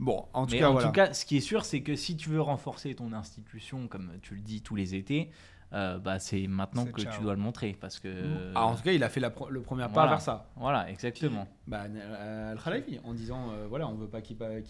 Bon, 0.00 0.24
en 0.32 0.46
tout 0.46 0.52
Mais 0.54 0.60
cas, 0.60 0.68
en 0.70 0.72
voilà. 0.72 0.86
tout 0.88 0.92
cas, 0.92 1.12
ce 1.12 1.24
qui 1.26 1.36
est 1.36 1.40
sûr, 1.40 1.64
c'est 1.64 1.82
que 1.82 1.94
si 1.94 2.16
tu 2.16 2.30
veux 2.30 2.40
renforcer 2.40 2.94
ton 2.94 3.12
institution, 3.12 3.86
comme 3.86 4.10
tu 4.22 4.34
le 4.34 4.40
dis 4.40 4.62
tous 4.62 4.74
les 4.74 4.94
étés, 4.94 5.30
euh, 5.72 5.98
bah, 5.98 6.18
c'est 6.18 6.46
maintenant 6.46 6.84
que 6.84 7.00
ciao. 7.00 7.12
tu 7.16 7.22
dois 7.22 7.34
le 7.34 7.40
montrer. 7.40 7.76
Parce 7.80 7.98
que. 8.00 8.08
Ah, 8.54 8.66
en 8.66 8.74
tout 8.74 8.82
cas, 8.82 8.92
il 8.92 9.02
a 9.04 9.08
fait 9.08 9.20
la 9.20 9.32
le 9.50 9.60
premier 9.62 9.82
pas 9.84 9.88
Voilà. 9.88 10.10
vers 10.10 10.20
ça. 10.20 10.50
Voilà, 10.56 10.90
exactement. 10.90 11.46
Bah, 11.66 11.84
euh, 11.88 12.52
Al-Khalafi, 12.52 12.98
en 13.04 13.14
disant 13.14 13.50
euh, 13.52 13.66
voilà, 13.68 13.86
on 13.88 13.94
veut 13.94 14.08
pas 14.08 14.20
qu'il 14.20 14.36
euh, 14.42 14.60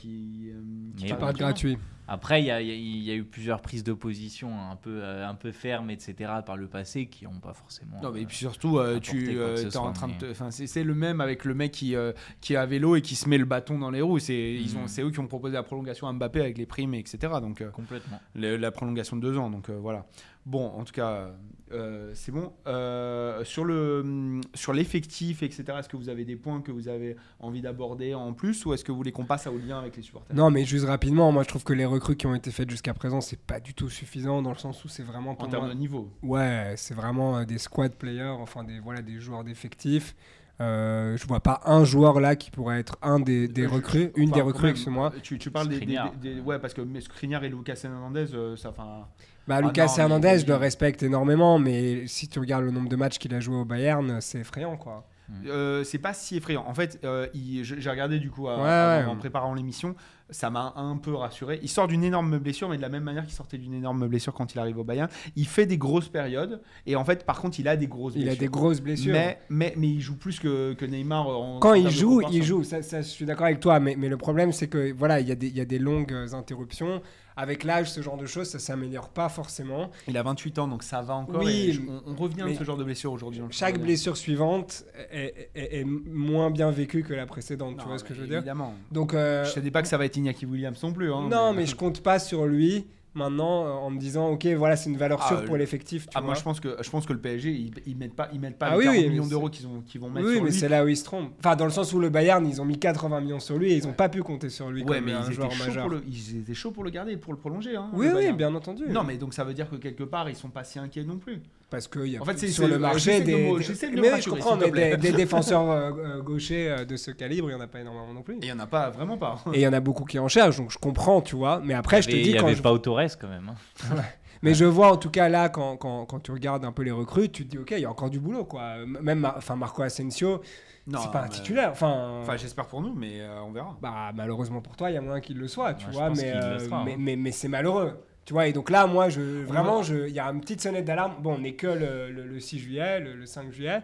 Mais 1.03 1.09
Pas 1.09 1.17
parte 1.17 1.37
gratuit. 1.39 1.79
Après, 2.13 2.43
il 2.43 2.47
y 2.47 2.51
a, 2.51 2.61
y 2.61 2.71
a- 2.73 2.75
y 2.75 3.11
a 3.13 3.15
eu 3.15 3.23
plusieurs 3.25 3.63
prises 3.63 3.85
de 3.85 3.93
position 3.93 4.51
un 4.69 4.75
peu, 4.75 5.01
euh, 5.01 5.27
un 5.29 5.37
peu 5.37 5.53
fermes, 5.53 5.91
etc., 5.91 6.15
par 6.45 6.57
le 6.57 6.67
passé, 6.67 7.07
qui 7.07 7.25
n'ont 7.25 7.39
pas 7.39 7.55
forcément. 7.55 8.01
Non, 8.03 8.11
mais 8.11 8.23
euh, 8.23 8.27
puis 8.27 8.37
surtout, 8.37 8.79
euh, 8.79 8.99
tu 8.99 9.37
es 9.39 9.77
en 9.77 9.93
train 9.93 10.09
de. 10.09 10.33
c'est 10.51 10.83
le 10.85 10.95
même 10.95 11.21
avec 11.21 11.45
le 11.45 11.55
mec 11.55 11.71
qui, 11.71 11.95
euh, 11.95 12.13
qui 12.41 12.55
est 12.55 12.57
à 12.57 12.67
vélo 12.67 12.97
et 12.97 13.01
qui 13.03 13.15
se 13.15 13.29
met 13.29 13.39
le 13.39 13.45
bâton 13.45 13.79
dans 13.79 13.91
les 13.91 14.01
roues. 14.03 14.19
C'est 14.19 14.55
ils 14.55 14.77
ont- 14.77 14.89
c'est 14.89 15.03
eux 15.03 15.11
qui 15.13 15.21
ont 15.21 15.29
proposé 15.29 15.55
la 15.55 15.63
prolongation 15.63 16.09
à 16.09 16.13
Mbappé 16.13 16.41
avec 16.41 16.59
les 16.59 16.67
primes, 16.67 16.95
etc. 16.95 17.19
Donc, 17.41 17.61
euh, 17.61 17.71
Complètement. 17.71 18.21
le- 18.35 18.57
la 18.57 18.73
prolongation 18.73 19.17
de 19.17 19.23
deux 19.23 19.39
ans. 19.39 19.49
Donc, 19.49 19.71
euh, 19.71 19.79
voilà. 19.81 20.05
Bon, 20.51 20.67
en 20.67 20.83
tout 20.83 20.93
cas, 20.93 21.31
euh, 21.71 22.11
c'est 22.13 22.33
bon. 22.33 22.53
Euh, 22.67 23.45
sur 23.45 23.65
le 23.65 24.01
hum, 24.01 24.41
sur 24.53 24.73
l'effectif, 24.73 25.45
etc., 25.45 25.63
est-ce 25.79 25.89
que 25.89 25.97
vous 25.97 26.09
avez 26.09 26.25
des 26.25 26.35
points 26.35 26.61
que 26.61 26.73
vous 26.73 26.89
avez 26.89 27.15
envie 27.39 27.61
d'aborder 27.63 28.15
en 28.15 28.33
plus 28.33 28.67
ou 28.67 28.75
est-ce 28.75 28.83
que 28.83 28.91
vous 28.91 28.99
voulez 28.99 29.13
qu'on 29.13 29.25
passe 29.27 29.47
au 29.47 29.57
lien 29.57 29.79
avec 29.79 29.97
les 29.97 30.03
supporters? 30.03 30.35
Non, 30.35 30.51
mais 30.51 30.65
juste 30.65 30.87
rapidement, 30.87 31.31
moi 31.31 31.45
je 31.45 31.49
trouve 31.49 31.63
que 31.63 31.73
les 31.73 31.85
recrues 31.85 32.17
qui 32.17 32.27
ont 32.27 32.35
été 32.35 32.51
faites 32.51 32.69
jusqu'à 32.69 32.95
présent, 32.95 33.21
c'est 33.21 33.39
pas 33.39 33.61
du 33.61 33.75
tout 33.75 33.89
suffisant 33.89 34.43
dans 34.43 34.51
le 34.51 34.59
sens 34.59 34.85
où 34.85 34.89
c'est 34.89 35.05
vraiment 35.05 35.37
En 35.41 35.47
termes 35.47 35.67
moi- 35.67 35.73
de 35.73 35.79
niveau. 35.79 36.11
Ouais, 36.25 36.75
c'est 36.77 36.95
vraiment 36.95 37.37
euh, 37.39 37.45
des 37.45 37.59
squad 37.59 37.95
players, 37.95 38.35
enfin 38.41 38.65
des, 38.65 38.81
voilà, 38.81 39.03
des 39.03 39.21
joueurs 39.21 39.45
d'effectifs. 39.45 40.17
Euh, 40.61 41.17
je 41.17 41.27
vois 41.27 41.41
pas 41.41 41.61
un 41.65 41.85
joueur 41.85 42.21
là 42.21 42.37
qui 42.37 42.51
pourrait 42.51 42.81
être 42.81 42.97
un 43.01 43.19
des, 43.19 43.49
des 43.49 43.63
Euh, 43.65 43.69
je- 43.69 43.75
recrues, 43.75 44.13
une 44.17 44.29
Enfin, 44.29 44.37
des 44.37 44.43
recrues, 44.43 44.69
excuse-moi. 44.71 45.13
Tu, 45.23 45.39
tu 45.39 45.51
parles 45.51 45.69
des, 45.69 45.77
des- 45.77 45.81
Skriniar. 45.81 46.13
des- 46.21 46.35
des- 46.35 46.41
Ouais, 46.41 46.59
parce 46.59 46.75
que 46.75 46.83
Skriniar 47.01 47.43
et 47.45 47.49
Lucas 47.49 47.81
Hernandez, 47.83 48.27
euh, 48.35 48.57
ça. 48.57 48.69
enfin, 48.71 49.07
Bah, 49.49 49.57
Ah 49.59 49.67
Lucas 49.67 49.87
non, 49.87 49.93
mais- 49.97 50.03
Hernandez, 50.03 50.39
je 50.41 50.47
le 50.47 50.55
respecte 50.57 51.03
énormément, 51.03 51.59
mais 51.59 52.07
si 52.07 52.29
tu 52.29 52.39
regardes 52.39 52.65
le 52.65 52.71
nombre 52.71 52.89
de 52.91 52.97
matchs 52.97 53.19
qu'il 53.19 53.35
a 53.35 53.41
joué 53.41 53.57
au 53.57 53.65
Bayern, 53.65 54.21
c'est 54.21 54.41
effrayant 54.41 54.77
quoi. 54.77 55.05
Euh, 55.47 55.85
c'est 55.85 55.99
pas 55.99 56.13
si 56.13 56.37
effrayant. 56.37 56.65
En 56.67 56.75
fait, 56.75 56.99
euh, 57.05 57.27
il- 57.35 57.65
je- 57.65 57.77
j'ai 57.79 57.91
regardé 57.91 58.19
du 58.19 58.31
coup 58.31 58.49
à- 58.49 58.57
Ouais, 58.63 58.69
avant- 58.69 59.07
ouais. 59.07 59.13
en 59.13 59.17
préparant 59.17 59.55
l'émission. 59.55 59.95
Ça 60.33 60.49
m'a 60.49 60.75
un 60.77 60.97
peu 60.97 61.13
rassuré. 61.15 61.59
Il 61.63 61.69
sort 61.69 61.89
d'une 61.89 62.05
énorme 62.05 62.39
blessure, 62.39 62.69
mais 62.69 62.77
de 62.77 62.83
la 62.83 62.89
même 62.89 63.03
manière 63.03 63.25
qu'il 63.25 63.33
sortait 63.35 63.59
d'une 63.59 63.75
énorme 63.75 64.07
blessure 64.07 64.33
quand 64.33 64.55
il 64.55 64.59
arrive 64.61 64.79
au 64.79 64.85
Bayern. 64.85 65.09
Il 65.35 65.47
fait 65.47 65.67
des 65.67 65.77
grosses 65.77 66.09
périodes. 66.09 66.61
Et 66.87 66.95
en 66.95 67.05
fait, 67.05 67.27
par 67.27 67.41
contre, 67.41 67.59
il 67.59 67.67
a 67.67 67.77
des 67.77 67.89
grosses 67.89 68.13
Il 68.15 68.23
a 68.23 68.25
blessures. 68.27 68.41
des 68.41 68.49
grosses 68.49 68.81
blessures. 68.81 69.13
Mais, 69.13 69.41
mais, 69.49 69.75
mais 69.77 69.89
il 69.89 70.01
joue 70.01 70.17
plus 70.17 70.39
que, 70.39 70.75
que 70.75 70.85
Neymar. 70.85 71.27
En, 71.27 71.59
Quand 71.59 71.71
en 71.71 71.75
il 71.75 71.83
termes 71.83 71.95
de 71.95 71.99
joue, 72.01 72.23
il 72.31 72.43
joue. 72.45 72.63
Ça, 72.63 72.81
ça, 72.83 73.03
je 73.03 73.09
suis 73.09 73.25
d'accord 73.25 73.47
avec 73.47 73.59
toi, 73.59 73.81
mais, 73.81 73.97
mais 73.99 74.09
le 74.09 74.17
problème, 74.19 74.53
c'est 74.53 74.69
que 74.69 74.93
voilà, 74.93 75.19
il 75.19 75.27
y, 75.29 75.33
a 75.33 75.35
des- 75.35 75.49
il 75.49 75.57
y 75.57 75.61
a 75.61 75.65
des 75.65 75.81
longues 75.81 76.13
interruptions. 76.33 77.03
Avec 77.37 77.65
l'âge, 77.65 77.91
ce 77.91 78.01
genre 78.03 78.17
de 78.17 78.27
choses, 78.27 78.49
ça 78.49 78.59
s'améliore 78.59 79.09
pas 79.09 79.29
forcément. 79.29 79.91
Il 80.09 80.17
a 80.17 80.23
28 80.23 80.59
ans, 80.59 80.69
donc 80.69 80.83
ça 80.83 81.01
va 81.03 81.15
encore. 81.15 81.43
Oui, 81.43 81.67
et 81.69 81.73
je- 81.73 81.81
on, 81.83 82.03
on 82.07 82.15
revient 82.15 82.43
mais 82.45 82.53
de 82.55 82.59
ce 82.59 82.65
genre 82.65 82.77
de 82.77 82.85
blessure 82.85 83.13
aujourd'hui. 83.13 83.41
Chaque 83.51 83.79
blessure 83.81 84.17
suivante 84.17 84.85
est, 85.11 85.51
est- 85.55 85.81
est 85.81 85.85
moins 85.85 86.51
bien 86.51 86.71
vécue 86.71 87.03
que 87.03 87.15
la 87.15 87.27
précédente. 87.27 87.77
Non, 87.77 87.83
tu 87.83 87.89
vois 87.89 87.99
ce 87.99 88.05
que 88.05 88.11
mais 88.11 88.17
je 88.17 88.21
veux 88.23 88.27
dire? 88.29 88.37
Évidemment. 88.39 88.75
Donc, 88.91 89.15
euh, 89.15 89.45
Je 89.45 89.59
ne 89.59 89.65
dis 89.65 89.71
pas 89.71 89.83
que 89.83 89.89
ça 89.89 89.97
va 89.99 90.05
être 90.05 90.17
Iñaki 90.17 90.47
Williams 90.47 90.83
non 90.83 90.93
plus. 90.93 91.13
hein, 91.13 91.29
non, 91.31 91.53
mais 91.53 91.67
je 91.67 91.77
compte 91.77 92.03
pas 92.03 92.19
sur 92.19 92.47
lui 92.47 92.87
maintenant 93.15 93.67
euh, 93.67 93.71
en 93.71 93.91
me 93.91 93.99
disant, 93.99 94.29
ok, 94.31 94.47
voilà, 94.57 94.77
c'est 94.77 94.91
une 94.91 94.97
valeur 94.97 95.21
Ah, 95.23 95.29
sûre 95.29 95.39
euh, 95.39 95.45
pour 95.45 95.57
l'effectif. 95.57 96.09
Ah, 96.15 96.21
moi, 96.21 96.35
je 96.35 96.43
pense 96.43 96.61
que, 96.61 96.77
je 96.81 96.91
pense 96.91 97.07
que 97.07 97.13
le 97.13 97.21
PSG, 97.21 97.51
ils, 97.53 97.73
ils 97.87 97.97
mettent 97.97 98.15
pas, 98.15 98.29
ils 98.33 98.41
mettent 98.41 98.59
pas 98.59 98.67
Ah 98.67 98.71
les 98.73 98.77
oui, 98.79 98.85
40 98.85 98.99
oui, 99.03 99.09
millions 99.11 99.27
d'euros 99.27 99.49
qu'ils 99.49 99.67
qu'ils 99.87 100.01
vont 100.01 100.11
mettre 100.11 100.27
Oui, 100.27 100.35
sur 100.37 100.45
mais 100.45 100.51
c'est 100.51 100.69
là 100.69 100.85
où 100.85 100.89
ils 100.89 100.97
se 100.97 101.05
trompent. 101.05 101.33
Enfin, 101.39 101.57
dans 101.57 101.65
le 101.65 101.71
sens 101.71 101.93
où 101.93 101.99
le 101.99 102.09
Bayern, 102.09 102.47
ils 102.47 102.61
ont 102.61 102.65
mis 102.65 102.79
80 102.79 103.21
millions 103.21 103.41
sur 103.41 103.59
lui 103.59 103.73
et 103.73 103.77
ils 103.77 103.87
ont 103.89 103.93
pas 103.93 104.09
pu 104.09 104.23
compter 104.23 104.49
sur 104.51 104.71
lui 104.71 104.83
Ouais, 104.85 104.97
comme 104.99 105.07
mais 105.07 105.13
un 105.13 105.25
ils 105.27 105.33
joueur 105.33 105.47
étaient, 105.49 105.57
chauds 105.57 105.65
majeur. 105.67 105.83
pour 105.87 105.91
le, 105.95 106.03
ils 106.09 106.39
étaient 106.39 106.55
chauds 106.55 106.71
pour 106.71 106.85
le 106.85 106.91
garder 106.91 107.17
pour 107.17 107.33
le 107.33 107.39
prolonger. 107.39 107.77
Hein, 107.77 107.91
Oui, 107.93 108.07
le 108.09 108.15
oui, 108.17 108.33
bien 108.33 108.55
entendu. 108.55 108.85
Non, 108.89 109.03
mais 109.05 109.17
donc 109.17 109.35
ça 109.35 109.45
veut 109.45 109.55
dire 109.55 109.69
que 109.69 109.77
quelque 109.77 110.05
part, 110.05 110.29
ils 110.29 110.37
sont 110.37 110.49
pas 110.51 110.65
si 110.65 110.79
inquiets 110.79 111.05
non 111.05 111.19
plus. 111.19 111.41
Parce 111.71 111.87
qu'il 111.87 112.07
y 112.09 112.17
a 112.17 112.21
En 112.21 112.25
fait, 112.25 112.37
c'est- 112.37 112.49
sur 112.49 112.65
c'est- 112.65 112.71
le 112.71 112.79
marché 112.79 113.21
de 113.21 113.25
des. 113.27 113.33
de 113.33 114.01
mais 114.01 114.13
oui, 114.13 114.21
je 114.21 114.29
comprends, 114.29 114.57
mais 114.57 114.97
défenseurs 114.97 115.63
euh, 115.71 115.91
euh, 116.19 116.21
gauchers 116.23 116.69
euh, 116.71 116.85
de 116.85 116.97
ce 116.97 117.13
calibre, 117.13 117.49
il 117.49 117.53
y 117.53 117.57
en 117.57 117.61
a 117.61 117.69
pas 117.69 117.81
énormément 117.81 118.13
non 118.13 118.23
plus. 118.23 118.35
Et 118.35 118.39
il 118.43 118.49
y 118.49 118.53
en 118.53 118.59
a 118.59 118.67
pas, 118.67 118.91
vraiment 118.91 119.17
pas. 119.17 119.43
Et 119.53 119.59
il 119.59 119.63
y 119.63 119.67
en 119.69 119.73
a 119.73 119.79
beaucoup 119.81 120.05
qui 120.05 120.19
en 120.19 120.27
cherchent, 120.29 120.57
donc 120.57 120.71
je 120.73 120.79
comprends, 120.79 121.21
tu 121.23 121.37
vois. 121.37 121.61
Mais 121.65 121.75
après, 121.75 122.03
je 122.03 122.09
te 122.09 122.13
dis 122.17 122.21
il 122.23 122.27
y 122.31 122.37
quand 122.37 122.47
avait 122.47 122.57
je... 122.57 122.63
pas 122.63 122.77
Torres 122.79 123.17
quand 123.21 123.29
même. 123.29 123.51
hein. 123.51 123.97
Mais 124.43 124.55
je 124.55 124.65
vois 124.65 124.91
en 124.91 124.97
tout 124.97 125.11
cas 125.11 125.29
là, 125.29 125.51
quand, 125.51 125.77
quand, 125.77 126.07
quand 126.07 126.19
tu 126.21 126.33
regardes 126.33 126.65
un 126.65 126.73
peu 126.73 126.83
les 126.83 126.91
recrues, 126.91 127.29
tu 127.29 127.45
te 127.45 127.51
dis, 127.51 127.59
ok, 127.59 127.73
il 127.73 127.81
y 127.81 127.85
a 127.85 127.91
encore 127.91 128.09
du 128.09 128.19
boulot, 128.21 128.45
quoi. 128.47 128.77
Même 128.87 129.31
enfin, 129.37 129.55
Marco 129.55 129.83
Asensio, 129.83 130.41
Non, 130.87 130.99
c'est 131.03 131.11
pas 131.13 131.23
un 131.25 131.29
titulaire. 131.29 131.71
Enfin, 131.73 132.21
Enfin, 132.23 132.37
j'espère 132.39 132.67
pour 132.67 132.81
nous, 132.81 132.95
mais 132.95 133.21
euh, 133.21 133.43
on 133.47 133.53
verra. 133.53 133.77
bah, 133.83 134.11
malheureusement 134.15 134.63
pour 134.63 134.77
toi, 134.77 134.91
il 134.91 134.95
y 134.95 134.97
a 134.97 135.03
moins 135.03 135.21
qu'il 135.21 135.39
le 135.39 135.47
soit, 135.47 135.75
tu 135.75 135.87
Ouais, 135.89 135.93
vois. 135.93 136.05
euh, 136.07 136.15
mais, 136.17 136.33
hein. 136.33 136.85
mais, 136.99 137.17
mais 137.17 137.33
c'est 137.33 137.49
malheureux. 137.49 137.93
Tu 138.25 138.33
vois, 138.33 138.47
et 138.47 138.53
donc 138.53 138.71
là, 138.71 138.87
moi, 138.87 139.09
je, 139.09 139.21
vraiment, 139.45 139.83
je- 139.83 140.07
il 140.09 140.15
y 140.15 140.21
a 140.21 140.27
une 140.27 140.41
petite 140.41 140.61
sonnette 140.61 140.85
d'alarme. 140.85 141.15
Bon, 141.21 141.35
on 141.35 141.39
n'est 141.39 141.55
que 141.55 141.67
le, 141.67 142.11
le- 142.13 142.27
le 142.27 142.41
6 142.41 142.59
juillet, 142.59 143.01
le, 143.01 143.15
le 143.15 143.27
5 143.27 143.51
juillet. 143.53 143.81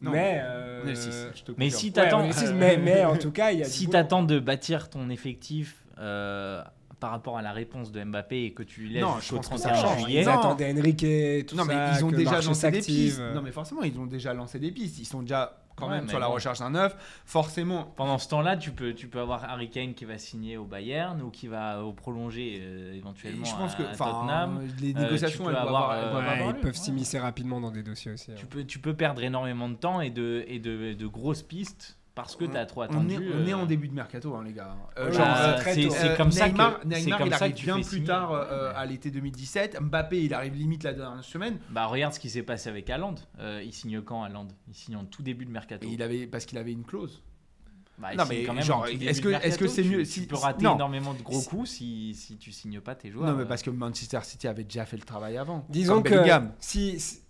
Non, 0.00 0.12
mais. 0.12 0.40
euh, 0.42 0.80
On 0.82 0.86
est 0.86 0.90
le 0.90 0.96
6, 0.96 1.26
je 1.34 1.42
te 1.42 1.52
Mais 1.58 1.68
si 1.68 1.86
ouais, 1.86 1.92
t'attends, 1.92 2.26
le 2.26 2.32
6, 2.32 2.52
mais, 2.54 2.78
mais 2.78 3.04
en 3.04 3.16
tout 3.18 3.32
cas, 3.32 3.50
il 3.52 3.58
y 3.58 3.62
a. 3.62 3.64
si 3.66 3.86
t'attends 3.88 4.22
de 4.22 4.38
bâtir 4.38 4.88
ton 4.88 5.10
effectif 5.10 5.84
euh, 5.98 6.62
par 7.00 7.10
rapport 7.10 7.36
à 7.36 7.42
la 7.42 7.52
réponse 7.52 7.92
de 7.92 8.02
Mbappé 8.02 8.44
et 8.44 8.52
que 8.54 8.62
tu 8.62 8.86
laisses 8.86 9.02
Non, 9.02 9.16
je 9.20 9.34
pense 9.34 9.48
que 9.48 9.54
31 9.56 9.74
ça 9.74 9.80
change. 9.82 10.02
juillet, 10.04 10.22
Ils 10.22 10.28
attendaient 10.28 10.72
Enrique, 10.72 11.46
tout 11.46 11.56
Non, 11.56 11.64
mais 11.66 11.74
ça, 11.74 11.92
ils 11.98 12.04
ont 12.04 12.08
que 12.08 12.12
le 12.12 12.18
déjà 12.18 12.40
lancé 12.40 12.70
des 12.70 12.80
pistes. 12.80 13.20
Non, 13.34 13.42
mais 13.42 13.52
forcément, 13.52 13.82
ils 13.82 13.98
ont 13.98 14.06
déjà 14.06 14.32
lancé 14.32 14.58
des 14.58 14.70
pistes. 14.70 14.98
Ils 15.00 15.04
sont 15.06 15.20
déjà 15.20 15.58
quand 15.80 15.88
Ouais, 15.88 15.96
même 15.96 16.08
sur 16.08 16.18
la 16.20 16.26
recherche 16.28 16.58
d'un 16.60 16.70
neuf. 16.70 16.94
Forcément, 17.24 17.84
pendant 17.96 18.18
ce 18.18 18.28
temps-là, 18.28 18.56
tu 18.56 18.70
peux, 18.70 18.94
tu 18.94 19.08
peux 19.08 19.20
avoir 19.20 19.44
Harry 19.44 19.68
Kane 19.70 19.94
qui 19.94 20.04
va 20.04 20.18
signer 20.18 20.56
au 20.56 20.64
Bayern 20.64 21.20
ou 21.22 21.30
qui 21.30 21.48
va 21.48 21.82
au 21.82 21.92
prolonger 21.92 22.58
euh, 22.60 22.94
éventuellement 22.94 23.44
je 23.44 23.54
pense 23.56 23.74
que, 23.74 23.82
à, 23.82 23.96
Tottenham. 23.96 24.60
les 24.80 24.94
Euh, 24.94 25.02
négociations, 25.04 25.44
tu 25.44 25.50
elles 25.50 25.56
avoir, 25.56 25.90
avoir- 25.90 26.14
euh, 26.16 26.44
Ouais, 26.44 26.54
ils 26.56 26.60
peuvent 26.60 26.76
s'immiscer 26.76 27.18
rapidement 27.18 27.60
dans 27.60 27.70
des 27.70 27.82
dossiers 27.82 28.12
aussi. 28.12 28.30
hein. 28.32 28.36
Tu 28.36 28.46
peux, 28.46 28.64
tu 28.64 28.78
peux 28.78 28.94
perdre 28.94 29.22
énormément 29.22 29.68
de 29.68 29.74
temps 29.74 30.00
et 30.00 30.10
de, 30.10 30.44
et 30.46 30.58
de, 30.58 30.92
de 30.92 31.06
grosses 31.06 31.42
pistes 31.42 31.96
parce 32.14 32.36
que 32.36 32.44
tu 32.44 32.56
as 32.56 32.66
trop 32.66 32.80
On 32.82 32.84
attendu. 32.84 33.14
est, 33.14 33.18
on 33.34 33.46
est 33.46 33.52
euh, 33.52 33.56
en 33.56 33.66
début 33.66 33.88
de 33.88 33.94
mercato, 33.94 34.34
hein, 34.34 34.42
les 34.44 34.52
gars. 34.52 34.76
Euh, 34.98 35.10
bah, 35.16 35.58
euh, 35.66 35.88
c'est 35.90 36.16
comme 36.16 36.30
ça 36.32 36.48
Neymar, 36.48 36.80
que 36.80 36.86
Neymar, 36.86 37.00
c'est 37.02 37.10
comme 37.10 37.26
il 37.26 37.30
ça 37.30 37.36
arrive 37.44 37.54
que 37.54 37.58
tu 37.58 37.64
bien 37.66 37.74
plus 37.76 37.84
signer. 37.84 38.06
tard 38.06 38.32
euh, 38.32 38.72
à 38.76 38.84
l'été 38.86 39.10
2017. 39.10 39.80
Mbappé, 39.80 40.22
il 40.24 40.34
arrive 40.34 40.54
limite 40.54 40.82
la 40.82 40.92
dernière 40.92 41.24
semaine. 41.24 41.58
Bah 41.70 41.86
regarde 41.86 42.12
ce 42.14 42.20
qui 42.20 42.28
s'est 42.30 42.42
passé 42.42 42.68
avec 42.68 42.90
Haaland. 42.90 43.14
Euh, 43.38 43.62
il 43.64 43.72
signe 43.72 44.02
quand 44.02 44.22
Haaland? 44.24 44.48
Il 44.68 44.74
signe 44.74 44.96
en 44.96 45.04
tout 45.04 45.22
début 45.22 45.44
de 45.46 45.50
mercato. 45.50 45.86
Et 45.86 45.90
il 45.92 46.02
avait, 46.02 46.26
parce 46.26 46.44
qu'il 46.46 46.58
avait 46.58 46.72
une 46.72 46.84
clause. 46.84 47.22
Bah, 47.98 48.14
Non, 48.16 48.24
mais 48.28 48.44
quand 48.44 48.54
même 48.54 48.64
genre, 48.64 48.86
est-ce 48.86 49.20
que- 49.20 49.28
est-ce 49.28 49.58
que 49.58 49.66
c'est 49.68 49.82
Tu- 49.82 49.90
mieux 49.90 49.98
Tu 49.98 50.06
si- 50.06 50.26
peux 50.26 50.36
rater 50.36 50.64
non. 50.64 50.74
énormément 50.74 51.12
de 51.12 51.20
gros 51.22 51.42
coups 51.42 51.68
si, 51.68 52.14
si 52.14 52.38
tu 52.38 52.50
signes 52.50 52.80
pas 52.80 52.94
tes 52.94 53.10
joueurs. 53.10 53.28
Non, 53.30 53.36
mais 53.36 53.44
parce 53.44 53.62
que 53.62 53.68
Manchester 53.68 54.20
City 54.22 54.48
avait 54.48 54.64
déjà 54.64 54.86
fait 54.86 54.96
le 54.96 55.02
travail 55.02 55.36
avant. 55.36 55.66
Disons 55.68 55.94
Comme 55.96 56.04
que 56.04 56.08
Bellingham. 56.10 56.52
si, 56.60 56.98
si- 56.98 57.20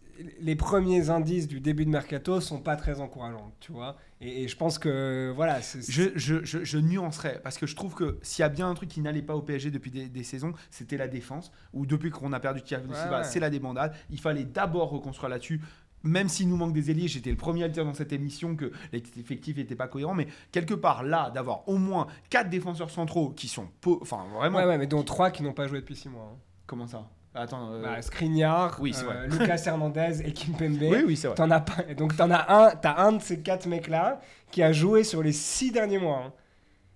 les 0.40 0.56
premiers 0.56 1.10
indices 1.10 1.48
du 1.48 1.60
début 1.60 1.84
de 1.84 1.90
mercato 1.90 2.40
sont 2.40 2.60
pas 2.60 2.76
très 2.76 3.00
encourageants, 3.00 3.52
tu 3.60 3.72
vois. 3.72 3.96
Et, 4.20 4.44
et 4.44 4.48
je 4.48 4.56
pense 4.56 4.78
que 4.78 5.32
voilà, 5.34 5.60
Je, 5.60 6.10
je, 6.16 6.44
je, 6.44 6.64
je 6.64 6.78
nuancerais 6.78 7.40
parce 7.42 7.58
que 7.58 7.66
je 7.66 7.74
trouve 7.76 7.94
que 7.94 8.18
s'il 8.22 8.42
y 8.42 8.46
a 8.46 8.48
bien 8.48 8.68
un 8.68 8.74
truc 8.74 8.88
qui 8.88 9.00
n'allait 9.00 9.22
pas 9.22 9.34
au 9.36 9.42
PSG 9.42 9.70
depuis 9.70 9.90
des, 9.90 10.08
des 10.08 10.24
saisons, 10.24 10.52
c'était 10.70 10.96
la 10.96 11.08
défense. 11.08 11.52
Ou 11.72 11.86
depuis 11.86 12.10
qu'on 12.10 12.32
a 12.32 12.40
perdu 12.40 12.62
Thiago 12.62 12.92
Silva, 12.92 13.18
ouais. 13.18 13.24
c'est 13.24 13.40
la 13.40 13.50
débandade. 13.50 13.94
Il 14.10 14.20
fallait 14.20 14.44
d'abord 14.44 14.90
reconstruire 14.90 15.28
là-dessus. 15.30 15.60
Même 16.02 16.28
s'il 16.30 16.48
nous 16.48 16.56
manque 16.56 16.72
des 16.72 16.90
ailiers, 16.90 17.08
j'étais 17.08 17.28
le 17.30 17.36
premier 17.36 17.62
à 17.64 17.66
le 17.66 17.74
dire 17.74 17.84
dans 17.84 17.92
cette 17.92 18.12
émission 18.14 18.56
que 18.56 18.72
l'effectif 18.90 19.58
n'était 19.58 19.74
pas 19.74 19.86
cohérent. 19.86 20.14
Mais 20.14 20.28
quelque 20.50 20.72
part, 20.72 21.02
là, 21.02 21.30
d'avoir 21.30 21.68
au 21.68 21.76
moins 21.76 22.06
quatre 22.30 22.48
défenseurs 22.48 22.90
centraux 22.90 23.30
qui 23.30 23.48
sont. 23.48 23.68
Enfin, 23.84 24.24
vraiment. 24.34 24.58
ouais, 24.58 24.64
ouais, 24.64 24.78
mais 24.78 24.86
dont 24.86 25.02
trois 25.02 25.30
qui 25.30 25.42
n'ont 25.42 25.52
pas 25.52 25.66
joué 25.66 25.80
depuis 25.80 25.96
six 25.96 26.08
mois. 26.08 26.32
hein. 26.34 26.38
Comment 26.66 26.86
ça? 26.86 27.06
Attends. 27.34 27.70
euh, 27.72 27.82
Bah, 27.82 28.02
Skriniar, 28.02 28.76
oui, 28.80 28.94
euh. 29.04 29.26
Lucas 29.28 29.62
Hernandez 29.66 30.22
et 30.24 30.32
Kimpembe. 30.32 30.78
oui, 30.82 31.04
oui, 31.06 31.16
c'est 31.16 31.28
vrai. 31.28 31.36
T'en 31.36 31.50
as 31.50 31.60
pas. 31.60 31.82
Donc 31.96 32.16
t'en 32.16 32.30
as 32.30 32.52
un, 32.52 32.70
t'as 32.70 32.96
un 33.02 33.12
de 33.12 33.22
ces 33.22 33.40
quatre 33.40 33.66
mecs-là 33.66 34.20
qui 34.50 34.62
a 34.62 34.72
joué 34.72 35.04
sur 35.04 35.22
les 35.22 35.32
six 35.32 35.70
derniers 35.70 35.98
mois. 35.98 36.22
hein. 36.26 36.32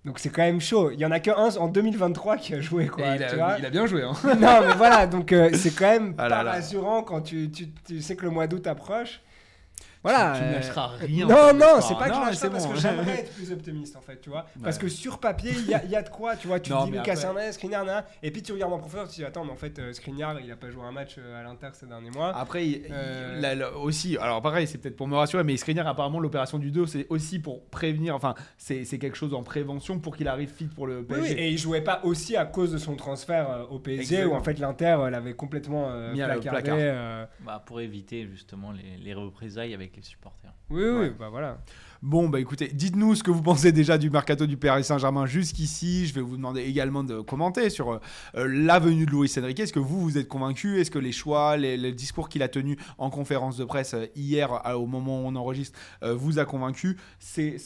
Donc 0.05 0.19
c'est 0.19 0.29
quand 0.31 0.43
même 0.43 0.61
chaud. 0.61 0.91
Il 0.91 0.99
y 1.01 1.07
en 1.07 1.11
a 1.13 1.21
que 1.21 1.31
un 1.31 1.57
en 1.57 1.69
2023 1.69 2.37
qui 2.37 2.55
a 2.55 2.61
joué 2.61 2.89
quoi. 2.89 3.07
Il, 3.07 3.19
tu 3.19 3.23
a, 3.25 3.35
vois 3.37 3.57
il 3.59 3.65
a 3.65 3.71
bien 3.71 3.87
joué. 3.87 4.03
Hein. 4.03 4.13
non 4.39 4.61
mais 4.67 4.75
voilà, 4.77 5.07
donc 5.07 5.33
euh, 5.33 5.51
c'est 5.55 5.71
quand 5.71 5.89
même 5.91 6.15
Ah 6.19 6.29
pas 6.29 6.43
là. 6.43 6.51
rassurant 6.53 7.03
quand 7.03 7.23
tu, 7.23 7.51
tu, 7.51 7.69
tu 7.87 8.03
sais 8.03 8.15
que 8.17 8.25
le 8.25 8.31
mois 8.31 8.47
d'août 8.47 8.67
approche. 8.67 9.23
Voilà. 10.05 10.35
Tu- 10.39 10.45
ne 10.45 10.49
euh, 10.49 10.53
lâcheras 10.53 10.87
rien. 11.01 11.27
Non, 11.27 11.53
non, 11.55 11.81
c'est 11.81 11.95
pas 11.95 12.09
que 12.09 12.13
rien. 12.13 12.15
je 12.15 12.19
Non, 12.21 12.25
lâche 12.27 12.41
parce 12.53 12.67
que 12.67 12.77
j'aimerais 12.77 13.15
être 13.21 13.35
plus 13.35 13.51
optimiste 13.53 13.97
en 13.97 14.01
fait, 14.03 14.21
tu 14.21 14.31
vois. 14.31 14.47
Parce 14.63 14.79
que 14.79 14.89
sur 14.89 15.19
papier, 15.19 15.51
il 15.57 15.67
y, 15.67 15.75
a- 15.75 15.83
il 15.85 15.91
y 15.91 15.97
a 15.97 16.03
de 16.03 16.09
quoi, 16.11 16.37
tu 16.37 16.47
vois. 16.47 16.61
Tu 16.61 16.71
Non, 16.71 16.81
te 16.81 16.85
dis 16.85 16.91
mais 16.93 16.99
Lucas 16.99 17.13
après- 17.13 17.27
Hernandez, 17.27 17.53
Skriniar, 17.53 17.85
nan, 17.85 18.05
et 18.23 18.31
puis 18.31 18.43
tu 18.43 18.53
regardes 18.53 18.73
en 18.73 18.79
profondeur, 18.79 19.07
tu 19.09 19.13
te 19.15 19.17
dis 19.17 19.25
attends, 19.25 19.45
mais 19.45 19.53
en 19.53 19.57
fait, 19.57 19.79
euh, 19.79 19.93
Skriniar, 19.93 20.39
il 20.41 20.53
a 20.53 20.57
pas 20.57 20.71
joué 20.71 20.83
un 20.85 20.93
match 20.93 21.17
euh, 21.19 21.41
à 21.41 21.43
l'Inter 21.43 21.69
ces 21.73 21.87
derniers 21.87 22.11
mois. 22.11 22.37
Après, 22.37 22.67
il- 22.67 22.83
Euh, 22.91 23.71
aussi, 23.83 24.17
alors 24.19 24.41
pareil, 24.43 24.67
c'est 24.67 24.79
peut-être 24.79 24.97
pour 24.97 25.09
me 25.09 25.17
rassurer, 25.17 25.43
mais 25.45 25.57
Skriniar, 25.57 25.87
apparemment, 25.87 26.21
l'opération 26.21 26.59
du 26.59 26.71
dos, 26.71 26.87
c'est 26.87 27.07
aussi 27.09 27.39
pour 27.39 27.65
prévenir, 27.67 28.15
enfin, 28.15 28.35
c'est 28.59 28.85
c'est 28.85 28.99
quelque 28.99 29.17
chose 29.17 29.35
en 29.35 29.43
prévention 29.43 29.99
pour 29.99 30.17
qu'il 30.17 30.29
arrive 30.29 30.51
fit 30.51 30.67
pour 30.67 30.87
le 30.87 31.03
PSG. 31.05 31.23
oui, 31.35 31.41
et 31.41 31.49
il 31.51 31.59
jouait 31.59 31.81
pas 31.81 32.01
aussi 32.05 32.37
à 32.37 32.45
cause 32.45 32.73
de 32.73 32.79
son 32.79 32.97
transfert 32.97 33.51
euh, 33.51 33.65
au 33.71 33.79
PSG 33.79 34.01
Exactement. 34.15 34.35
où 34.35 34.39
en 34.39 34.43
fait 34.43 34.59
l'Inter 34.59 34.99
l'avait 35.11 35.35
complètement 35.35 35.89
euh, 35.91 36.13
Mis 36.13 36.21
à 36.23 36.27
le 36.29 36.35
placardé. 36.41 36.63
placard. 36.63 36.77
euh. 36.79 37.25
Bah, 37.41 37.63
pour 37.65 37.81
éviter 37.81 38.27
justement 38.31 38.73
les, 38.73 39.03
les 39.03 39.15
représailles 39.15 39.75
avec 39.75 39.94
les 39.97 40.03
supporters. 40.03 40.53
Oui, 40.71 40.85
oui, 40.89 41.11
bah 41.11 41.29
voilà. 41.29 41.59
Bon, 42.07 42.29
bah 42.29 42.39
écoutez, 42.39 42.69
dites-nous 42.69 43.15
ce 43.15 43.23
que 43.23 43.31
vous 43.31 43.41
pensez 43.41 43.73
déjà 43.73 43.97
du 43.97 44.11
mercato 44.11 44.45
du 44.45 44.59
Paris 44.59 44.85
Saint-Germain 44.85 45.25
jusqu'ici. 45.25 46.07
Je 46.07 46.13
vais 46.13 46.21
vous 46.21 46.37
demander 46.37 46.61
également 46.61 47.03
de 47.03 47.23
commenter 47.23 47.71
sur 47.71 47.93
euh, 47.93 47.99
euh, 48.35 48.47
la 48.47 48.79
venue 48.79 49.07
de 49.07 49.11
Luis 49.11 49.33
Enrique. 49.39 49.59
Est-ce 49.61 49.73
que 49.73 49.79
vous, 49.79 50.03
vous 50.03 50.19
êtes 50.19 50.29
convaincu? 50.29 50.79
Est-ce 50.79 50.91
que 50.91 50.99
les 50.99 51.13
choix, 51.13 51.57
les, 51.57 51.79
les 51.79 51.93
discours 51.93 52.29
qu'il 52.29 52.43
a 52.43 52.49
tenus 52.49 52.77
en 52.99 53.09
conférence 53.09 53.57
de 53.57 53.65
presse 53.65 53.95
euh, 53.95 54.05
hier, 54.17 54.51
au 54.77 54.85
moment 54.85 55.23
où 55.23 55.27
on 55.29 55.35
enregistre, 55.35 55.79
euh, 56.03 56.15
vous 56.15 56.39
a 56.39 56.45
convaincu? 56.45 56.99
C'est 57.21 57.57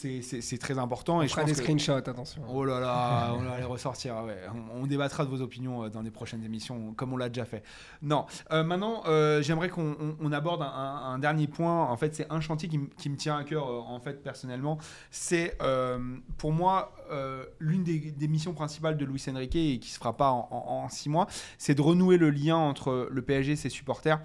très 0.61 0.79
important. 0.79 1.18
On 1.18 1.22
et 1.22 1.27
je 1.27 1.33
fera 1.33 1.42
pense 1.42 1.51
des 1.51 1.57
que- 1.57 1.62
screenshots, 1.64 2.09
attention. 2.09 2.40
Oh 2.48 2.64
là 2.64 2.79
là, 2.79 3.35
on 3.37 3.42
va 3.42 3.59
les 3.59 3.64
ressortir. 3.64 4.14
ouais. 4.24 4.37
On, 4.77 4.83
on 4.83 4.87
débattra 4.87 5.24
de 5.24 5.31
vos 5.31 5.40
opinions 5.42 5.88
dans 5.88 6.03
les 6.03 6.12
prochaines 6.12 6.44
émissions, 6.44 6.92
comme 6.96 7.12
on 7.12 7.16
l'a 7.16 7.29
déjà 7.29 7.44
fait. 7.44 7.64
Non, 8.03 8.27
maintenant, 8.53 9.03
j'aimerais 9.40 9.68
qu'on 9.68 9.96
on- 10.01 10.16
on 10.20 10.31
aborde 10.31 10.62
un, 10.62 10.66
un- 10.66 11.12
un 11.14 11.18
dernier 11.18 11.48
point. 11.48 11.87
En 11.90 11.96
fait, 11.96 12.14
c'est 12.14 12.31
un 12.31 12.40
chantier 12.40 12.68
qui, 12.68 12.79
me 12.79 13.16
tient 13.16 13.37
à 13.37 13.42
cœur, 13.42 13.66
en 13.66 13.98
fait, 13.98 14.22
personnellement. 14.28 14.76
C'est 15.10 15.56
euh, 15.62 15.98
pour 16.36 16.52
moi 16.52 16.94
euh, 17.10 17.44
l'une 17.60 17.82
des, 17.82 17.98
des 17.98 18.28
missions 18.28 18.52
principales 18.52 18.96
de 18.98 19.04
Luis 19.06 19.24
Enrique 19.30 19.56
et 19.56 19.78
qui 19.78 19.88
se 19.90 19.98
fera 19.98 20.14
pas 20.16 20.30
en, 20.30 20.46
en- 20.50 20.84
en 20.84 20.88
six 20.90 21.08
mois, 21.08 21.26
c'est 21.56 21.74
de 21.74 21.80
renouer 21.82 22.18
le 22.18 22.28
lien 22.30 22.56
entre 22.56 23.08
le 23.10 23.22
PSG 23.22 23.52
et 23.52 23.56
ses 23.56 23.70
supporters. 23.70 24.20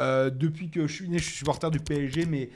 Euh, 0.00 0.28
depuis 0.30 0.70
que 0.70 0.88
je 0.88 0.92
suis 0.92 1.08
né, 1.08 1.18
je 1.18 1.24
suis 1.24 1.36
supporter 1.36 1.70
du 1.70 1.78
PSG, 1.78 2.26
mais 2.26 2.50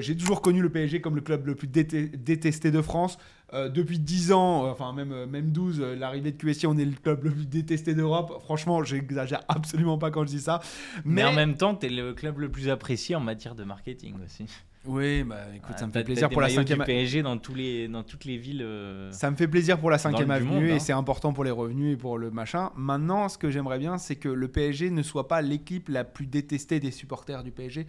j'ai 0.00 0.14
toujours 0.14 0.42
connu 0.42 0.60
le 0.60 0.68
PSG 0.68 1.00
comme 1.00 1.14
le 1.14 1.22
club 1.22 1.46
le 1.46 1.54
plus 1.54 1.68
déte- 1.68 2.14
détesté 2.16 2.70
de 2.70 2.82
France. 2.82 3.16
Euh, 3.52 3.68
depuis 3.68 3.98
10 3.98 4.30
ans, 4.32 4.66
euh, 4.66 4.70
enfin 4.70 4.92
même, 4.92 5.24
même 5.26 5.50
12, 5.52 5.80
euh, 5.80 5.96
l'arrivée 5.96 6.30
de 6.32 6.36
QSI, 6.36 6.66
on 6.68 6.76
est 6.76 6.84
le 6.84 6.92
club 6.92 7.24
le 7.24 7.30
plus 7.32 7.46
détesté 7.46 7.94
d'Europe. 7.94 8.30
Franchement, 8.44 8.84
j'exagère 8.84 9.40
absolument 9.48 9.98
pas 9.98 10.10
quand 10.12 10.22
je 10.24 10.28
dis 10.36 10.40
ça. 10.40 10.60
Mais, 11.04 11.24
en 11.24 11.32
même 11.32 11.56
temps, 11.56 11.74
tu 11.74 11.86
es 11.86 11.88
le 11.88 12.12
club 12.14 12.38
le 12.40 12.48
plus 12.48 12.68
apprécié 12.68 13.16
en 13.16 13.20
matière 13.20 13.54
de 13.56 13.64
marketing 13.64 14.14
aussi. 14.24 14.44
Oui, 14.86 15.24
bah 15.24 15.42
écoute, 15.54 15.76
ça 15.78 15.84
Ah, 15.84 15.86
me 15.88 15.92
t'as- 15.92 16.00
fait 16.00 16.04
plaisir 16.04 16.30
pour 16.30 16.40
la 16.40 16.48
cinquième. 16.48 16.82
PSG 16.84 17.22
dans, 17.22 17.36
tous 17.36 17.54
les, 17.54 17.86
dans 17.86 18.02
toutes 18.02 18.24
les 18.24 18.38
villes. 18.38 18.62
euh, 18.62 19.12
Ça 19.12 19.30
me 19.30 19.36
fait 19.36 19.46
plaisir 19.46 19.78
pour 19.78 19.90
la 19.90 19.98
cinquième 19.98 20.30
avenue 20.30 20.50
monde, 20.52 20.62
et 20.64 20.72
hein. 20.72 20.78
c'est 20.78 20.94
important 20.94 21.34
pour 21.34 21.44
les 21.44 21.50
revenus 21.50 21.92
et 21.92 21.96
pour 21.98 22.16
le 22.16 22.30
machin. 22.30 22.70
Maintenant, 22.76 23.28
ce 23.28 23.36
que 23.36 23.50
j'aimerais 23.50 23.78
bien, 23.78 23.98
c'est 23.98 24.16
que 24.16 24.30
le 24.30 24.48
PSG 24.48 24.88
ne 24.90 25.02
soit 25.02 25.28
pas 25.28 25.42
l'équipe 25.42 25.90
la 25.90 26.04
plus 26.04 26.26
détestée 26.26 26.80
des 26.80 26.90
supporters 26.92 27.42
du 27.44 27.50
PSG. 27.50 27.86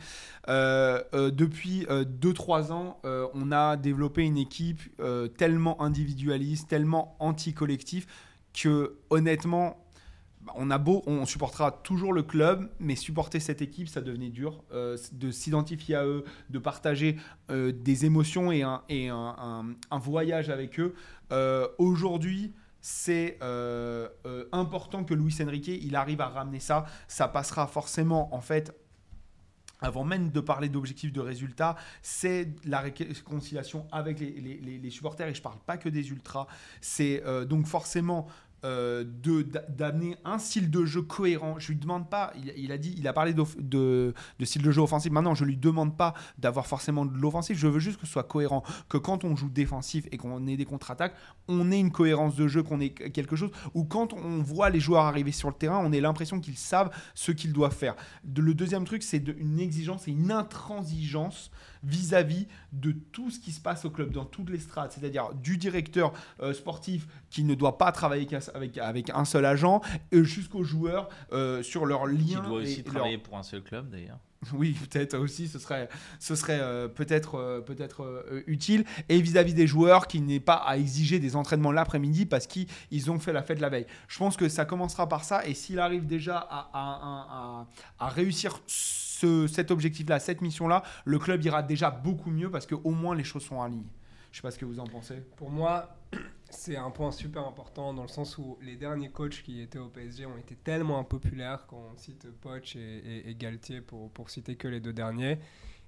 Euh, 0.50 1.02
euh, 1.14 1.32
depuis 1.32 1.86
2-3 2.20 2.74
ans, 2.74 3.00
on 3.06 3.52
a 3.54 3.78
développé 3.78 4.24
une 4.24 4.38
équipe 4.38 4.82
tellement 5.38 5.82
individualiste, 5.82 6.68
tellement 6.68 7.16
anti-collectif 7.20 8.06
que 8.54 8.98
honnêtement, 9.10 9.81
on 10.56 10.72
a 10.72 10.78
beau, 10.78 11.04
on 11.06 11.26
supportera 11.26 11.72
toujours 11.72 12.14
le 12.14 12.24
club, 12.24 12.70
mais 12.80 12.96
supporter 12.96 13.40
cette 13.40 13.62
équipe, 13.62 13.88
ça 13.88 14.02
devenait 14.02 14.30
dur. 14.30 14.64
Euh, 14.74 14.98
de 15.14 15.32
s'identifier 15.32 15.96
à 15.96 16.06
eux, 16.06 16.24
de 16.50 16.60
partager 16.60 17.18
euh, 17.50 17.72
des 17.72 18.06
émotions 18.06 18.52
et 18.52 18.64
un, 18.64 19.66
voyage 19.92 20.50
avec 20.50 20.80
eux. 20.80 20.96
Euh, 21.32 21.68
Aujourd'hui, 21.78 22.54
c'est 22.82 23.38
important 24.52 25.04
que 25.04 25.14
Luis 25.14 25.38
Enrique, 25.42 25.68
il 25.68 25.96
arrive 25.96 26.22
à 26.22 26.28
ramener 26.28 26.60
ça. 26.60 26.86
Ça 27.08 27.28
passera 27.28 27.68
forcément, 27.68 28.34
en 28.34 28.42
fait, 28.42 28.76
avant 29.82 30.04
même 30.04 30.30
de 30.30 30.40
parler 30.40 30.70
d'objectifs 30.70 31.14
de 31.14 31.22
résultats, 31.22 31.76
c'est 32.02 32.50
la 32.66 32.80
réconciliation 32.80 33.88
avec 33.92 34.20
les, 34.20 34.90
supporters. 34.90 35.28
Et 35.28 35.34
je 35.36 35.42
parle 35.42 35.60
pas 35.60 35.78
que 35.78 35.90
des 35.90 36.10
ultras. 36.10 36.48
C'est 36.82 37.24
donc 37.48 37.68
forcément 37.68 38.28
euh, 38.64 39.04
d'amener 39.70 40.16
un 40.24 40.38
style 40.38 40.70
de 40.70 40.86
jeu 40.86 41.02
cohérent. 41.02 41.56
Je 41.58 41.70
lui 41.70 41.78
demande 41.78 42.10
pas, 42.10 42.32
il, 42.56 42.72
a 42.72 42.78
dit, 42.78 42.94
il 42.98 43.08
a 43.08 43.14
parlé 43.14 43.34
de, 43.34 43.44
de 44.40 44.46
style 44.46 44.62
de 44.62 44.72
jeu 44.72 44.82
offensif. 44.82 45.12
Maintenant, 45.12 45.36
je 45.36 45.46
lui 45.46 45.58
demande 45.58 45.98
pas 45.98 46.14
d'avoir 46.38 46.68
forcément 46.68 47.06
de 47.06 47.18
l'offensif. 47.18 47.58
Je 47.58 47.68
veux 47.68 47.80
juste 47.80 48.00
que 48.00 48.06
ce 48.06 48.12
soit 48.12 48.24
cohérent, 48.24 48.64
que 48.88 48.98
quand 48.98 49.24
on 49.24 49.36
joue 49.36 49.50
défensif 49.50 50.08
et 50.12 50.18
qu'on 50.18 50.46
ait 50.48 50.58
des 50.58 50.66
contre-attaques, 50.66 51.16
on 51.48 51.72
ait 51.72 51.80
une 51.80 51.92
cohérence 51.92 52.36
de 52.36 52.48
jeu, 52.48 52.64
qu'on 52.64 52.80
ait 52.80 52.90
quelque 52.90 53.36
chose. 53.36 53.52
Ou 53.74 53.84
quand 53.84 54.14
on 54.14 54.44
voit 54.44 54.70
les 54.70 54.80
joueurs 54.80 55.06
arriver 55.06 55.32
sur 55.32 55.50
le 55.50 55.56
terrain, 55.56 55.82
on 55.84 55.92
ait 55.92 56.02
l'impression 56.02 56.40
qu'ils 56.40 56.58
savent 56.58 56.92
ce 57.16 57.32
qu'ils 57.32 57.54
doivent 57.54 57.76
faire. 57.76 57.96
Le 58.24 58.54
deuxième 58.54 58.86
truc, 58.86 59.04
c'est 59.04 59.28
une 59.28 59.60
exigence 59.60 60.08
et 60.08 60.12
une 60.12 60.32
intransigeance 60.32 61.52
vis-à-vis 61.84 62.48
de 62.74 62.92
tout 62.92 63.30
ce 63.32 63.40
qui 63.40 63.52
se 63.52 63.60
passe 63.62 63.86
au 63.86 63.90
club 63.90 64.12
dans 64.12 64.26
toutes 64.26 64.50
les 64.50 64.60
strates, 64.60 64.94
c'est-à-dire 64.94 65.34
du 65.34 65.58
directeur 65.58 66.14
euh, 66.42 66.54
sportif 66.54 67.08
qui 67.30 67.44
ne 67.44 67.56
doit 67.56 67.78
pas 67.78 67.92
travailler 67.92 68.28
avec, 68.54 68.78
avec 68.78 69.10
un 69.10 69.26
seul 69.26 69.46
agent, 69.46 69.82
jusqu'aux 70.12 70.64
joueurs 70.64 71.10
euh, 71.34 71.64
sur 71.64 71.86
leur 71.86 72.04
qui 72.10 72.34
lien. 72.36 72.42
doit 72.42 72.60
aussi 72.60 72.80
et 72.80 72.84
leur- 72.84 72.94
travailler 72.94 73.18
pour 73.18 73.38
un 73.38 73.44
seul 73.44 73.62
club 73.64 73.90
d'ailleurs. 73.90 74.20
oui, 74.54 74.74
peut-être 74.74 75.16
aussi, 75.20 75.48
ce 75.48 75.60
serait, 75.60 75.88
ce 76.20 76.34
serait 76.34 76.60
euh, 76.60 76.88
peut-être 76.88 77.36
euh, 77.36 77.62
peut-être 77.62 78.02
euh, 78.04 78.42
utile. 78.48 78.86
Et 79.08 79.22
vis-à-vis 79.22 79.54
des 79.54 79.68
joueurs, 79.68 80.08
qui 80.08 80.20
n'est 80.20 80.40
pas 80.40 80.56
à 80.56 80.78
exiger 80.78 81.20
des 81.20 81.36
entraînements 81.36 81.72
l'après-midi 81.72 82.26
parce 82.26 82.48
qu'ils 82.48 82.66
ils 82.90 83.12
ont 83.12 83.20
fait 83.20 83.34
la 83.34 83.44
fête 83.44 83.60
la 83.60 83.70
veille. 83.70 83.86
Je 84.08 84.18
pense 84.18 84.38
que 84.38 84.50
ça 84.50 84.66
commencera 84.66 85.08
par 85.08 85.24
ça. 85.26 85.46
Et 85.46 85.54
s'il 85.54 85.78
arrive 85.80 86.08
déjà 86.08 86.38
à, 86.40 86.70
à- 86.74 87.68
à- 88.00 88.06
à 88.06 88.10
réussir 88.10 88.60
ce- 89.22 89.48
cet 89.48 89.72
objectif-là, 89.72 90.20
cette 90.20 90.42
mission-là, 90.42 90.84
le 91.06 91.20
club 91.20 91.44
ira 91.46 91.64
déjà 91.64 91.90
beaucoup 91.92 92.32
mieux 92.32 92.50
parce 92.52 92.66
qu'au 92.66 92.92
moins 92.92 93.16
les 93.16 93.24
choses 93.24 93.44
sont 93.44 93.62
alignées. 93.62 93.92
Je 94.32 94.38
sais 94.38 94.42
pas 94.42 94.52
ce 94.52 94.58
que 94.58 94.66
vous 94.66 94.80
en 94.80 94.86
pensez. 94.88 95.16
Pour 95.36 95.50
moi, 95.50 95.96
c'est 96.50 96.78
un 96.78 96.90
point 96.90 97.12
super 97.12 97.46
important 97.46 97.94
dans 97.94 98.04
le 98.04 98.08
sens 98.08 98.38
où 98.38 98.58
les 98.62 98.76
derniers 98.78 99.10
coachs 99.10 99.42
qui 99.44 99.62
étaient 99.62 99.80
au 99.80 99.90
PSG 99.90 100.26
ont 100.26 100.38
été 100.38 100.56
tellement 100.56 101.00
impopulaires, 101.00 101.66
quand 101.68 101.84
on 101.94 101.98
cite 101.98 102.28
Poch 102.42 102.76
et, 102.78 103.30
et- 103.30 103.36
Galtier 103.36 103.82
pour, 103.82 104.10
pour 104.12 104.30
citer 104.30 104.56
que 104.56 104.68
les 104.70 104.80
deux 104.80 104.94
derniers. 104.94 105.38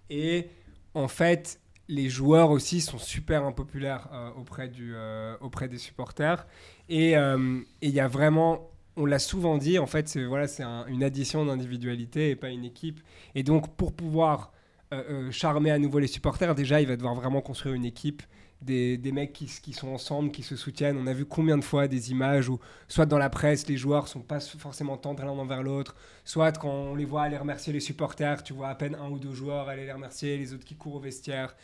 Et 0.09 0.49
en 0.93 1.07
fait, 1.07 1.59
les 1.87 2.09
joueurs 2.09 2.49
aussi 2.51 2.81
sont 2.81 2.97
super 2.97 3.43
impopulaires 3.45 4.09
euh, 4.11 4.31
auprès, 4.31 4.67
du, 4.67 4.93
euh, 4.93 5.35
auprès 5.39 5.67
des 5.69 5.77
supporters. 5.77 6.45
Euh, 6.91 7.61
et 7.81 7.87
il 7.87 7.93
y 7.93 7.99
a 8.01 8.07
vraiment, 8.09 8.69
on 8.95 9.05
l'a 9.05 9.19
souvent 9.19 9.57
dit, 9.57 9.79
en 9.79 9.87
fait, 9.87 10.07
c'est 10.07 10.23
voilà, 10.23 10.45
une 10.87 11.03
addition 11.03 11.45
d'individualité 11.45 12.29
et 12.29 12.35
pas 12.35 12.49
une 12.49 12.63
équipe. 12.63 12.99
Et 13.35 13.43
donc, 13.43 13.75
pour 13.75 13.93
pouvoir 13.93 14.51
euh, 14.93 15.03
euh, 15.09 15.31
charmer 15.31 15.71
à 15.71 15.79
nouveau 15.79 15.99
les 15.99 16.07
supporters, 16.07 16.53
déjà, 16.55 16.81
il 16.81 16.87
va 16.87 16.95
devoir 16.95 17.15
vraiment 17.15 17.41
construire 17.41 17.75
une 17.75 17.85
équipe 17.85 18.21
des, 18.61 19.11
mecs 19.11 19.33
qui, 19.33 19.73
sont 19.73 19.89
ensemble, 19.89 20.31
qui 20.31 20.43
se 20.43 20.55
soutiennent. 20.55 20.97
On 20.97 21.07
a 21.07 21.13
vu 21.13 21.25
combien 21.25 21.57
de 21.57 21.63
fois 21.63 21.87
des 21.87 22.11
images 22.11 22.47
où, 22.49 22.59
soit 22.87 23.05
dans 23.05 23.17
la 23.17 23.29
presse, 23.29 23.67
les 23.67 23.75
joueurs 23.75 24.07
sont 24.07 24.21
pas 24.21 24.39
forcément 24.39 24.97
tendres 24.97 25.23
l'un 25.25 25.31
envers 25.31 25.63
l'autre, 25.63 25.95
soit 26.23 26.51
quand 26.53 26.69
on 26.69 26.95
les 26.95 27.03
voit 27.03 27.23
aller 27.23 27.37
remercier 27.37 27.73
les 27.73 27.81
supporters, 27.81 28.41
tu 28.43 28.53
vois 28.53 28.69
à 28.69 28.75
peine 28.75 28.95
un 28.95 29.09
ou 29.09 29.19
deux 29.19 29.33
joueurs 29.33 29.67
aller 29.67 29.85
les 29.85 29.91
remercier, 29.91 30.37
les 30.37 30.53
autres 30.53 30.63
qui 30.63 30.75
courent 30.75 30.95
au 30.95 30.99
vestiaire. 30.99 31.55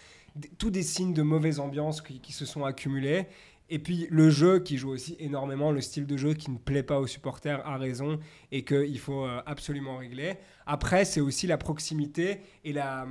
Tous 0.58 0.72
des 0.72 0.84
signes 0.84 1.14
de 1.14 1.22
mauvaise 1.22 1.60
ambiance 1.60 2.02
qui 2.02 2.32
se 2.34 2.46
sont 2.46 2.66
accumulés. 2.66 3.28
Et 3.70 3.80
puis 3.80 4.08
le 4.10 4.30
jeu 4.30 4.60
qui 4.60 4.78
joue 4.78 4.90
aussi 4.90 5.16
énormément, 5.20 5.72
le 5.72 5.82
style 5.82 6.06
de 6.08 6.18
jeu 6.18 6.34
qui 6.34 6.50
ne 6.52 6.58
plaît 6.58 6.84
pas 6.84 7.00
aux 7.00 7.08
supporters 7.08 7.66
a 7.68 7.78
raison 7.78 8.20
et 8.52 8.64
qu'il 8.64 9.00
faut 9.00 9.26
euh, 9.26 9.42
absolument 9.46 9.98
régler. 9.98 10.34
Après, 10.66 11.06
c'est 11.06 11.22
aussi 11.22 11.48
la 11.48 11.58
proximité 11.58 12.40
et 12.64 12.74
la, 12.74 13.08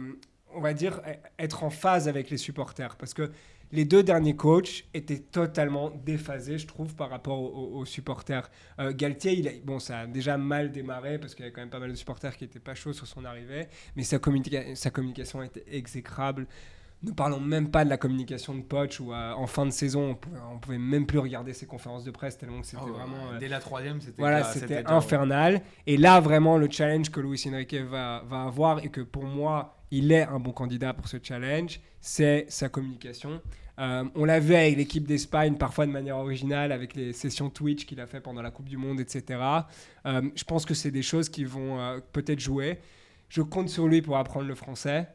on 0.55 0.61
va 0.61 0.75
dire, 0.75 1.01
e- 1.07 1.14
être 1.38 1.62
en 1.62 1.71
phase 1.71 2.09
avec 2.09 2.31
les 2.31 2.37
supporters. 2.37 2.97
Parce 2.97 3.14
que 3.14 3.31
les 3.71 3.85
deux 3.85 4.03
derniers 4.03 4.35
coachs 4.35 4.85
étaient 4.94 5.18
totalement 5.18 5.90
déphasés, 5.90 6.59
je 6.59 6.66
trouve, 6.66 6.94
par 6.94 7.11
rapport 7.11 7.38
aux, 7.40 7.85
supporters. 7.85 8.51
Euh, 8.81 8.92
Galtier, 8.94 9.62
bon, 9.64 9.79
ça 9.79 10.01
a 10.01 10.07
déjà 10.07 10.38
mal 10.38 10.73
démarré 10.73 11.18
parce 11.18 11.35
qu'il 11.35 11.44
y 11.44 11.49
a 11.49 11.51
quand 11.51 11.61
même 11.61 11.71
pas 11.71 11.79
mal 11.79 11.90
de 11.90 11.94
supporters 11.94 12.37
qui 12.37 12.44
n'étaient 12.44 12.59
pas 12.61 12.75
chauds 12.75 12.94
sur 12.94 13.07
son 13.07 13.25
arrivée, 13.25 13.68
mais 13.94 14.05
sa, 14.05 14.18
communica- 14.18 14.75
sa 14.75 14.90
communication 14.90 15.42
était 15.42 15.64
exécrable. 15.71 16.47
Ne 17.02 17.12
parlons 17.12 17.38
même 17.38 17.70
pas 17.70 17.84
de 17.84 17.90
la 17.90 17.96
communication 17.96 18.54
de 18.54 18.62
Poch 18.62 18.98
où 19.00 19.12
euh, 19.12 19.32
en 19.32 19.46
fin 19.46 19.64
de 19.64 19.70
saison 19.70 20.11
on 20.11 20.14
pouvait, 20.16 20.38
on 20.52 20.58
pouvait 20.58 20.78
même 20.78 21.06
plus 21.06 21.20
regarder 21.20 21.52
ses 21.52 21.66
conférences 21.66 22.02
de 22.02 22.11
presse 22.11 22.37
tellement 22.37 22.61
que 22.61 22.66
c'était 22.66 22.82
Oh, 22.84 22.92
vraiment 22.92 23.32
euh, 23.32 23.38
Dès 23.38 23.48
la 23.48 23.61
troisième, 23.61 24.00
c'était 24.00 24.20
voilà, 24.20 24.42
c'était 24.44 24.84
infernal. 24.87 25.62
Et 25.87 25.96
là, 25.96 26.18
vraiment, 26.20 26.58
le 26.58 26.68
challenge 26.68 27.11
que 27.11 27.20
Luis 27.20 27.44
Enrique 27.48 27.74
va, 27.74 28.24
va 28.28 28.42
avoir, 28.42 28.84
et 28.84 28.88
que 28.88 29.00
pour 29.00 29.24
moi, 29.24 29.78
il 29.90 30.12
est 30.12 30.22
un 30.22 30.40
bon 30.40 30.52
candidat 30.52 30.92
pour 30.92 31.08
ce 31.08 31.18
challenge, 31.22 31.80
c'est 32.00 32.46
sa 32.48 32.68
communication. 32.68 33.40
Euh, 33.78 34.04
on 34.16 34.24
l'a 34.24 34.40
vu 34.40 34.54
avec 34.54 34.76
l'équipe 34.76 35.06
d'Espagne, 35.06 35.54
parfois 35.56 35.87
de 35.87 35.92
manière 35.92 36.16
originale, 36.16 36.72
avec 36.72 36.94
les 36.94 37.12
sessions 37.12 37.48
Twitch 37.48 37.87
qu'il 37.87 38.00
a 38.00 38.06
fait 38.06 38.20
pendant 38.20 38.42
la 38.42 38.50
Coupe 38.50 38.68
du 38.68 38.76
Monde, 38.76 39.00
etc. 39.00 39.40
Euh, 40.06 40.22
je 40.34 40.44
pense 40.44 40.66
que 40.66 40.74
c'est 40.74 40.90
des 40.90 41.02
choses 41.02 41.28
qui 41.28 41.44
vont 41.44 41.80
euh, 41.80 42.00
peut-être 42.12 42.40
jouer. 42.40 42.78
Je 43.28 43.42
compte 43.42 43.68
sur 43.68 43.87
lui 43.87 44.02
pour 44.02 44.16
apprendre 44.16 44.46
le 44.46 44.54
français. 44.54 45.06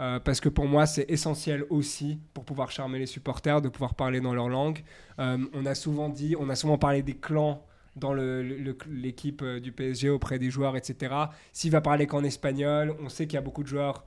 Euh, 0.00 0.20
parce 0.20 0.40
que 0.40 0.48
pour 0.48 0.66
moi, 0.66 0.86
c'est 0.86 1.10
essentiel 1.10 1.64
aussi 1.70 2.18
pour 2.34 2.44
pouvoir 2.44 2.70
charmer 2.70 2.98
les 3.00 3.06
supporters, 3.06 3.60
de 3.60 3.68
pouvoir 3.68 3.94
parler 3.94 4.20
dans 4.20 4.34
leur 4.34 4.48
langue. 4.48 4.84
Euh, 5.18 5.38
on 5.52 5.66
a 5.66 5.74
souvent 5.74 6.08
dit, 6.08 6.36
on 6.38 6.48
a 6.48 6.54
souvent 6.54 6.78
parlé 6.78 7.02
des 7.02 7.16
clans 7.16 7.64
dans 7.96 8.14
l'équipe 8.14 9.42
euh, 9.42 9.58
du 9.58 9.72
PSG 9.72 10.08
auprès 10.08 10.38
des 10.38 10.50
joueurs, 10.50 10.76
etc. 10.76 11.14
S'il 11.52 11.72
va 11.72 11.80
parler 11.80 12.06
qu'en 12.06 12.22
espagnol, 12.22 12.94
on 13.00 13.08
sait 13.08 13.26
qu'il 13.26 13.34
y 13.34 13.38
a 13.38 13.42
beaucoup 13.42 13.64
de 13.64 13.68
joueurs 13.68 14.04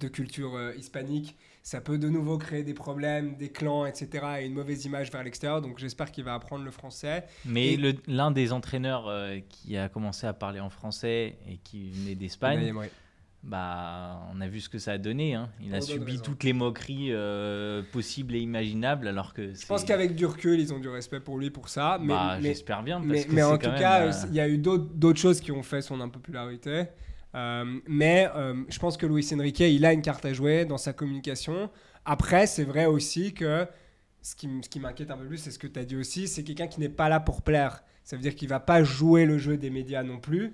de 0.00 0.08
culture 0.08 0.54
euh, 0.54 0.72
hispanique. 0.76 1.36
Ça 1.62 1.82
peut 1.82 1.98
de 1.98 2.08
nouveau 2.08 2.38
créer 2.38 2.62
des 2.62 2.72
problèmes, 2.72 3.36
des 3.36 3.50
clans, 3.50 3.84
etc. 3.84 4.24
et 4.40 4.46
une 4.46 4.54
mauvaise 4.54 4.86
image 4.86 5.10
vers 5.12 5.22
l'extérieur. 5.22 5.60
Donc 5.60 5.78
j'espère 5.78 6.10
qu'il 6.12 6.24
va 6.24 6.32
apprendre 6.32 6.64
le 6.64 6.70
français. 6.70 7.24
Mais 7.44 7.74
Et- 7.74 7.98
l'un 8.06 8.30
des 8.30 8.52
entraîneurs 8.54 9.10
qui 9.50 9.76
a 9.76 9.90
commencé 9.90 10.26
à 10.26 10.32
parler 10.32 10.60
en 10.60 10.70
français 10.70 11.36
et 11.46 11.58
qui 11.58 11.90
venait 11.90 12.14
d'Espagne, 12.14 12.60
Unai 12.60 12.68
Emery. 12.68 12.88
Bah, 13.44 14.20
on 14.34 14.40
a 14.40 14.48
vu 14.48 14.60
ce 14.60 14.68
que 14.68 14.78
ça 14.78 14.92
a 14.92 14.98
donné. 14.98 15.34
hein. 15.34 15.48
Il 15.62 15.74
a 15.74 15.80
subi 15.80 16.20
toutes 16.20 16.44
les 16.44 16.52
moqueries 16.52 17.08
euh, 17.12 17.82
possibles 17.92 18.34
et 18.34 18.40
imaginables, 18.40 19.06
alors 19.08 19.32
que 19.32 19.54
Je 19.54 19.66
pense 19.66 19.84
qu'avec 19.84 20.14
du 20.14 20.26
recul, 20.26 20.58
ils 20.60 20.72
ont 20.74 20.78
du 20.80 20.88
respect 20.88 21.20
pour 21.20 21.38
lui 21.38 21.50
pour 21.50 21.68
ça. 21.68 21.98
Mais, 22.00 22.08
bah, 22.08 22.38
mais- 22.40 22.48
j'espère 22.48 22.82
bien. 22.82 22.96
Parce 22.98 23.08
mais, 23.10 23.24
que 23.24 23.32
mais 23.32 23.42
en 23.42 23.56
tout 23.56 23.70
cas, 23.70 24.02
euh, 24.02 24.08
euh, 24.12 24.26
il 24.28 24.34
y 24.34 24.40
a 24.40 24.48
eu 24.48 24.58
d'autres 24.58 25.18
choses 25.20 25.40
qui 25.40 25.52
ont 25.52 25.62
fait 25.62 25.82
son 25.82 26.00
impopularité. 26.00 26.84
Euh, 27.34 27.78
mais 27.86 28.28
je 28.68 28.78
pense 28.78 28.96
que 28.96 29.06
Luis 29.06 29.26
Enrique, 29.34 29.60
il 29.60 29.84
a 29.84 29.92
une 29.92 30.02
carte 30.02 30.24
à 30.24 30.32
jouer 30.32 30.64
dans 30.64 30.78
sa 30.78 30.92
communication. 30.92 31.70
Après, 32.04 32.46
c'est 32.46 32.64
vrai 32.64 32.86
aussi 32.86 33.34
que 33.34 33.66
ce 34.22 34.34
qui, 34.34 34.46
m- 34.46 34.62
ce 34.64 34.68
qui 34.68 34.80
m'inquiète 34.80 35.10
un 35.10 35.16
peu 35.16 35.26
plus, 35.26 35.36
c'est 35.38 35.50
ce 35.50 35.58
que 35.58 35.66
tu 35.66 35.78
as 35.78 35.84
dit 35.84 35.96
aussi, 35.96 36.26
c'est 36.26 36.42
quelqu'un 36.42 36.66
qui 36.66 36.80
n'est 36.80 36.88
pas 36.88 37.08
là 37.08 37.20
pour 37.20 37.42
plaire. 37.42 37.82
Ça 38.02 38.16
veut 38.16 38.22
dire 38.22 38.34
qu'il 38.34 38.48
va 38.48 38.60
pas 38.60 38.82
jouer 38.82 39.26
le 39.26 39.36
jeu 39.38 39.56
des 39.58 39.68
médias 39.70 40.02
non 40.02 40.18
plus. 40.18 40.52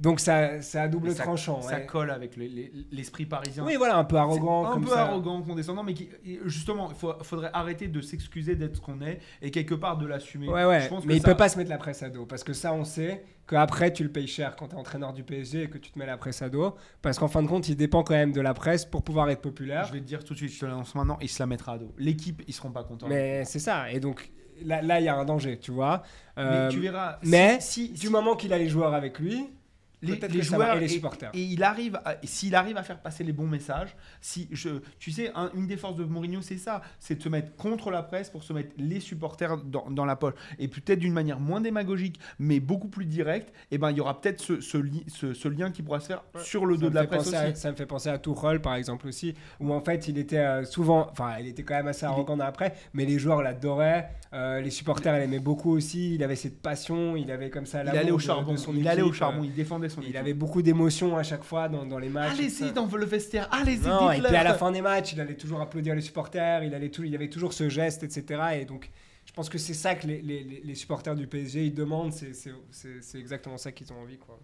Donc 0.00 0.18
ça, 0.18 0.62
c'est 0.62 0.78
à 0.78 0.88
double 0.88 1.12
ça, 1.12 1.24
tranchant. 1.24 1.60
ça 1.60 1.76
ouais. 1.76 1.86
colle 1.86 2.10
avec 2.10 2.36
le- 2.36 2.46
les- 2.46 2.72
l'esprit 2.90 3.26
parisien. 3.26 3.64
Oui, 3.66 3.76
voilà, 3.76 3.98
un 3.98 4.04
peu 4.04 4.16
arrogant. 4.16 4.64
Un 4.66 4.72
comme 4.72 4.84
peu 4.84 4.90
ça. 4.90 5.02
arrogant, 5.02 5.42
condescendant, 5.42 5.82
mais 5.82 5.92
qui, 5.92 6.08
justement, 6.46 6.88
il 6.90 6.96
faut- 6.96 7.22
faudrait 7.22 7.50
arrêter 7.52 7.86
de 7.86 8.00
s'excuser 8.00 8.56
d'être 8.56 8.76
ce 8.76 8.80
qu'on 8.80 9.02
est 9.02 9.20
et 9.42 9.50
quelque 9.50 9.74
part 9.74 9.98
de 9.98 10.06
l'assumer. 10.06 10.48
Ouais, 10.48 10.64
ouais. 10.64 10.80
Je 10.80 10.88
pense 10.88 11.02
que 11.02 11.08
Mais 11.08 11.16
il 11.16 11.22
ça- 11.22 11.28
peut 11.28 11.36
pas 11.36 11.50
se 11.50 11.58
mettre 11.58 11.68
la 11.68 11.76
presse 11.76 12.02
à 12.02 12.08
dos. 12.08 12.24
Parce 12.24 12.42
que 12.44 12.54
ça, 12.54 12.72
on 12.72 12.84
sait 12.84 13.22
qu'après, 13.46 13.92
tu 13.92 14.02
le 14.02 14.10
payes 14.10 14.26
cher 14.26 14.56
quand 14.56 14.68
tu 14.68 14.74
es 14.74 14.78
entraîneur 14.78 15.12
du 15.12 15.22
PSG 15.22 15.64
et 15.64 15.68
que 15.68 15.76
tu 15.76 15.90
te 15.90 15.98
mets 15.98 16.06
la 16.06 16.16
presse 16.16 16.40
à 16.40 16.48
dos. 16.48 16.74
Parce 17.02 17.18
qu'en 17.18 17.28
fin 17.28 17.42
de 17.42 17.48
compte, 17.48 17.68
il 17.68 17.76
dépend 17.76 18.02
quand 18.02 18.14
même 18.14 18.32
de 18.32 18.40
la 18.40 18.54
presse 18.54 18.86
pour 18.86 19.02
pouvoir 19.02 19.28
être 19.28 19.42
populaire. 19.42 19.84
Je 19.84 19.92
vais 19.92 20.00
te 20.00 20.06
dire 20.06 20.24
tout 20.24 20.32
de 20.32 20.38
suite, 20.38 20.50
je 20.52 20.60
te 20.60 20.64
l'annonce 20.64 20.94
maintenant, 20.94 21.18
il 21.20 21.28
se 21.28 21.42
la 21.42 21.46
mettra 21.46 21.74
à 21.74 21.78
dos. 21.78 21.92
L'équipe, 21.98 22.42
ils 22.48 22.54
seront 22.54 22.70
pas 22.70 22.84
contents. 22.84 23.06
Mais 23.08 23.44
c'est 23.44 23.58
ça. 23.58 23.90
Et 23.92 24.00
donc, 24.00 24.30
là, 24.64 24.98
il 24.98 25.04
y 25.04 25.08
a 25.08 25.14
un 25.16 25.24
danger, 25.26 25.58
tu 25.58 25.72
vois. 25.72 26.02
Mais 26.38 26.42
Euh, 26.44 26.68
tu 26.70 26.80
verras. 26.80 27.18
si- 27.22 27.30
mais 27.30 27.58
si, 27.60 27.88
du 27.90 28.08
moment 28.08 28.34
qu'il 28.34 28.52
a 28.54 28.58
les 28.58 28.68
joueurs 28.68 28.94
avec 28.94 29.18
lui, 29.18 29.50
les, 30.02 30.42
joueurs 30.42 30.76
et 30.76 30.80
les 30.80 30.88
supporters. 30.88 31.30
Et, 31.34 31.42
il 31.42 31.62
arrive, 31.62 31.98
s'il 32.24 32.54
arrive 32.54 32.76
à 32.76 32.82
faire 32.82 33.00
passer 33.00 33.24
les 33.24 33.32
bons 33.32 33.46
messages, 33.46 33.94
si 34.20 34.48
je, 34.50 34.80
tu 34.98 35.10
sais, 35.10 35.30
un- 35.34 35.50
une 35.54 35.66
des 35.66 35.76
forces 35.76 35.96
de 35.96 36.04
Mourinho, 36.04 36.40
c'est 36.42 36.56
ça, 36.58 36.80
c'est 36.98 37.16
de 37.16 37.22
se 37.22 37.28
mettre 37.28 37.54
contre 37.56 37.90
la 37.90 38.02
presse 38.02 38.30
pour 38.30 38.42
se 38.42 38.52
mettre 38.52 38.70
les 38.78 39.00
supporters 39.00 39.56
dans, 39.58 39.90
dans 39.90 40.04
la 40.04 40.16
poche. 40.16 40.34
Et 40.58 40.68
peut-être 40.68 40.98
d'une 41.00 41.12
manière 41.12 41.40
moins 41.40 41.60
démagogique, 41.60 42.18
mais 42.38 42.60
beaucoup 42.60 42.88
plus 42.88 43.04
directe. 43.06 43.52
Et 43.70 43.78
ben, 43.78 43.90
il 43.90 43.96
y 43.98 44.00
aura 44.00 44.20
peut-être 44.20 44.40
ce, 44.40 44.60
ce, 44.60 44.78
li- 44.78 45.04
ce- 45.08 45.34
ce 45.34 45.48
lien 45.48 45.70
qui 45.70 45.82
pourra 45.82 46.00
se 46.00 46.06
faire 46.06 46.22
sur 46.42 46.66
le 46.66 46.76
ça 46.76 46.80
dos 46.82 46.90
de 46.90 46.94
la 46.94 47.06
presse 47.06 47.26
aussi. 47.26 47.36
à, 47.36 47.54
ça 47.54 47.70
me 47.70 47.76
fait 47.76 47.86
penser 47.86 48.08
à 48.08 48.18
Tuchel, 48.18 48.60
par 48.62 48.74
exemple, 48.76 49.06
aussi, 49.06 49.34
où 49.60 49.72
en 49.72 49.80
fait, 49.82 50.08
il 50.08 50.16
était 50.18 50.38
euh, 50.38 50.64
souvent, 50.64 51.08
enfin, 51.10 51.36
il 51.40 51.46
était 51.46 51.62
quand 51.62 51.74
même 51.74 51.88
assez 51.88 52.06
arrogant 52.06 52.36
dans 52.36 52.44
après, 52.44 52.74
mais 52.94 53.04
les 53.04 53.18
joueurs 53.18 53.42
l'adoraient, 53.42 54.10
euh, 54.32 54.60
les 54.60 54.70
supporters 54.70 55.12
l'aimaient 55.18 55.38
beaucoup 55.40 55.70
aussi, 55.72 56.14
il 56.14 56.22
avait 56.22 56.36
cette 56.36 56.62
passion, 56.62 57.16
il 57.16 57.30
avait 57.30 57.50
comme 57.50 57.66
ça 57.66 57.82
Il 57.82 57.88
allait 57.90 58.10
au 58.10 58.18
charbon. 58.18 58.52
de 58.52 58.56
son 58.58 58.74
il 58.74 58.86
allait 58.88 59.02
au 59.02 59.12
charbon. 59.12 59.42
euh, 59.42 59.46
Il 59.46 59.52
défendait 59.52 59.88
son 59.90 60.00
Il 60.00 60.04
équipe. 60.04 60.16
avait 60.16 60.32
beaucoup 60.34 60.62
d'émotions 60.62 61.16
à 61.18 61.22
chaque 61.22 61.44
fois 61.44 61.68
dans, 61.68 61.84
dans 61.84 61.98
les 61.98 62.08
matchs. 62.08 62.32
Allez-y 62.32 62.72
dans 62.72 62.86
le 62.86 63.04
vestiaire. 63.04 63.48
Allez-y. 63.52 63.86
Non, 63.86 64.10
et 64.10 64.20
puis 64.22 64.34
à 64.36 64.42
la 64.44 64.54
fin 64.54 64.72
des 64.72 64.80
matchs, 64.80 65.12
il 65.12 65.20
allait 65.20 65.34
toujours 65.34 65.60
applaudir 65.60 65.94
les 65.94 66.00
supporters, 66.00 66.64
il, 66.64 66.74
allait 66.74 66.88
tout, 66.88 67.04
il 67.04 67.10
y 67.10 67.14
avait 67.14 67.28
toujours 67.28 67.52
ce 67.52 67.68
geste, 67.68 68.02
etc. 68.02 68.40
Et 68.60 68.64
donc, 68.64 68.90
pense 69.40 69.48
que 69.48 69.56
c'est 69.58 69.72
ça 69.74 69.94
que 69.94 70.06
les, 70.06 70.20
les- 70.20 70.74
supporters 70.74 71.16
du 71.16 71.26
PSG 71.26 71.64
ils 71.66 71.74
demandent, 71.74 72.12
c'est- 72.12 73.18
exactement 73.18 73.56
ça 73.56 73.72
qu'ils 73.72 73.90
ont 73.92 74.00
envie. 74.02 74.18
Quoi. 74.18 74.38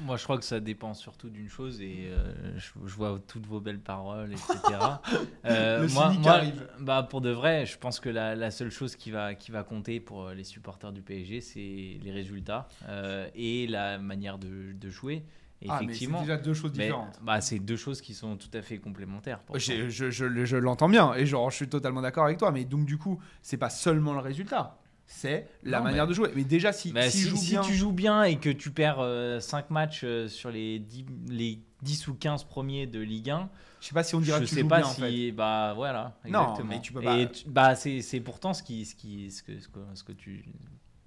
Moi, 0.00 0.16
je 0.16 0.24
crois 0.24 0.38
que 0.38 0.44
ça 0.44 0.58
dépend 0.58 0.92
surtout 0.92 1.30
d'une 1.30 1.48
chose, 1.48 1.80
et 1.80 2.08
euh, 2.10 2.58
je, 2.58 2.70
je 2.84 2.94
vois 2.96 3.20
toutes 3.28 3.46
vos 3.46 3.60
belles 3.60 3.78
paroles, 3.80 4.32
etc. 4.32 4.58
Euh, 5.44 5.82
Le 5.82 5.88
moi, 5.88 6.12
moi, 6.12 6.42
bah, 6.80 7.02
pour 7.08 7.20
de 7.20 7.30
vrai, 7.30 7.64
je 7.64 7.78
pense 7.78 7.98
que 8.00 8.08
la, 8.10 8.34
la 8.34 8.50
seule 8.50 8.70
chose 8.70 8.94
qui 8.96 9.10
va, 9.10 9.34
qui 9.34 9.50
va 9.50 9.62
compter 9.62 9.98
pour 10.00 10.26
euh, 10.26 10.34
les 10.34 10.44
supporters 10.44 10.92
du 10.92 11.00
PSG, 11.00 11.40
c'est 11.40 11.98
les 12.02 12.10
résultats 12.12 12.68
euh, 12.88 13.28
et 13.34 13.66
la 13.66 13.98
manière 13.98 14.38
de, 14.38 14.72
de 14.72 14.90
jouer. 14.90 15.22
Et 15.62 15.66
Ah, 15.68 15.74
mais 15.74 15.78
c'est 15.78 15.84
effectivement, 15.90 16.20
déjà 16.22 16.36
deux 16.38 16.54
choses 16.54 16.72
mais, 16.74 16.84
différentes. 16.84 17.18
bah, 17.22 17.40
c'est 17.42 17.58
deux 17.58 17.76
choses 17.76 18.00
qui 18.00 18.14
sont 18.14 18.36
tout 18.36 18.48
à 18.54 18.62
fait 18.62 18.78
complémentaires. 18.78 19.40
Je, 19.54 19.90
je- 19.90 20.10
je- 20.10 20.44
je 20.46 20.56
l'entends 20.56 20.88
bien 20.88 21.12
et 21.14 21.26
genre 21.26 21.50
je 21.50 21.56
suis 21.56 21.68
totalement 21.68 22.00
d'accord 22.00 22.24
avec 22.24 22.38
toi 22.38 22.50
mais 22.50 22.64
donc 22.64 22.86
du 22.86 22.96
coup 22.96 23.20
c'est 23.42 23.58
pas 23.58 23.68
seulement 23.70 24.14
le 24.14 24.20
résultat 24.20 24.78
c'est 25.06 25.48
la 25.64 25.78
Non, 25.78 25.84
manière 25.84 26.06
de 26.06 26.14
jouer 26.14 26.30
mais 26.36 26.44
déjà 26.44 26.72
si, 26.72 26.92
Bah, 26.92 27.10
si, 27.10 27.22
joue 27.22 27.36
si 27.36 27.50
bien 27.50 27.60
tu 27.62 27.74
joues 27.74 27.92
bien 27.92 28.22
et 28.22 28.36
que 28.38 28.48
tu 28.48 28.70
perds 28.70 29.04
5 29.42 29.68
matchs 29.70 30.02
euh, 30.04 30.28
sur 30.28 30.50
les 30.50 30.78
10, 30.78 31.04
les 31.28 31.58
10 31.82 32.08
ou 32.08 32.14
15 32.14 32.44
premiers 32.44 32.86
de 32.86 33.00
Ligue 33.00 33.28
1, 33.30 33.50
je 33.80 33.86
sais 33.88 33.92
pas 33.94 34.02
si 34.04 34.14
on 34.14 34.20
dira 34.20 34.38
je 34.38 34.44
que 34.44 34.48
tu 34.48 34.54
sais 34.54 34.60
joues 34.62 34.68
pas 34.68 34.78
bien 34.78 34.86
en 34.86 34.90
si 34.92 35.00
fait 35.00 35.32
bah 35.32 35.72
voilà 35.74 36.16
Non, 36.26 36.40
exactement. 36.42 36.68
mais 36.70 36.80
tu 36.80 36.92
peux 36.94 37.00
Et 37.02 37.04
pas- 37.04 37.26
tu- 37.26 37.48
bah 37.48 37.74
c'est 37.74 38.00
c'est 38.02 38.20
pourtant 38.20 38.54
ce 38.54 38.62
qui 38.62 38.84
ce 38.86 38.94
qui 38.94 39.30
ce 39.30 39.42
que 39.42 39.58
ce 39.58 39.68
que, 39.68 39.80
ce 39.94 40.04
que 40.04 40.12
tu 40.12 40.44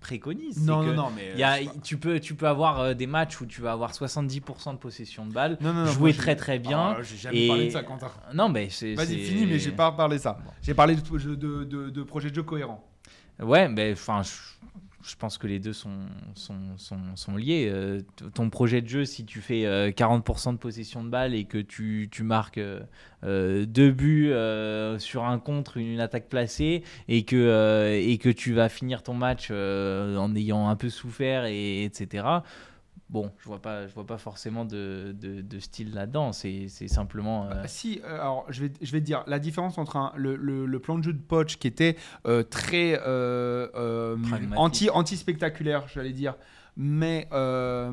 préconises 0.03 0.55
c'est 0.59 0.65
non 0.71 0.83
non 0.83 0.93
non 0.93 1.09
mais 1.15 1.31
il 1.33 1.39
y 1.39 1.43
a- 1.43 1.55
euh, 1.61 1.65
pas. 1.65 1.71
tu 1.83 1.97
peux 1.97 2.19
tu 2.19 2.35
peux 2.35 2.47
avoir 2.47 2.79
euh, 2.79 2.93
des 2.93 3.07
matchs 3.07 3.41
où 3.41 3.45
tu 3.47 3.61
vas 3.61 3.71
avoir 3.71 3.91
70% 3.93 4.73
de 4.73 4.77
possession 4.77 5.25
de 5.25 5.33
balle 5.33 5.57
non, 5.61 5.73
non, 5.73 5.85
non, 5.85 5.91
jouer 5.91 6.13
très 6.13 6.35
très 6.35 6.59
bien 6.59 6.95
Ah, 6.97 7.01
j'ai 7.01 7.17
jamais 7.17 7.45
et- 7.45 7.47
parlé 7.47 7.65
de 7.67 7.71
ça 7.71 7.81
Quentin. 7.83 8.11
non 8.35 8.49
mais 8.49 8.69
c'est 8.69 8.93
vas-y 8.93 9.17
fini 9.17 9.45
mais 9.47 9.57
j'ai 9.59 9.71
pas 9.71 9.91
parlé 9.91 10.17
de 10.17 10.21
ça. 10.21 10.37
J'ai 10.61 10.73
parlé 10.75 10.95
de, 10.95 11.01
de, 11.35 11.63
de, 11.63 11.89
de 11.89 12.03
projet 12.03 12.29
de 12.29 12.35
jeu 12.35 12.43
cohérent 12.43 12.83
Ouais, 13.39 13.67
mais 13.67 13.93
enfin, 13.93 14.21
je, 14.21 14.29
je 15.03 15.15
pense 15.15 15.37
que 15.37 15.47
les 15.47 15.59
deux 15.59 15.73
sont, 15.73 15.99
sont, 16.33 16.55
sont, 17.15 17.35
liés. 17.35 17.69
Euh, 17.71 18.01
ton 18.33 18.49
projet 18.49 18.81
de 18.81 18.87
jeu, 18.87 19.05
si 19.05 19.25
tu 19.25 19.41
fais 19.41 19.65
euh, 19.65 19.91
40% 19.91 20.53
de 20.53 20.57
possession 20.57 21.03
de 21.03 21.09
balle 21.09 21.35
et 21.35 21.43
que 21.43 21.57
tu, 21.57 22.07
tu 22.09 22.23
marques 22.23 22.57
euh, 22.57 22.79
euh, 23.23 23.65
deux 23.65 23.91
buts 23.91 24.31
euh, 24.31 24.97
sur 24.99 25.25
un 25.25 25.39
contre, 25.39 25.77
une, 25.77 25.99
attaque 25.99 26.29
placée, 26.29 26.83
et 27.09 27.23
que, 27.23 27.35
euh, 27.35 27.99
et 28.01 28.17
que 28.17 28.29
tu 28.29 28.53
vas 28.53 28.69
finir 28.69 29.03
ton 29.03 29.13
match 29.13 29.49
euh, 29.51 30.15
en 30.15 30.33
ayant 30.35 30.69
un 30.69 30.75
peu 30.75 30.89
souffert, 30.89 31.45
et, 31.45 31.83
etc. 31.83 32.25
Bon, 33.13 33.31
je 33.39 33.45
vois 33.45 33.61
pas, 33.61 33.87
je 33.87 33.93
vois 33.93 34.07
pas 34.07 34.17
forcément 34.17 34.65
de, 34.65 35.15
de, 35.17 35.41
de 35.41 35.59
style 35.59 35.93
là-dedans. 35.93 36.33
C'est 36.33 36.67
simplement. 36.87 37.45
euh, 37.45 37.53
Bah, 37.61 37.67
si, 37.67 38.01
euh, 38.03 38.15
alors 38.15 38.45
je 38.49 38.63
vais, 38.65 38.71
je 38.81 38.91
vais 38.91 38.99
te 39.01 39.05
dire 39.05 39.23
la 39.27 39.37
différence 39.37 39.77
entre 39.77 39.97
un- 39.97 40.11
le, 40.15 40.35
le- 40.35 40.65
le 40.65 40.79
plan 40.79 40.97
de 40.97 41.03
jeu 41.03 41.13
de 41.13 41.21
Poch 41.21 41.57
qui 41.59 41.67
était 41.67 41.95
euh, 42.25 42.41
très 42.41 42.99
euh, 43.05 43.67
euh, 43.75 44.17
Pragmatique. 44.17 44.57
anti, 44.57 44.89
anti-spectaculaire, 44.89 45.87
j'allais 45.93 46.11
dire, 46.11 46.35
mais, 46.75 47.27
euh, 47.33 47.91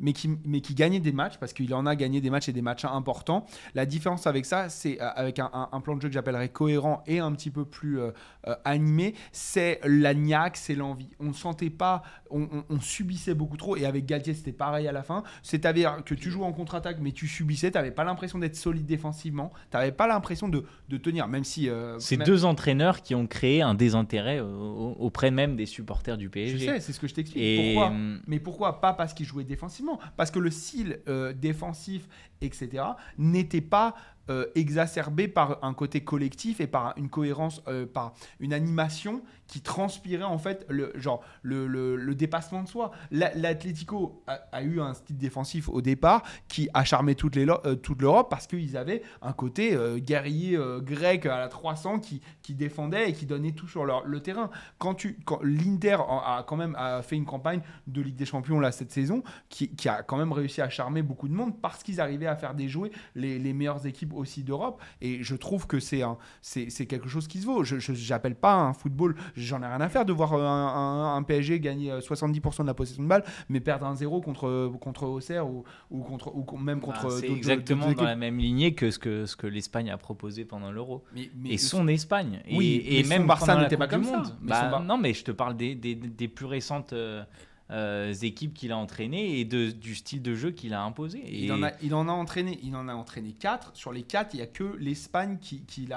mais, 0.00 0.12
qui, 0.12 0.30
mais 0.44 0.60
qui 0.60 0.74
gagnait 0.74 1.00
des 1.00 1.12
matchs 1.12 1.38
parce 1.38 1.52
qu'il 1.52 1.72
en 1.74 1.86
a 1.86 1.94
gagné 1.96 2.20
des 2.20 2.30
matchs 2.30 2.48
et 2.48 2.52
des 2.52 2.62
matchs 2.62 2.84
importants. 2.84 3.44
La 3.74 3.86
différence 3.86 4.26
avec 4.26 4.44
ça, 4.46 4.68
c'est 4.68 5.00
euh, 5.00 5.08
avec 5.14 5.38
un, 5.38 5.50
un- 5.52 5.68
un 5.72 5.80
plan 5.80 5.96
de 5.96 6.00
jeu 6.02 6.08
que 6.08 6.14
j'appellerais 6.14 6.48
cohérent 6.48 7.02
et 7.06 7.18
un 7.18 7.32
petit 7.32 7.50
peu 7.50 7.64
plus 7.64 8.00
euh, 8.00 8.10
euh, 8.48 8.54
animé, 8.64 9.14
c'est 9.32 9.80
la 9.84 10.14
niaque, 10.14 10.56
c'est 10.56 10.74
l'envie. 10.74 11.08
On 11.20 11.26
ne 11.26 11.32
sentait 11.32 11.70
pas, 11.70 12.02
on, 12.30 12.42
on- 12.42 12.64
on 12.70 12.80
subissait 12.80 13.34
beaucoup 13.34 13.56
trop 13.56 13.76
et 13.76 13.84
avec 13.86 14.06
Galtier 14.06 14.34
c'était 14.34 14.52
pareil 14.52 14.88
à 14.88 14.92
la 14.92 15.02
fin. 15.02 15.22
C'est-à-dire 15.42 16.02
que 16.04 16.14
tu 16.14 16.30
joues 16.30 16.44
en 16.44 16.52
contre-attaque 16.52 16.98
mais 17.00 17.12
tu 17.12 17.26
subissais, 17.28 17.70
tu 17.70 17.76
n'avais 17.78 17.90
pas 17.90 18.04
l'impression 18.04 18.38
d'être 18.38 18.56
solide 18.56 18.86
défensivement, 18.86 19.52
tu 19.70 19.76
n'avais 19.76 19.92
pas 19.92 20.06
l'impression 20.06 20.48
de, 20.48 20.64
de 20.88 20.96
tenir, 20.96 21.28
même 21.28 21.44
si... 21.44 21.68
C'est 21.98 22.16
même- 22.16 22.26
deux 22.26 22.44
entraîneurs 22.44 23.02
qui 23.02 23.14
ont 23.14 23.26
créé 23.26 23.62
un 23.62 23.74
désintérêt 23.74 24.40
au- 24.40 24.46
au- 24.46 24.96
auprès 24.98 25.30
même 25.30 25.56
des 25.56 25.66
supporters 25.66 26.16
du 26.16 26.26
Je 26.26 26.30
PSG. 26.30 26.66
sais, 26.66 26.80
c'est 26.80 26.92
ce 26.92 27.00
que 27.00 27.06
je 27.06 27.14
t'explique. 27.14 27.42
Et 27.42 27.74
Pourquoi 27.74 27.92
hum, 28.14 28.22
Mais 28.26 28.38
pourquoi 28.38 28.80
Pas 28.80 28.92
parce 28.92 29.14
qu'il 29.14 29.26
jouait 29.26 29.44
défensivement. 29.44 29.98
Parce 30.16 30.30
que 30.30 30.38
le 30.38 30.50
style 30.50 31.00
euh, 31.08 31.32
défensif, 31.32 32.08
etc., 32.40 32.84
n'était 33.18 33.60
pas 33.60 33.94
euh, 34.30 34.46
exacerbé 34.54 35.28
par 35.28 35.62
un 35.62 35.74
côté 35.74 36.02
collectif 36.02 36.58
et 36.60 36.66
par 36.66 36.94
une 36.96 37.10
cohérence, 37.10 37.62
euh, 37.68 37.84
par 37.84 38.14
une 38.40 38.54
animation 38.54 39.22
qui 39.46 39.60
transpirait 39.60 40.22
en 40.24 40.38
fait 40.38 40.64
le 40.68 40.92
genre 40.96 41.22
le, 41.42 41.66
le- 41.66 42.14
dépassement 42.14 42.62
de 42.62 42.68
soi. 42.68 42.92
La- 43.10 43.34
L'Atlético 43.34 44.22
a, 44.26 44.62
eu 44.62 44.80
un 44.80 44.94
style 44.94 45.16
défensif 45.18 45.68
au 45.68 45.80
départ 45.82 46.22
qui 46.48 46.68
a 46.74 46.84
charmé 46.84 47.12
euh, 47.12 47.74
toute 47.74 48.00
l'Europe 48.02 48.28
parce 48.30 48.46
qu'ils 48.46 48.76
avaient 48.76 49.02
un 49.22 49.32
côté 49.32 49.74
euh, 49.74 49.98
guerrier 49.98 50.56
euh, 50.56 50.80
grec 50.80 51.26
à 51.26 51.38
la 51.38 51.48
300 51.48 51.98
qui, 52.00 52.20
qui 52.42 52.54
défendait 52.54 53.10
et 53.10 53.12
qui 53.12 53.26
donnait 53.26 53.52
tout 53.52 53.68
sur 53.68 53.84
le 53.84 54.20
terrain. 54.20 54.50
Quand 54.78 54.94
tu 54.94 55.18
quand 55.24 55.40
l'Inter 55.42 55.98
a, 56.08 56.44
quand 56.46 56.56
même 56.56 56.76
fait 57.02 57.16
une 57.16 57.24
campagne 57.24 57.60
de 57.86 58.00
Ligue 58.00 58.16
des 58.16 58.26
Champions 58.26 58.60
là 58.60 58.72
cette 58.72 58.92
saison 58.92 59.22
qui, 59.48 59.74
qui 59.74 59.88
a 59.88 60.02
quand 60.02 60.16
même 60.16 60.32
réussi 60.32 60.60
à 60.60 60.68
charmer 60.68 61.02
beaucoup 61.02 61.28
de 61.28 61.34
monde 61.34 61.60
parce 61.60 61.82
qu'ils 61.82 62.00
arrivaient 62.00 62.26
à 62.26 62.36
faire 62.36 62.54
déjouer 62.54 62.90
les, 63.14 63.38
les 63.38 63.52
meilleures 63.52 63.86
équipes 63.86 64.12
aussi 64.14 64.42
d'Europe 64.44 64.80
et 65.00 65.22
je 65.22 65.34
trouve 65.36 65.66
que 65.66 65.80
c'est 65.80 66.02
c'est 66.42 66.86
quelque 66.86 67.08
chose 67.08 67.28
qui 67.28 67.40
se 67.40 67.46
vaut. 67.46 67.64
Je 67.64 67.76
j'appelle 67.78 68.34
pas 68.34 68.54
un 68.54 68.72
football, 68.72 69.16
j'en 69.36 69.62
ai 69.62 69.66
rien 69.66 69.80
à 69.80 69.88
faire 69.88 70.04
de 70.04 70.12
voir 70.12 70.32
euh, 70.34 70.44
un, 70.44 70.66
un- 70.68 71.16
un 71.16 71.22
PSG 71.22 71.60
gagner 71.60 71.90
euh, 71.90 72.00
70% 72.00 72.62
de 72.62 72.66
la 72.66 72.74
possession 72.74 73.02
de 73.02 73.08
balle 73.08 73.24
mais 73.48 73.60
perdre 73.60 73.86
un 73.86 73.94
0 73.94 74.20
contre 74.20 74.70
contre 74.80 75.04
Auxerre 75.04 75.48
ou, 75.48 75.64
ou 75.90 76.02
contre 76.02 76.34
ou 76.34 76.56
même 76.56 76.80
contre 76.80 77.04
Bah, 77.04 77.10
c'est 77.10 77.22
d'autres- 77.26 77.36
exactement 77.36 77.92
dans 77.92 78.04
la 78.04 78.16
même 78.16 78.38
lignée 78.38 78.74
que 78.74 78.90
ce 78.90 78.98
que, 78.98 79.26
ce 79.26 79.36
que 79.36 79.46
l'Espagne 79.46 79.90
a 79.90 79.96
proposé 79.98 80.44
pendant 80.44 80.70
l'Euro. 80.72 81.04
Mais, 81.14 81.30
mais 81.36 81.50
Et 81.50 81.58
son 81.58 81.88
Espagne. 81.88 82.40
Et, 82.46 82.56
Oui, 82.56 82.82
et 82.86 82.96
mais 82.98 83.02
son 83.04 83.08
même 83.10 83.26
Barça 83.26 83.60
n'était 83.60 83.76
pas 83.76 83.88
comme 83.88 84.04
ça. 84.04 84.18
Monde. 84.18 84.36
Mais 84.40 84.48
Bah, 84.50 84.68
Bar- 84.70 84.82
Non, 84.82 84.96
mais 84.98 85.12
je 85.14 85.24
te 85.24 85.30
parle 85.30 85.56
des, 85.56 85.74
des, 85.74 85.94
des 85.94 86.28
plus 86.28 86.46
récentes 86.46 86.92
euh, 86.92 87.22
euh, 87.70 88.12
équipes 88.22 88.52
qu'il 88.54 88.72
a 88.72 88.76
entraînées 88.76 89.40
et 89.40 89.44
de, 89.44 89.70
du 89.70 89.94
style 89.94 90.20
de 90.22 90.34
jeu 90.34 90.50
qu'il 90.50 90.74
a 90.74 90.82
imposé. 90.82 91.18
Et 91.20 91.44
Il 91.44 91.52
en, 91.52 91.62
a, 91.62 91.70
il 91.82 91.94
en 91.94 92.08
a 92.08 92.12
entraîné, 92.12 92.58
il 92.62 92.76
en 92.76 92.88
a 92.88 92.94
entraîné 92.94 93.32
4. 93.32 93.70
Sur 93.74 93.92
les 93.92 94.02
4, 94.02 94.34
il 94.34 94.36
n'y 94.38 94.42
a 94.42 94.46
que 94.46 94.76
l'Espagne 94.78 95.38
qui, 95.40 95.62
qui, 95.64 95.88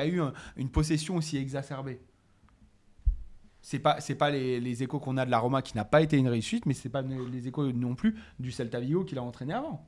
a 0.00 0.06
eu 0.06 0.20
un- 0.20 0.32
une 0.56 0.68
possession 0.68 1.16
aussi 1.16 1.36
exacerbée. 1.38 2.00
C'est 3.64 3.78
pas, 3.78 4.00
c'est 4.00 4.16
pas 4.16 4.30
les, 4.30 4.60
les 4.60 4.82
échos 4.82 4.98
qu'on 4.98 5.16
a 5.16 5.24
de 5.24 5.30
la 5.30 5.38
Roma 5.38 5.62
qui 5.62 5.76
n'a 5.76 5.84
pas 5.84 6.02
été 6.02 6.16
une 6.18 6.28
réussite, 6.28 6.66
mais 6.66 6.74
c'est 6.74 6.88
pas 6.88 7.02
les 7.02 7.46
échos 7.46 7.70
non 7.72 7.94
plus 7.94 8.16
du 8.40 8.50
Celta 8.50 8.80
Vigo 8.80 9.04
qu'il 9.04 9.18
a 9.18 9.22
entraîné 9.22 9.54
avant. 9.54 9.86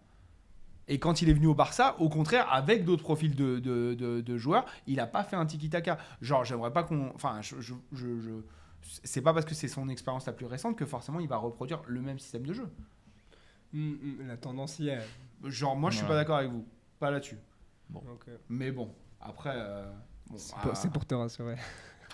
Et 0.87 0.99
quand 1.01 1.23
il 1.23 1.29
est 1.29 1.33
venu 1.33 1.47
au 1.49 1.55
Barça, 1.55 1.97
au 1.99 2.09
contraire, 2.09 2.53
avec 2.53 2.85
d'autres 2.85 3.03
profils 3.03 3.35
de, 3.35 3.59
de, 3.59 3.95
de- 3.95 4.21
de 4.21 4.37
joueurs, 4.39 4.65
il 4.87 4.97
n'a 4.97 5.07
pas 5.07 5.25
fait 5.25 5.35
un 5.35 5.45
tiki-taka. 5.47 5.99
Genre, 6.21 6.45
j'aimerais 6.45 6.73
pas 6.73 6.83
qu'on. 6.85 7.11
Enfin, 7.15 7.41
je, 7.43 7.61
je, 7.61 7.75
je- 7.93 8.21
je- 8.21 8.41
c'est 9.03 9.23
pas 9.23 9.33
parce 9.33 9.47
que 9.47 9.55
c'est 9.55 9.67
son 9.67 9.89
expérience 9.89 10.27
la 10.27 10.35
plus 10.35 10.45
récente 10.47 10.77
que 10.77 10.85
forcément 10.85 11.19
il 11.21 11.27
va 11.29 11.39
reproduire 11.39 11.81
le 11.87 12.01
même 12.03 12.19
système 12.19 12.47
de 12.47 12.53
jeu. 12.53 12.69
Mm, 13.73 13.79
mm, 13.91 14.27
la 14.29 14.37
tendance 14.37 14.79
y 14.79 14.89
est. 14.89 15.01
Genre, 15.45 15.75
moi, 15.75 15.91
je 15.91 15.97
suis 15.97 16.05
Ouais. 16.05 16.11
pas 16.11 16.17
d'accord 16.17 16.37
avec 16.37 16.51
vous. 16.51 16.65
Pas 17.01 17.11
là-dessus. 17.11 17.39
Euh, 17.97 17.99
Mais 18.51 18.71
bon, 18.71 18.95
après, 19.21 19.53
euh, 19.55 19.91
bon, 20.29 20.37
c'est 20.37 20.53
ah, 20.57 20.61
pour- 20.63 20.77
c'est 20.77 20.93
pour 20.93 21.05
te 21.07 21.15
rassurer. 21.15 21.57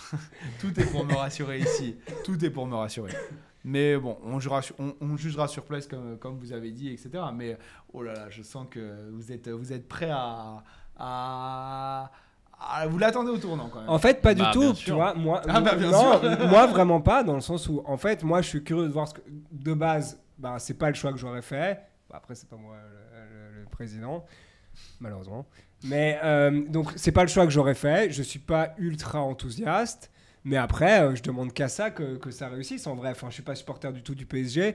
tout 0.61 0.78
est 0.80 0.90
pour 0.90 1.05
me 1.05 1.14
rassurer 1.14 1.59
ici. 1.61 1.96
Tout 2.24 2.42
est 2.44 2.51
pour 2.51 2.66
me 2.66 2.74
rassurer. 2.76 3.12
Mais 3.64 3.96
bon, 3.98 4.16
on 4.24 4.40
jugera, 4.40 4.62
sur- 4.62 4.74
on, 4.78 4.94
on 5.01 5.16
jugera 5.16 5.46
sur 5.46 5.64
place 5.64 5.86
comme, 5.86 6.18
comme 6.18 6.38
vous 6.38 6.53
avez 6.53 6.70
dit, 6.70 6.88
etc. 6.88 7.11
Mais 7.34 7.59
oh 7.92 8.03
là 8.03 8.14
là, 8.14 8.30
je 8.30 8.42
sens 8.42 8.66
que 8.70 9.11
vous 9.12 9.32
êtes, 9.32 9.48
vous 9.48 9.72
êtes 9.72 9.86
prêts 9.86 10.11
à, 10.11 10.64
à, 10.96 12.11
vous 12.88 12.98
l'attendez 12.98 13.30
au 13.30 13.38
tournant 13.38 13.68
quand 13.68 13.80
même. 13.80 13.88
En 13.90 13.98
fait, 13.98 14.20
pas 14.20 14.34
du 14.34 14.42
Bah, 14.42 14.51
tout, 14.53 14.72
tu 14.74 14.92
vois. 14.92 15.14
Moi, 15.14 15.40
Ah, 15.48 15.61
bah, 15.61 15.76
non, 15.76 16.20
moi, 16.48 16.66
vraiment 16.66 17.01
pas, 17.01 17.22
dans 17.22 17.34
le 17.34 17.40
sens 17.40 17.68
où, 17.68 17.82
en 17.86 17.96
fait, 17.96 18.22
moi, 18.22 18.42
je 18.42 18.48
suis 18.48 18.64
curieux 18.64 18.86
de 18.88 18.92
voir 18.92 19.09
ce 19.09 19.14
que. 19.14 19.20
De 19.53 19.74
base, 19.74 20.18
bah, 20.38 20.57
c'est 20.59 20.74
pas 20.74 20.88
le 20.88 20.94
choix 20.94 21.12
que 21.12 21.18
j'aurais 21.18 21.42
fait. 21.42 21.80
Bah, 22.09 22.16
après, 22.18 22.34
c'est 22.34 22.48
pas 22.48 22.57
moi 22.57 22.76
le, 22.76 23.18
le- 23.55 23.61
le 23.61 23.64
président, 23.66 24.24
malheureusement. 25.01 25.47
Mais 25.85 26.18
euh, 26.22 26.62
donc, 26.68 26.93
c'est 26.97 27.12
pas 27.12 27.22
le 27.22 27.28
choix 27.28 27.45
que 27.47 27.51
j'aurais 27.53 27.74
fait. 27.74 28.11
Je 28.11 28.22
suis 28.22 28.39
pas 28.39 28.74
ultra 28.78 29.20
enthousiaste. 29.22 30.11
Mais 30.45 30.57
après, 30.57 31.01
euh, 31.03 31.14
je 31.14 31.22
demande 31.22 31.53
qu'à 31.53 31.68
ça 31.68 31.91
que, 31.91 32.16
que 32.16 32.31
ça 32.31 32.49
réussisse 32.49 32.87
en 32.87 32.95
vrai. 32.97 33.11
Enfin, 33.11 33.28
je 33.28 33.35
suis 33.35 33.43
pas 33.43 33.55
supporter 33.55 33.93
du 33.93 34.03
tout 34.03 34.14
du 34.14 34.26
PSG. 34.26 34.74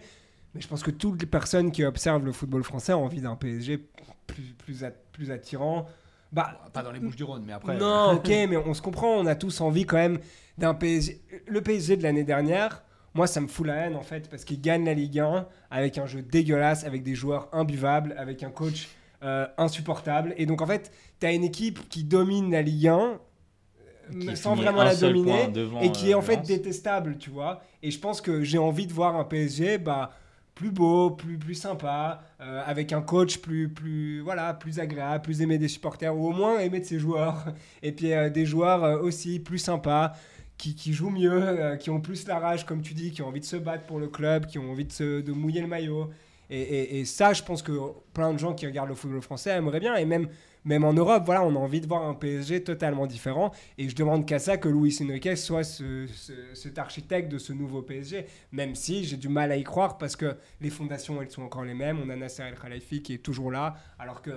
Mais 0.53 0.61
je 0.61 0.67
pense 0.67 0.83
que 0.83 0.91
toutes 0.91 1.19
les 1.21 1.27
personnes 1.27 1.71
qui 1.71 1.83
observent 1.83 2.23
le 2.25 2.31
football 2.31 2.63
français 2.63 2.93
ont 2.93 3.03
envie 3.05 3.21
d'un 3.21 3.35
PSG 3.35 3.79
plus, 4.27 4.53
plus, 4.57 4.83
at- 4.83 4.91
plus 5.11 5.31
attirant. 5.31 5.85
Bah, 6.31 6.59
Pas 6.73 6.81
dans 6.83 6.91
les 6.91 6.99
Bouches 6.99 7.15
du 7.15 7.23
Rhône, 7.23 7.43
mais 7.45 7.53
après. 7.53 7.77
non, 7.77 8.13
ok, 8.13 8.27
mais 8.27 8.57
on 8.57 8.73
se 8.73 8.81
comprend, 8.81 9.09
on 9.15 9.25
a 9.25 9.35
tous 9.35 9.61
envie 9.61 9.85
quand 9.85 9.97
même 9.97 10.19
d'un 10.57 10.73
PSG. 10.73 11.21
Le 11.47 11.61
PSG 11.61 11.97
de 11.97 12.03
l'année 12.03 12.23
dernière, 12.23 12.83
moi 13.13 13.27
ça 13.27 13.39
me 13.41 13.47
fout 13.47 13.65
la 13.67 13.75
haine 13.75 13.95
en 13.95 14.01
fait, 14.01 14.29
parce 14.29 14.43
qu'il 14.43 14.59
gagne 14.59 14.85
la 14.85 14.93
Ligue 14.93 15.19
1 15.19 15.45
avec 15.71 15.97
un 15.97 16.05
jeu 16.07 16.21
dégueulasse, 16.21 16.83
avec 16.83 17.03
des 17.03 17.15
joueurs 17.15 17.47
imbuvables, 17.53 18.15
avec 18.17 18.43
un 18.43 18.49
coach 18.49 18.89
euh, 19.23 19.47
insupportable. 19.57 20.33
Et 20.37 20.45
donc 20.45 20.61
en 20.61 20.67
fait, 20.67 20.91
tu 21.19 21.25
as 21.25 21.33
une 21.33 21.43
équipe 21.43 21.87
qui 21.89 22.03
domine 22.03 22.51
la 22.51 22.61
Ligue 22.61 22.87
1 22.87 23.19
qui 24.19 24.29
euh, 24.29 24.35
sans 24.35 24.53
vraiment 24.55 24.83
la 24.83 24.95
dominer 24.95 25.47
et 25.81 25.91
qui 25.91 26.09
est 26.11 26.13
euh, 26.13 26.17
en 26.17 26.21
fait 26.21 26.35
Lens. 26.37 26.47
détestable, 26.47 27.17
tu 27.17 27.29
vois. 27.31 27.61
Et 27.81 27.89
je 27.91 27.99
pense 27.99 28.21
que 28.21 28.43
j'ai 28.43 28.57
envie 28.59 28.85
de 28.87 28.93
voir 28.93 29.15
un 29.15 29.23
PSG 29.23 29.77
bah, 29.79 30.11
plus 30.53 30.69
beau, 30.71 31.09
plus, 31.09 31.37
plus 31.37 31.55
sympa, 31.55 32.21
euh, 32.39 32.61
avec 32.65 32.93
un 32.93 33.01
coach 33.01 33.39
plus, 33.39 33.67
plus, 33.67 34.21
voilà, 34.21 34.53
plus 34.53 34.79
agréable, 34.79 35.23
plus 35.23 35.41
aimé 35.41 35.57
des 35.57 35.67
supporters, 35.67 36.15
ou 36.15 36.29
au 36.29 36.31
moins 36.33 36.59
aimé 36.59 36.79
de 36.79 36.85
ses 36.85 36.99
joueurs. 36.99 37.45
Et 37.83 37.91
puis 37.91 38.13
euh, 38.13 38.29
des 38.29 38.45
joueurs 38.45 38.83
euh, 38.83 38.99
aussi 38.99 39.39
plus 39.39 39.57
sympas, 39.57 40.13
qui, 40.57 40.75
qui 40.75 40.93
jouent 40.93 41.09
mieux, 41.09 41.31
euh, 41.33 41.75
qui 41.75 41.89
ont 41.89 41.99
plus 41.99 42.27
la 42.27 42.39
rage, 42.39 42.65
comme 42.65 42.81
tu 42.81 42.93
dis, 42.93 43.11
qui 43.11 43.21
ont 43.23 43.27
envie 43.27 43.41
de 43.41 43.45
se 43.45 43.57
battre 43.57 43.85
pour 43.85 43.99
le 43.99 44.07
club, 44.07 44.45
qui 44.45 44.57
ont 44.59 44.71
envie 44.71 44.85
de, 44.85 44.91
se- 44.93 45.19
de 45.21 45.31
mouiller 45.33 45.61
le 45.61 45.67
maillot. 45.67 46.11
Et, 46.49 46.59
et- 46.61 46.99
et 46.99 47.05
ça, 47.05 47.33
je 47.33 47.43
pense 47.43 47.61
que 47.61 47.71
plein 48.13 48.33
de 48.33 48.39
gens 48.39 48.53
qui 48.53 48.65
regardent 48.65 48.89
le 48.89 48.95
football 48.95 49.21
français 49.21 49.51
aimeraient 49.51 49.79
bien. 49.79 49.95
Et 49.95 50.05
même, 50.05 50.27
même 50.63 50.83
en 50.83 50.93
Europe, 50.93 51.23
voilà, 51.25 51.43
on 51.43 51.55
a 51.55 51.59
envie 51.59 51.81
de 51.81 51.87
voir 51.87 52.03
un 52.07 52.13
PSG 52.15 52.63
totalement 52.63 53.05
différent. 53.07 53.51
Et 53.77 53.87
je 53.89 53.95
demande 53.95 54.25
qu'à 54.25 54.39
ça 54.39 54.57
que 54.57 54.67
Luis 54.69 54.97
Enrique 55.03 55.37
soit 55.37 55.63
ce- 55.63 56.07
ce- 56.07 56.53
cet 56.53 56.77
architecte 56.79 57.31
de 57.31 57.37
ce 57.37 57.53
nouveau 57.53 57.81
PSG. 57.81 58.25
Même 58.51 58.73
si 58.75 59.03
j'ai 59.05 59.17
du 59.17 59.29
mal 59.29 59.51
à 59.51 59.57
y 59.57 59.63
croire 59.63 59.97
parce 59.97 60.15
que 60.15 60.35
les 60.61 60.69
fondations, 60.69 61.21
elles 61.21 61.29
sont 61.31 61.43
encore 61.43 61.63
les 61.65 61.73
mêmes. 61.75 61.99
On 62.05 62.09
a 62.09 62.15
Nasser 62.15 62.43
El 62.43 62.55
Khalifi 62.59 63.01
qui 63.03 63.13
est 63.13 63.19
toujours 63.19 63.51
là. 63.51 63.75
Alors 63.99 64.21
que 64.21 64.31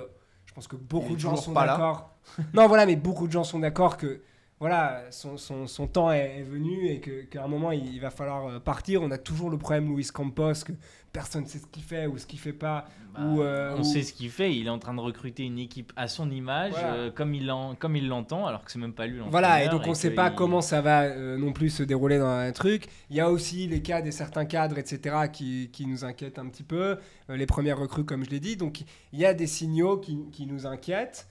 je 0.46 0.52
pense 0.54 0.66
que 0.68 0.76
beaucoup 0.76 1.14
de 1.14 1.20
gens 1.20 1.36
sont 1.36 1.52
d'accord. 1.76 2.16
non, 2.54 2.66
voilà, 2.68 2.84
mais 2.86 2.96
beaucoup 2.96 3.26
de 3.26 3.32
gens 3.32 3.44
sont 3.44 3.58
d'accord 3.60 3.96
que 3.96 4.20
voilà, 4.60 5.04
son, 5.10 5.36
son- 5.36 5.66
son 5.66 5.86
temps 5.86 6.10
est, 6.12 6.38
est 6.40 6.42
venu 6.42 6.88
et 6.88 7.00
qu'à 7.00 7.44
un 7.44 7.48
moment 7.48 7.70
il, 7.72 7.94
il 7.94 8.00
va 8.00 8.10
falloir 8.10 8.46
euh, 8.46 8.58
partir. 8.58 9.02
On 9.02 9.10
a 9.10 9.18
toujours 9.18 9.50
le 9.50 9.58
problème 9.58 9.94
Luis 9.94 10.06
Campos 10.12 10.52
que 10.66 10.72
personne 11.12 11.44
ne 11.44 11.48
sait 11.48 11.58
ce 11.58 11.66
qu'il 11.66 11.82
fait 11.82 12.06
ou 12.06 12.18
ce 12.18 12.26
qu'il 12.26 12.38
fait 12.38 12.52
pas. 12.52 12.86
Bah, 13.14 13.20
ou, 13.24 13.40
euh, 13.42 13.74
on 13.76 13.80
ou- 13.80 13.84
sait 13.84 14.02
ce 14.02 14.12
qu'il 14.12 14.30
fait. 14.30 14.54
Il 14.54 14.66
est 14.66 14.70
en 14.70 14.78
train 14.78 14.94
de 14.94 15.00
recruter 15.00 15.44
une 15.44 15.58
équipe 15.58 15.92
à 15.96 16.08
son 16.08 16.30
image, 16.30 16.72
Voilà. 16.72 16.94
euh, 16.94 17.10
comme 17.10 17.34
il 17.34 17.46
l'entend, 17.46 18.46
alors 18.46 18.64
que 18.64 18.70
c'est 18.72 18.78
même 18.78 18.92
pas 18.92 19.06
lui. 19.06 19.20
Voilà, 19.30 19.64
et 19.64 19.68
donc 19.68 19.82
on 19.86 19.90
ne 19.90 19.94
sait 19.94 20.10
pas 20.10 20.28
il- 20.30 20.34
comment 20.34 20.60
ça 20.60 20.80
va 20.82 21.02
euh, 21.04 21.38
non 21.38 21.52
plus 21.52 21.70
se 21.70 21.82
dérouler 21.84 22.18
dans 22.18 22.26
un 22.26 22.52
truc. 22.52 22.86
Il 23.10 23.16
y 23.16 23.20
a 23.20 23.30
aussi 23.30 23.66
les 23.68 23.80
cas 23.80 24.02
des 24.02 24.12
certains 24.12 24.44
cadres, 24.44 24.76
etc., 24.78 25.16
qui, 25.32 25.70
qui 25.72 25.86
nous 25.86 26.04
inquiètent 26.04 26.38
un 26.38 26.46
petit 26.48 26.62
peu. 26.64 26.98
Les 27.28 27.46
premières 27.46 27.78
recrues, 27.78 28.04
comme 28.04 28.24
je 28.24 28.30
l'ai 28.30 28.40
dit. 28.40 28.56
Donc 28.56 28.80
il 29.12 29.18
y 29.18 29.24
a 29.24 29.34
des 29.34 29.46
signaux 29.46 29.98
qui, 29.98 30.18
qui 30.32 30.46
nous 30.46 30.66
inquiètent. 30.66 31.28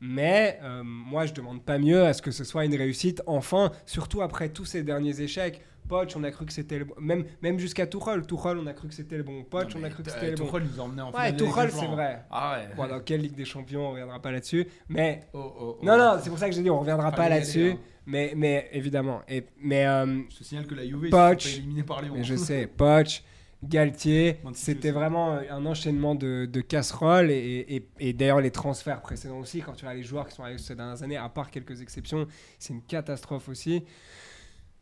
Mais 0.00 0.58
euh, 0.62 0.82
moi, 0.84 1.26
je 1.26 1.32
demande 1.32 1.62
pas 1.62 1.78
mieux 1.78 2.04
à 2.04 2.12
ce 2.12 2.22
que 2.22 2.30
ce 2.30 2.44
soit 2.44 2.64
une 2.64 2.74
réussite, 2.74 3.22
enfin, 3.26 3.72
surtout 3.86 4.22
après 4.22 4.48
tous 4.48 4.64
ces 4.64 4.82
derniers 4.82 5.20
échecs. 5.20 5.62
Poch, 5.88 6.08
on 6.16 6.22
a 6.24 6.30
cru 6.30 6.44
que 6.44 6.52
c'était 6.52 6.78
le 6.78 6.84
bon. 6.84 6.94
Même, 7.00 7.24
même 7.40 7.58
jusqu'à 7.58 7.86
Tuchel. 7.86 8.26
Tuchel, 8.26 8.58
on 8.58 8.66
a 8.66 8.74
cru 8.74 8.88
que 8.88 8.94
c'était 8.94 9.16
le 9.16 9.22
bon. 9.22 9.42
Poch, 9.42 9.68
on 9.74 9.82
a 9.82 9.88
cru 9.88 10.02
que 10.02 10.10
c'était 10.10 10.30
le 10.32 10.36
bon. 10.36 10.44
Tuchel 10.46 10.62
nous 10.64 10.80
emmenait 10.80 11.00
en 11.02 11.06
Ouais, 11.06 11.32
finale 11.32 11.36
Tuchel, 11.36 11.66
des 11.66 11.72
c'est 11.72 11.86
vrai. 11.86 12.24
Ah 12.30 12.58
ouais. 12.58 12.74
Bon, 12.76 12.86
dans 12.86 13.00
quelle 13.00 13.22
Ligue 13.22 13.34
des 13.34 13.46
Champions, 13.46 13.88
on 13.88 13.90
reviendra 13.92 14.20
pas 14.20 14.30
là-dessus. 14.30 14.66
Mais 14.88 15.22
Oh, 15.32 15.38
oh, 15.40 15.78
oh. 15.80 15.84
non, 15.84 15.96
non, 15.96 16.18
c'est 16.22 16.28
pour 16.28 16.38
ça 16.38 16.48
que 16.48 16.54
j'ai 16.54 16.62
dit 16.62 16.68
on 16.70 16.78
reviendra 16.80 17.10
Fallait 17.10 17.16
pas 17.16 17.28
là-dessus. 17.30 17.76
Mais, 18.04 18.32
mais 18.36 18.68
évidemment. 18.72 19.22
Et, 19.28 19.44
mais, 19.60 19.86
euh, 19.86 20.22
Je 20.30 20.36
te 20.38 20.44
signale 20.44 20.66
que 20.66 20.74
la 20.74 20.86
Juve 20.86 21.06
est 21.06 21.56
éliminée 21.56 21.82
par 21.82 22.02
Lyon. 22.02 22.14
mais 22.16 22.24
je 22.24 22.34
sais, 22.36 22.66
Poch, 22.66 23.22
Galtier, 23.64 24.38
c'était 24.54 24.92
vraiment 24.92 25.32
un 25.50 25.66
enchaînement 25.66 26.14
de, 26.14 26.46
de 26.50 26.60
casseroles. 26.60 27.30
Et, 27.32 27.66
et- 27.68 27.88
et 27.98 28.12
d'ailleurs, 28.12 28.40
les 28.40 28.52
transferts 28.52 29.00
précédents 29.02 29.38
aussi, 29.38 29.60
quand 29.62 29.72
tu 29.72 29.84
vois 29.84 29.94
les 29.94 30.04
joueurs 30.04 30.28
qui 30.28 30.34
sont 30.36 30.44
arrivés 30.44 30.58
ces 30.58 30.76
dernières 30.76 31.02
années, 31.02 31.16
à 31.16 31.28
part 31.28 31.50
quelques 31.50 31.80
exceptions, 31.82 32.26
c'est 32.58 32.72
une 32.72 32.82
catastrophe 32.82 33.48
aussi. 33.48 33.84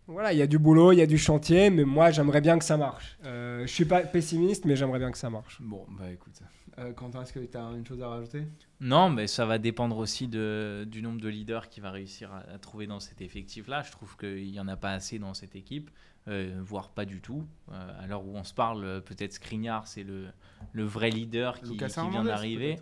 Voilà, 0.06 0.32
il 0.32 0.38
y 0.38 0.42
a 0.42 0.46
du 0.46 0.58
boulot, 0.58 0.92
il 0.92 0.98
y 0.98 1.02
a 1.02 1.06
du 1.06 1.18
chantier, 1.18 1.70
mais 1.70 1.84
moi 1.84 2.10
j'aimerais 2.12 2.40
bien 2.40 2.58
que 2.58 2.64
ça 2.64 2.76
marche. 2.76 3.18
Euh, 3.24 3.62
je 3.66 3.72
suis 3.72 3.84
pas 3.86 4.02
pessimiste, 4.02 4.64
mais 4.64 4.76
j'aimerais 4.76 4.98
bien 5.00 5.10
que 5.10 5.18
ça 5.18 5.30
marche. 5.30 5.58
Bon, 5.60 5.84
bah 5.98 6.10
écoute. 6.12 6.40
Euh, 6.78 6.92
Quentin, 6.92 7.22
est-ce 7.22 7.32
que 7.32 7.40
tu 7.40 7.56
as 7.56 7.62
une 7.62 7.86
chose 7.86 8.02
à 8.02 8.08
rajouter? 8.08 8.46
Non, 8.80 9.08
mais 9.08 9.26
ça 9.26 9.46
va 9.46 9.56
dépendre 9.58 9.96
aussi 9.96 10.28
de, 10.28 10.86
du 10.86 11.00
nombre 11.00 11.20
de 11.20 11.28
leaders 11.28 11.70
qu'il 11.70 11.82
va 11.82 11.90
réussir 11.90 12.32
à, 12.32 12.40
à 12.52 12.58
trouver 12.58 12.86
dans 12.86 13.00
cet 13.00 13.22
effectif-là. 13.22 13.82
Je 13.82 13.90
trouve 13.92 14.16
qu'il 14.18 14.50
n'y 14.50 14.60
en 14.60 14.68
a 14.68 14.76
pas 14.76 14.90
assez 14.90 15.18
dans 15.18 15.32
cette 15.32 15.56
équipe, 15.56 15.90
euh, 16.28 16.60
voire 16.62 16.90
pas 16.90 17.06
du 17.06 17.22
tout. 17.22 17.46
Euh, 17.72 18.02
à 18.02 18.06
l'heure 18.06 18.26
où 18.26 18.36
on 18.36 18.44
se 18.44 18.52
parle, 18.52 18.84
euh, 18.84 19.00
peut-être 19.00 19.32
Skriniar, 19.32 19.86
c'est 19.86 20.02
le, 20.02 20.26
le 20.72 20.84
vrai 20.84 21.08
leader 21.08 21.60
qui, 21.60 21.78
qui 21.78 22.10
vient 22.10 22.24
d'arriver. 22.24 22.76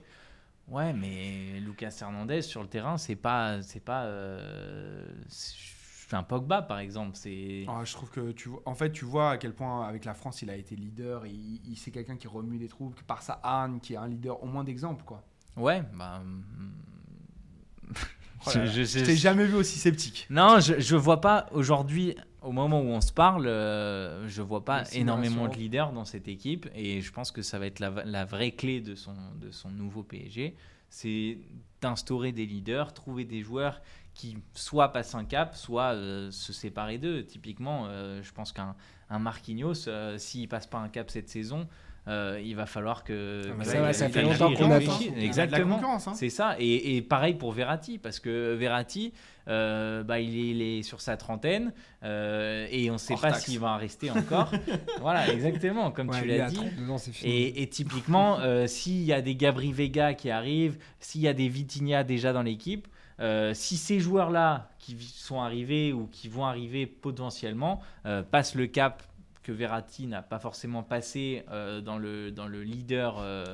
Ouais, 0.66 0.92
mais 0.92 1.60
Lucas 1.60 1.96
Hernandez 2.00 2.42
sur 2.42 2.62
le 2.62 2.68
terrain, 2.68 2.96
c'est 2.96 3.16
pas, 3.16 3.62
c'est 3.62 3.84
pas, 3.84 4.10
un 6.12 6.22
Pogba 6.22 6.62
par 6.62 6.78
exemple. 6.78 7.12
C'est 7.14 7.64
Ah, 7.68 7.82
je 7.84 7.92
trouve 7.92 8.10
que 8.10 8.32
tu 8.32 8.48
vois, 8.50 8.62
en 8.66 8.74
fait, 8.74 8.92
tu 8.92 9.04
vois 9.04 9.30
à 9.30 9.36
quel 9.38 9.54
point 9.54 9.86
avec 9.88 10.04
la 10.04 10.14
France, 10.14 10.42
il 10.42 10.50
a 10.50 10.56
été 10.56 10.76
leader. 10.76 11.26
Il, 11.26 11.60
il- 11.66 11.76
c'est 11.76 11.90
quelqu'un 11.90 12.16
qui 12.16 12.28
remue 12.28 12.58
les 12.58 12.68
troupes, 12.68 13.00
par 13.02 13.22
sa 13.22 13.34
Anne, 13.42 13.80
qui 13.80 13.94
est 13.94 13.96
un 13.96 14.08
leader 14.08 14.42
au 14.42 14.46
moins 14.46 14.64
d'exemple, 14.64 15.04
quoi. 15.04 15.22
Ouais, 15.56 15.82
bah. 15.96 16.20
Là 18.46 18.64
là, 18.64 18.66
je 18.66 19.04
t'ai 19.04 19.16
jamais 19.16 19.46
vu 19.46 19.54
aussi 19.54 19.78
sceptique. 19.78 20.26
Non, 20.28 20.60
je, 20.60 20.78
je 20.78 20.96
vois 20.96 21.22
pas 21.22 21.46
aujourd'hui, 21.52 22.14
au 22.42 22.52
moment 22.52 22.78
où 22.82 22.86
on 22.88 23.00
se 23.00 23.10
parle, 23.12 23.46
euh, 23.46 24.28
je 24.28 24.42
vois 24.42 24.64
pas 24.66 24.82
énormément 24.92 25.48
de 25.48 25.54
leaders 25.56 25.92
dans 25.92 26.04
cette 26.04 26.28
équipe 26.28 26.68
et 26.74 27.00
je 27.00 27.10
pense 27.10 27.30
que 27.32 27.40
ça 27.40 27.58
va 27.58 27.64
être 27.66 27.80
la, 27.80 27.90
la 28.04 28.26
vraie 28.26 28.50
clé 28.50 28.82
de 28.82 28.94
son, 28.96 29.14
de 29.40 29.50
son 29.50 29.70
nouveau 29.70 30.02
PSG. 30.02 30.54
C'est 30.90 31.38
d'instaurer 31.80 32.32
des 32.32 32.44
leaders, 32.44 32.92
trouver 32.92 33.24
des 33.24 33.40
joueurs 33.40 33.80
qui 34.14 34.38
soit 34.54 34.92
passent 34.92 35.14
un 35.14 35.24
cap, 35.24 35.54
soit 35.54 35.92
euh, 35.94 36.30
se 36.30 36.52
séparer 36.52 36.98
d'eux. 36.98 37.24
Typiquement, 37.24 37.86
euh, 37.88 38.22
je 38.22 38.32
pense 38.32 38.52
qu'un 38.52 38.74
un 39.10 39.18
Marquinhos, 39.18 39.88
euh, 39.88 40.16
s'il 40.18 40.48
passe 40.48 40.66
pas 40.66 40.78
un 40.78 40.88
cap 40.88 41.10
cette 41.10 41.28
saison, 41.28 41.66
euh, 42.06 42.40
il 42.44 42.54
va 42.54 42.66
falloir 42.66 43.02
que. 43.02 43.42
Ah, 43.50 43.58
que 43.58 43.64
ça 43.64 43.80
va, 43.80 43.92
ça 43.92 44.08
fait 44.10 44.22
longtemps 44.22 44.52
qu'on 44.54 44.70
attend. 44.70 44.98
Exactement. 45.16 45.80
hein. 45.82 46.14
C'est 46.14 46.28
ça. 46.28 46.54
Et, 46.58 46.96
et 46.96 47.02
pareil 47.02 47.34
pour 47.34 47.52
Verratti, 47.52 47.98
parce 47.98 48.20
que 48.20 48.54
Verratti, 48.54 49.12
euh, 49.48 50.02
bah, 50.02 50.20
il, 50.20 50.36
est, 50.36 50.48
il 50.50 50.62
est 50.62 50.82
sur 50.82 51.00
sa 51.00 51.16
trentaine 51.16 51.72
euh, 52.02 52.66
et 52.70 52.90
on 52.90 52.94
ne 52.94 52.98
sait 52.98 53.14
Hors 53.14 53.20
pas 53.22 53.34
s'il 53.34 53.58
va 53.58 53.70
en 53.72 53.76
rester 53.78 54.10
encore. 54.10 54.52
voilà, 55.00 55.32
exactement, 55.32 55.90
comme 55.90 56.10
Ouais, 56.10 56.20
tu 56.20 56.28
l'as 56.28 56.48
dit. 56.50 56.56
32 56.56 56.90
ans, 56.90 56.98
c'est 56.98 57.12
fini. 57.12 57.32
Et, 57.32 57.62
et 57.62 57.68
typiquement, 57.68 58.38
euh, 58.40 58.66
s'il 58.66 59.02
y 59.02 59.12
a 59.12 59.22
des 59.22 59.34
Gabri 59.34 59.72
Vega 59.72 60.12
qui 60.14 60.30
arrivent, 60.30 60.78
s'il 61.00 61.22
y 61.22 61.28
a 61.28 61.32
des 61.32 61.48
Vitinha 61.48 62.04
déjà 62.04 62.34
dans 62.34 62.42
l'équipe, 62.42 62.86
euh, 63.20 63.54
si 63.54 63.76
ces 63.76 64.00
joueurs-là 64.00 64.70
qui 64.78 64.96
sont 65.00 65.40
arrivés 65.40 65.92
ou 65.92 66.06
qui 66.06 66.28
vont 66.28 66.44
arriver 66.44 66.86
potentiellement 66.86 67.80
euh, 68.06 68.22
passent 68.22 68.54
le 68.54 68.66
cap 68.66 69.02
que 69.44 69.52
Verratti 69.52 70.06
n'a 70.06 70.22
pas 70.22 70.38
forcément 70.38 70.82
passé 70.82 71.44
euh, 71.50 71.80
dans, 71.80 71.98
le, 71.98 72.32
dans 72.32 72.48
le 72.48 72.62
leader 72.62 73.18
euh, 73.18 73.44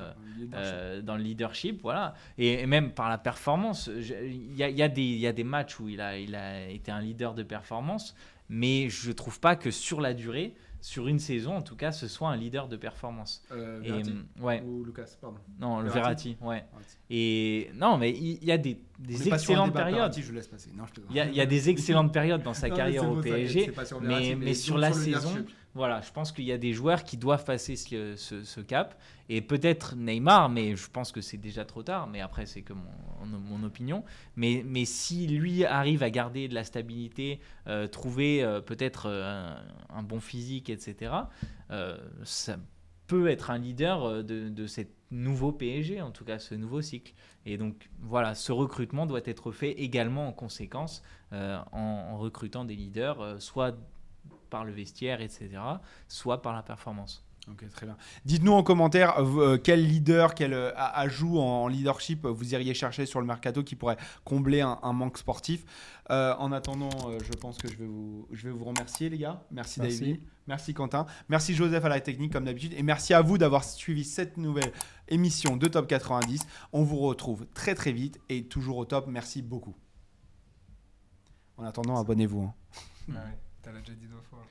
euh, 0.54 1.02
dans 1.02 1.16
le 1.16 1.22
leadership, 1.22 1.82
voilà, 1.82 2.14
et, 2.38 2.60
et 2.60 2.66
même 2.66 2.92
par 2.92 3.08
la 3.10 3.18
performance. 3.18 3.90
Il 3.98 4.54
y 4.56 4.62
a, 4.62 4.70
y 4.70 4.82
a 4.82 4.86
y 4.96 5.26
a 5.26 5.32
des 5.32 5.44
matchs 5.44 5.80
où 5.80 5.88
il 5.88 6.00
a, 6.00 6.16
il 6.16 6.34
a 6.36 6.68
été 6.68 6.92
un 6.92 7.00
leader 7.00 7.34
de 7.34 7.42
performance, 7.42 8.14
mais 8.48 8.88
je 8.88 9.10
trouve 9.10 9.40
pas 9.40 9.56
que 9.56 9.70
sur 9.70 10.00
la 10.00 10.14
durée, 10.14 10.54
sur 10.80 11.06
une 11.08 11.18
saison 11.18 11.56
en 11.56 11.62
tout 11.62 11.76
cas, 11.76 11.92
ce 11.92 12.08
soit 12.08 12.28
un 12.30 12.36
leader 12.36 12.68
de 12.68 12.76
performance. 12.76 13.42
Euh, 13.52 13.80
Et, 13.82 13.88
Verratti. 13.88 14.10
hum, 14.10 14.26
ouais, 14.44 14.62
Ou 14.62 14.84
Lucas, 14.84 15.06
pardon. 15.20 15.38
non, 15.58 15.80
le 15.80 15.88
Verratti. 15.90 16.36
Verratti, 16.40 16.44
ouais. 16.44 16.64
Verratti. 16.72 16.96
Et 17.10 17.70
non, 17.74 17.98
mais 17.98 18.10
il 18.12 18.42
y 18.44 18.52
a 18.52 18.58
des, 18.58 18.80
des 18.98 19.16
sur 19.16 19.34
excellentes 19.34 19.72
périodes. 19.72 19.94
Verratti, 19.96 20.22
je 20.22 20.32
laisse 20.32 20.48
passer. 20.48 20.70
Non, 20.76 20.84
je 20.86 20.92
plaisante. 20.92 21.10
Il 21.10 21.16
y, 21.16 21.20
a, 21.20 21.26
il 21.26 21.34
y 21.34 21.40
a 21.40 21.46
des 21.46 21.68
excellentes 21.70 22.12
périodes 22.12 22.42
dans 22.42 22.54
sa 22.54 22.68
Non, 22.68 22.74
mais 22.74 22.78
carrière 22.78 23.10
au 23.10 23.16
PSG, 23.20 23.72
sur 23.84 24.00
mais, 24.00 24.34
mais 24.36 24.46
donc 24.46 24.54
sur 24.56 24.74
le 24.76 24.80
la 24.82 24.90
leadership. 24.90 25.14
saison, 25.14 25.44
voilà, 25.74 26.00
je 26.00 26.10
pense 26.10 26.32
qu'il 26.32 26.44
y 26.44 26.52
a 26.52 26.58
des 26.58 26.72
joueurs 26.72 27.04
qui 27.04 27.16
doivent 27.16 27.44
passer 27.44 27.76
ce, 27.76 28.60
cap. 28.60 29.00
Et 29.28 29.40
peut-être 29.40 29.94
Neymar, 29.94 30.48
mais 30.48 30.74
je 30.74 30.90
pense 30.90 31.12
que 31.12 31.20
c'est 31.20 31.36
déjà 31.36 31.64
trop 31.64 31.84
tard. 31.84 32.08
Mais 32.08 32.20
après, 32.20 32.44
c'est 32.46 32.62
que 32.62 32.72
mon, 32.72 33.62
opinion. 33.62 34.04
Mais, 34.36 34.64
mais 34.66 34.84
si 34.84 35.28
lui 35.28 35.64
arrive 35.64 36.02
à 36.02 36.10
garder 36.10 36.48
de 36.48 36.54
la 36.54 36.64
stabilité, 36.64 37.40
euh, 37.68 37.86
trouver 37.86 38.42
euh, 38.42 38.60
peut-être 38.60 39.06
euh, 39.06 39.54
un, 39.90 40.02
bon 40.02 40.18
physique, 40.18 40.70
etc., 40.70 41.12
ça 42.24 42.56
peut 43.06 43.28
être 43.28 43.50
un 43.50 43.58
leader 43.58 44.24
de, 44.24 44.48
de 44.48 44.66
ce 44.66 44.80
nouveau 45.12 45.52
PSG, 45.52 46.00
en 46.00 46.10
tout 46.10 46.24
cas 46.24 46.40
ce 46.40 46.56
nouveau 46.56 46.82
cycle. 46.82 47.12
Et 47.46 47.58
donc 47.58 47.90
voilà, 48.00 48.34
ce 48.34 48.50
recrutement 48.50 49.06
doit 49.06 49.20
être 49.24 49.52
fait 49.52 49.70
également 49.72 50.26
en 50.26 50.32
conséquence, 50.32 51.02
en, 51.32 52.18
recrutant 52.18 52.64
des 52.64 52.74
leaders, 52.74 53.40
soit 53.40 53.76
par 54.50 54.64
le 54.64 54.72
vestiaire, 54.72 55.20
etc., 55.20 55.48
soit 56.08 56.42
par 56.42 56.52
la 56.52 56.62
performance. 56.62 57.24
Ok, 57.50 57.68
très 57.70 57.86
bien. 57.86 57.96
Dites-nous 58.26 58.52
en 58.52 58.62
commentaire 58.62 59.18
euh, 59.18 59.56
quel 59.56 59.84
leader, 59.84 60.34
quel 60.34 60.52
euh, 60.52 60.72
ajout 60.76 61.38
en 61.38 61.68
leadership 61.68 62.24
euh, 62.26 62.28
vous 62.30 62.52
iriez 62.52 62.74
chercher 62.74 63.06
sur 63.06 63.18
le 63.18 63.26
mercato 63.26 63.64
qui 63.64 63.76
pourrait 63.76 63.96
combler 64.24 64.60
un, 64.60 64.78
un 64.82 64.92
manque 64.92 65.16
sportif? 65.16 65.64
Euh, 66.10 66.34
en 66.38 66.52
attendant, 66.52 66.90
euh, 67.08 67.18
je 67.24 67.32
pense 67.32 67.56
que 67.56 67.66
je 67.68 67.76
vais 67.76 67.86
vous, 67.86 68.28
je 68.30 68.46
vais 68.48 68.52
vous 68.54 68.64
remercier, 68.66 69.08
les 69.08 69.16
gars. 69.18 69.42
Merci, 69.50 69.80
Merci. 69.80 70.00
David. 70.00 70.20
Merci 70.46 70.74
Quentin. 70.74 71.06
Merci 71.28 71.54
Joseph 71.54 71.84
à 71.84 71.88
la 71.88 72.00
technique, 72.00 72.32
comme 72.32 72.44
d'habitude. 72.44 72.74
Et 72.76 72.82
merci 72.82 73.14
à 73.14 73.22
vous 73.22 73.38
d'avoir 73.38 73.64
suivi 73.64 74.04
cette 74.04 74.36
nouvelle 74.36 74.70
émission 75.08 75.56
de 75.56 75.66
Top 75.66 75.86
90. 75.88 76.42
On 76.72 76.82
vous 76.82 76.98
retrouve 76.98 77.46
très 77.54 77.74
très 77.74 77.92
vite 77.92 78.20
et 78.28 78.44
toujours 78.44 78.76
au 78.76 78.84
top. 78.84 79.06
Merci 79.08 79.40
beaucoup. 79.42 79.74
En 81.56 81.64
attendant, 81.64 81.98
abonnez-vous. 81.98 82.42
hein. 82.42 82.54
Ouais, 83.08 83.38
T'as 83.62 83.72
déjà 83.72 83.94
dit 83.94 84.06
deux 84.06 84.20
fois. 84.22 84.46